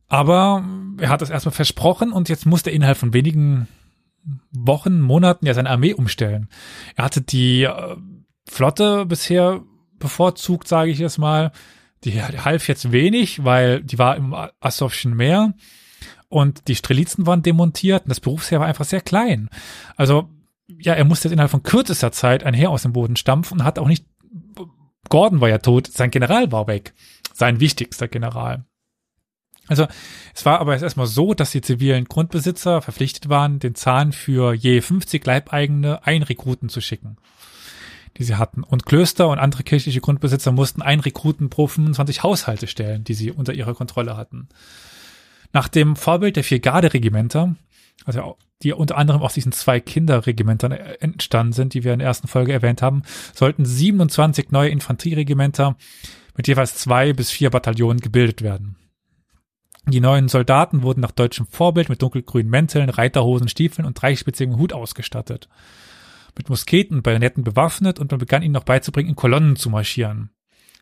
[0.09, 0.65] Aber
[0.97, 3.67] er hat das erstmal versprochen und jetzt musste er innerhalb von wenigen
[4.51, 6.49] Wochen, Monaten ja seine Armee umstellen.
[6.95, 7.95] Er hatte die äh,
[8.47, 9.61] Flotte bisher
[9.97, 11.51] bevorzugt, sage ich jetzt mal.
[12.03, 15.53] Die half jetzt wenig, weil die war im Asowschen Meer
[16.29, 19.49] und die Strelitzen waren demontiert und das Berufsheer war einfach sehr klein.
[19.97, 20.29] Also
[20.67, 23.65] ja, er musste jetzt innerhalb von kürzester Zeit ein Heer aus dem Boden stampfen und
[23.65, 24.05] hat auch nicht,
[25.09, 26.93] Gordon war ja tot, sein General war weg,
[27.33, 28.65] sein wichtigster General.
[29.69, 29.87] Also
[30.33, 34.81] es war aber erstmal so, dass die zivilen Grundbesitzer verpflichtet waren, den Zahn für je
[34.81, 37.17] 50 Leibeigene ein Rekruten zu schicken,
[38.17, 38.63] die sie hatten.
[38.63, 43.31] Und Klöster und andere kirchliche Grundbesitzer mussten ein Rekruten pro 25 Haushalte stellen, die sie
[43.31, 44.49] unter ihrer Kontrolle hatten.
[45.53, 47.55] Nach dem Vorbild der vier Garderegimenter,
[48.05, 52.27] also die unter anderem aus diesen zwei Kinderregimentern entstanden sind, die wir in der ersten
[52.27, 55.77] Folge erwähnt haben, sollten 27 neue Infanterieregimenter
[56.35, 58.78] mit jeweils zwei bis vier Bataillonen gebildet werden.
[59.91, 64.73] Die neuen Soldaten wurden nach deutschem Vorbild mit dunkelgrünen Mänteln, Reiterhosen, Stiefeln und dreispitzigen Hut
[64.73, 65.49] ausgestattet.
[66.37, 70.29] Mit Musketen und Bajonetten bewaffnet und man begann ihnen noch beizubringen, in Kolonnen zu marschieren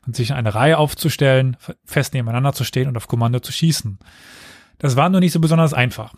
[0.06, 4.00] und sich in eine Reihe aufzustellen, fest nebeneinander zu stehen und auf Kommando zu schießen.
[4.78, 6.14] Das war nur nicht so besonders einfach.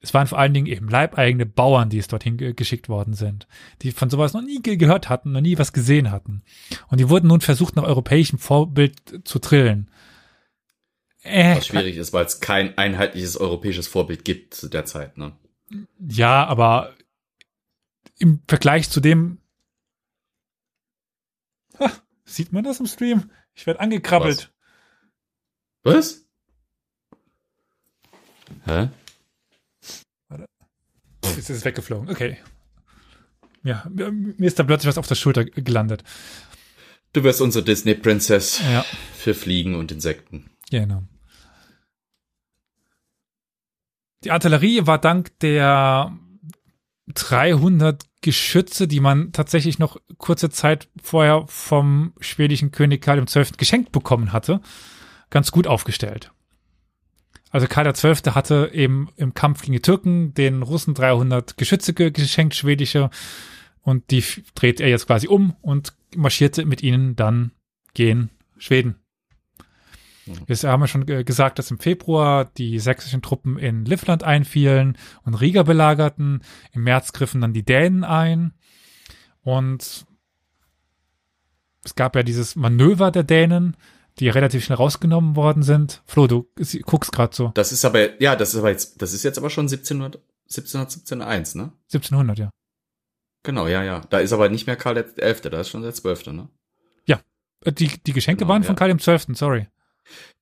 [0.00, 3.48] Es waren vor allen Dingen eben leibeigene Bauern, die es dorthin ge geschickt worden sind,
[3.82, 6.42] die von sowas noch nie ge gehört hatten, noch nie was gesehen hatten.
[6.88, 9.90] Und die wurden nun versucht, nach europäischem Vorbild zu drillen.
[11.26, 15.32] Äh, Was schwierig ist, weil es kein einheitliches europäisches Vorbild gibt zu der Zeit, ne?
[16.08, 16.94] Ja, aber
[18.18, 19.38] im Vergleich zu dem
[21.78, 21.90] ha,
[22.24, 23.30] sieht man das im Stream?
[23.54, 24.52] Ich werde angekrabbelt.
[25.82, 26.24] Was?
[28.64, 28.88] Hä?
[30.30, 32.08] Ist jetzt ist es weggeflogen.
[32.08, 32.38] Okay.
[33.62, 36.04] Ja, mir mir ist da plötzlich was auf der Schulter gelandet.
[37.12, 38.84] Du wirst unsere Disney-Princess Ja,
[39.16, 40.50] für Fliegen und Insekten.
[40.70, 41.02] genau.
[44.26, 46.12] Die Artillerie war dank der
[47.14, 53.46] 300 Geschütze, die man tatsächlich noch kurze Zeit vorher vom schwedischen König Karl XII.
[53.56, 54.60] geschenkt bekommen hatte,
[55.30, 56.32] ganz gut aufgestellt.
[57.50, 58.32] Also Karl XII.
[58.32, 63.10] hatte eben im Kampf gegen die Türken den Russen 300 Geschütze ge- geschenkt, schwedische,
[63.80, 64.24] und die
[64.56, 67.52] dreht er jetzt quasi um und marschierte mit ihnen dann
[67.94, 68.96] gegen Schweden.
[70.46, 74.98] Jetzt haben wir schon äh, gesagt, dass im Februar die sächsischen Truppen in Livland einfielen
[75.24, 76.42] und Riga belagerten.
[76.72, 78.52] Im März griffen dann die Dänen ein.
[79.42, 80.06] Und
[81.84, 83.76] es gab ja dieses Manöver der Dänen,
[84.18, 86.02] die relativ schnell rausgenommen worden sind.
[86.06, 86.48] Flo, du
[86.84, 87.52] guckst gerade so.
[87.54, 91.22] Das ist aber, ja, das ist aber jetzt, das ist jetzt aber schon 1700, 1717
[91.22, 91.72] 1, ne?
[91.92, 92.50] 1700, ja.
[93.42, 94.00] Genau, ja, ja.
[94.10, 96.48] Da ist aber nicht mehr Karl Elfte, da ist schon der Zwölfte, ne?
[97.64, 98.78] Äh, Die, die Geschenke Genau, waren von ja.
[98.78, 99.68] Karl XII., sorry.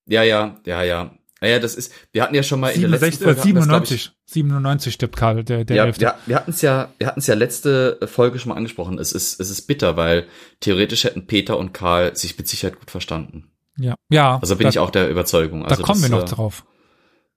[0.06, 1.14] Ja, ja, ja, ja.
[1.40, 3.60] Naja, das ist, wir hatten ja schon mal in der letzten 67, Folge hatten wir
[3.60, 6.00] das, glaub 97, 97 stirbt Karl, der, der ja, Elfte.
[6.00, 8.98] wir, wir hatten es ja, wir hatten es ja letzte Folge schon mal angesprochen.
[8.98, 10.26] Es ist, es ist bitter, weil
[10.60, 13.50] theoretisch hätten Peter und Karl sich mit Sicherheit gut verstanden.
[13.76, 14.38] Ja, ja.
[14.40, 15.62] Also bin da, ich auch der Überzeugung.
[15.62, 16.64] Da Also kommen das, wir noch äh, drauf.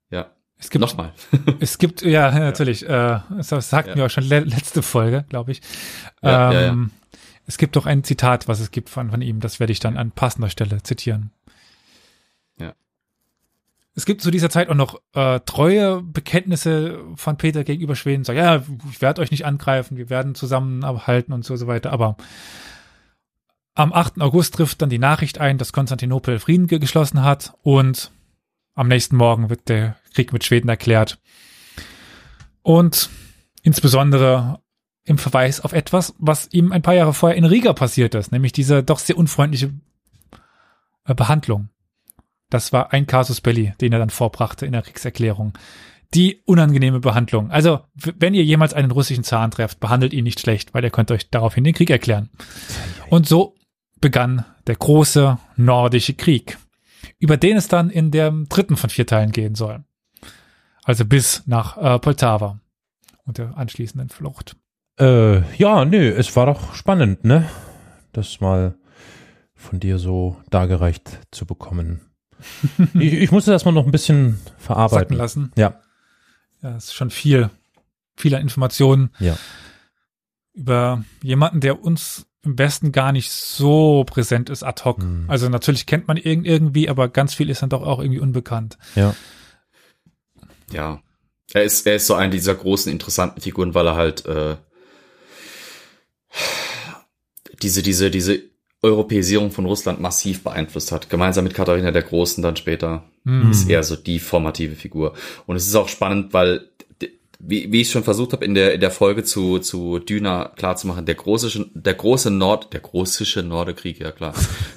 [0.09, 0.31] Ja.
[0.59, 1.13] Es gibt, Nochmal.
[1.59, 3.95] es gibt, ja, natürlich, äh, das sagten Ja.
[3.97, 5.61] wir auch schon le letzte Folge, glaube ich.
[6.23, 6.91] Ja, ja, ähm,
[7.45, 9.97] Es gibt doch ein Zitat, was es gibt von, von ihm, das werde ich dann
[9.97, 11.31] an passender Stelle zitieren.
[13.97, 18.23] Es gibt zu dieser Zeit auch noch äh, treue Bekenntnisse von Peter gegenüber Schweden.
[18.23, 18.61] Sagt, ja,
[18.91, 21.91] ich werde euch nicht angreifen, wir werden zusammenhalten und so, so weiter.
[21.91, 22.15] Aber
[23.73, 24.21] am 8.
[24.21, 28.11] August trifft dann die Nachricht ein, dass Konstantinopel Frieden ge- geschlossen hat und
[28.75, 31.17] am nächsten Morgen wird der Krieg mit Schweden erklärt.
[32.61, 33.09] Und
[33.63, 34.59] insbesondere
[35.05, 38.51] im Verweis auf etwas, was ihm ein paar Jahre vorher in Riga passiert ist, nämlich
[38.51, 39.73] diese doch sehr unfreundliche
[41.05, 41.69] äh, Behandlung.
[42.49, 45.53] Das war ein Casus Belli, den er dann vorbrachte in der Kriegserklärung.
[46.13, 47.51] Die unangenehme Behandlung.
[47.51, 51.11] Also, wenn ihr jemals einen russischen Zahn trefft, behandelt ihn nicht schlecht, weil er könnt
[51.11, 52.29] euch daraufhin den Krieg erklären.
[53.09, 53.55] Und so
[53.99, 56.57] begann der große nordische Krieg,
[57.19, 59.83] über den es dann in dem dritten von vier Teilen gehen soll.
[60.83, 62.61] Also bis nach äh, Poltava
[63.25, 64.55] und der anschließenden Flucht.
[64.97, 67.49] Äh, ja, nö, es war doch spannend, ne?
[68.13, 68.75] Das mal
[69.53, 72.06] von dir so dargereicht zu bekommen.
[72.93, 75.17] ich, ich musste das mal noch ein bisschen Sacken verarbeiten.
[75.17, 75.51] lassen.
[75.55, 75.79] Ja,
[76.61, 77.49] Ja, es ist schon viel,
[78.15, 79.37] viel an Informationen ja.
[80.53, 84.99] über jemanden, der uns im Westen gar nicht so präsent ist ad hoc.
[84.99, 85.25] Hm.
[85.27, 88.77] Also natürlich kennt man ihn irgendwie, aber ganz viel ist dann doch auch irgendwie unbekannt.
[88.95, 89.15] Ja.
[90.71, 91.01] Ja.
[91.53, 94.57] Er ist, er ist so eine dieser großen, interessanten Figuren, weil er halt äh,
[97.61, 98.41] diese, diese, diese
[98.81, 101.09] Europäisierung von Russland massiv beeinflusst hat.
[101.09, 103.51] Gemeinsam mit Katharina der Großen dann später Hm.
[103.51, 105.13] ist er so die formative Figur.
[105.45, 106.69] Und es ist auch spannend, weil
[107.39, 111.05] wie, wie ich schon versucht habe, in der, in der Folge zu, zu Düna klarzumachen,
[111.05, 114.33] der große, der große Nord, der großische Nordekrieg, ja klar,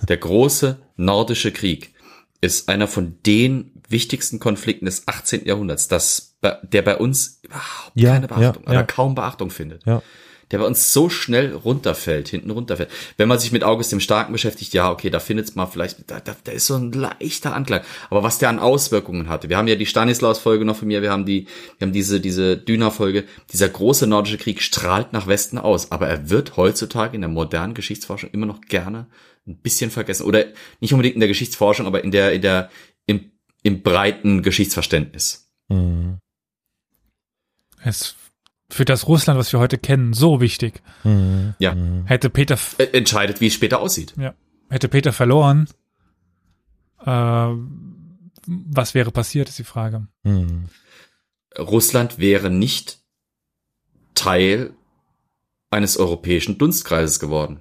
[0.08, 1.94] der große nordische Krieg
[2.42, 5.46] ist einer von den wichtigsten Konflikten des 18.
[5.46, 8.82] Jahrhunderts, das, der bei uns überhaupt Ja, keine Beachtung ja, oder ja.
[8.82, 9.84] kaum Beachtung findet.
[9.86, 10.02] Ja.
[10.50, 12.90] Der bei uns so schnell runterfällt, hinten runterfällt.
[13.16, 16.18] Wenn man sich mit August dem Starken beschäftigt, ja, okay, da findet's mal vielleicht, da,
[16.18, 17.82] da, da ist so ein leichter Anklang.
[18.10, 21.12] Aber was der an Auswirkungen hatte, wir haben ja die Stanislaus-Folge noch von mir, wir
[21.12, 21.46] haben die,
[21.78, 26.30] wir haben diese, diese Düna-Folge, dieser große nordische Krieg strahlt nach Westen aus, aber er
[26.30, 29.06] wird heutzutage in der modernen Geschichtsforschung immer noch gerne
[29.46, 30.24] ein bisschen vergessen.
[30.24, 30.46] Oder
[30.80, 32.70] nicht unbedingt in der Geschichtsforschung, aber in der, in der,
[33.06, 33.32] im,
[33.62, 35.50] im breiten Geschichtsverständnis.
[35.68, 36.18] Mhm.
[37.82, 38.14] Es
[38.70, 40.82] für das Russland, was wir heute kennen, so wichtig.
[41.04, 41.54] Mhm.
[41.58, 41.74] Ja.
[42.06, 44.14] Hätte Peter, Äh, Entscheidet, wie es später aussieht.
[44.16, 44.34] ja,
[44.68, 45.68] hätte Peter verloren,
[47.04, 47.48] äh,
[48.46, 50.06] was wäre passiert, ist die Frage.
[50.22, 50.66] Mhm.
[51.58, 52.98] Russland wäre nicht
[54.14, 54.72] Teil
[55.70, 57.60] eines europäischen Dunstkreises geworden.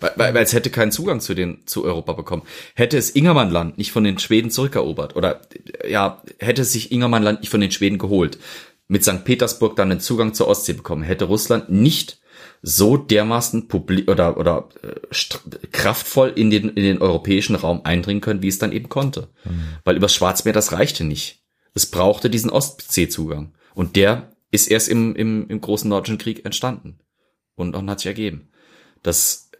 [0.00, 2.42] Weil, weil, weil es hätte keinen Zugang zu den zu Europa bekommen.
[2.74, 5.40] Hätte es Ingermannland nicht von den Schweden zurückerobert oder
[5.88, 8.38] ja, hätte es sich Ingermannland nicht von den Schweden geholt,
[8.92, 9.24] mit St.
[9.24, 12.20] Petersburg dann den Zugang zur Ostsee bekommen, hätte Russland nicht
[12.60, 18.42] so dermaßen publik oder oder äh, kraftvoll in den in den europäischen Raum eindringen können,
[18.42, 19.28] wie es dann eben konnte.
[19.84, 21.42] Weil übers Schwarzmeer das reichte nicht.
[21.72, 23.54] Es brauchte diesen Ostseezugang.
[23.74, 26.98] Und der ist erst im, im, im großen Nordischen Krieg entstanden.
[27.54, 28.50] Und, und hat sich ergeben.
[29.02, 29.50] Das,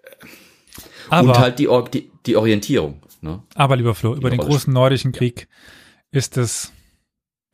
[1.09, 3.00] Aber, und halt die, Or- die, die Orientierung.
[3.22, 3.42] Ne?
[3.54, 5.48] aber lieber Flo, über den großen nordischen Krieg
[6.10, 6.70] ist es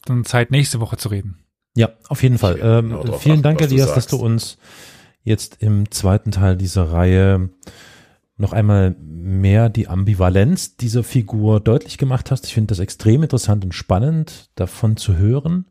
[0.06, 1.44] dann Zeit, nächste Woche zu reden.
[1.78, 2.58] Ja, auf jeden Fall.
[2.60, 4.58] Ähm, genau vielen achten, Dank, Elias, dass du uns
[5.22, 7.50] jetzt im zweiten Teil dieser Reihe
[8.36, 12.46] noch einmal mehr die Ambivalenz dieser Figur deutlich gemacht hast.
[12.46, 15.66] Ich finde das extrem interessant und spannend, davon zu hören.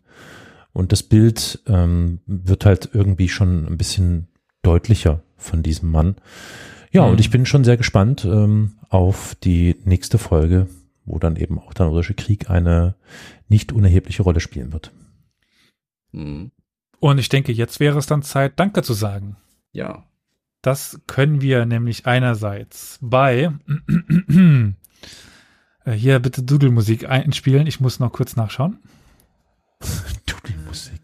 [0.71, 4.27] Und das Bild ähm, wird halt irgendwie schon ein bisschen
[4.61, 6.15] deutlicher von diesem Mann.
[6.93, 7.11] Ja, Mhm.
[7.11, 10.67] und ich bin schon sehr gespannt ähm, auf die nächste Folge,
[11.03, 12.95] wo dann eben auch der Norddeutsche Krieg eine
[13.49, 14.91] nicht unerhebliche Rolle spielen wird.
[16.11, 16.51] Hm.
[16.99, 19.37] Und ich denke, jetzt wäre es dann Zeit, Danke zu sagen.
[19.71, 20.03] Ja.
[20.61, 23.51] Das können wir nämlich einerseits bei
[25.85, 27.65] Äh, hier bitte Dudelmusik einspielen.
[27.65, 28.79] Ich muss noch kurz nachschauen.
[30.25, 30.99] Dudelmusik.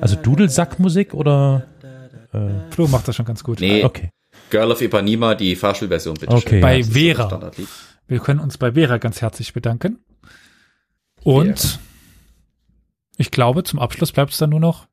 [0.00, 1.66] Also Dudelsackmusik oder?
[2.32, 3.60] Äh, Flo macht das schon ganz gut.
[3.60, 4.10] Nee, okay.
[4.50, 6.48] Girl of Ipanema, die Fahrspielversion, bitte Okay.
[6.48, 6.60] schön.
[6.60, 7.50] Bei Vera.
[8.06, 10.00] Wir können uns bei Vera ganz herzlich bedanken.
[11.22, 11.78] Und
[13.16, 14.86] ich glaube, zum Abschluss bleibt es dann nur noch.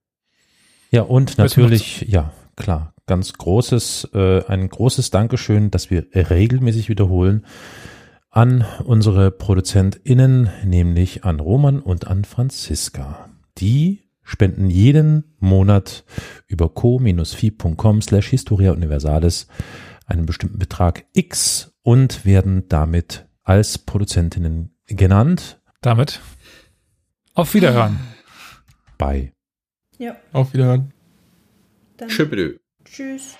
[0.92, 7.46] Ja, und natürlich, ja, klar, ganz großes, äh, ein großes Dankeschön, dass wir regelmäßig wiederholen
[8.30, 13.30] an unsere ProduzentInnen, nämlich an Roman und an Franziska.
[13.58, 16.06] Die spenden jeden Monat
[16.48, 19.48] über co-fi.com slash historia universalis
[20.06, 26.22] einen bestimmten Betrag X und werden damit als Produzentinnen genannt Damit
[27.34, 28.00] auf Wiederhören.
[29.02, 29.34] Bei
[29.98, 30.94] Ja, Auf Wiederhören.
[31.98, 32.10] dann
[32.86, 33.36] tschüss.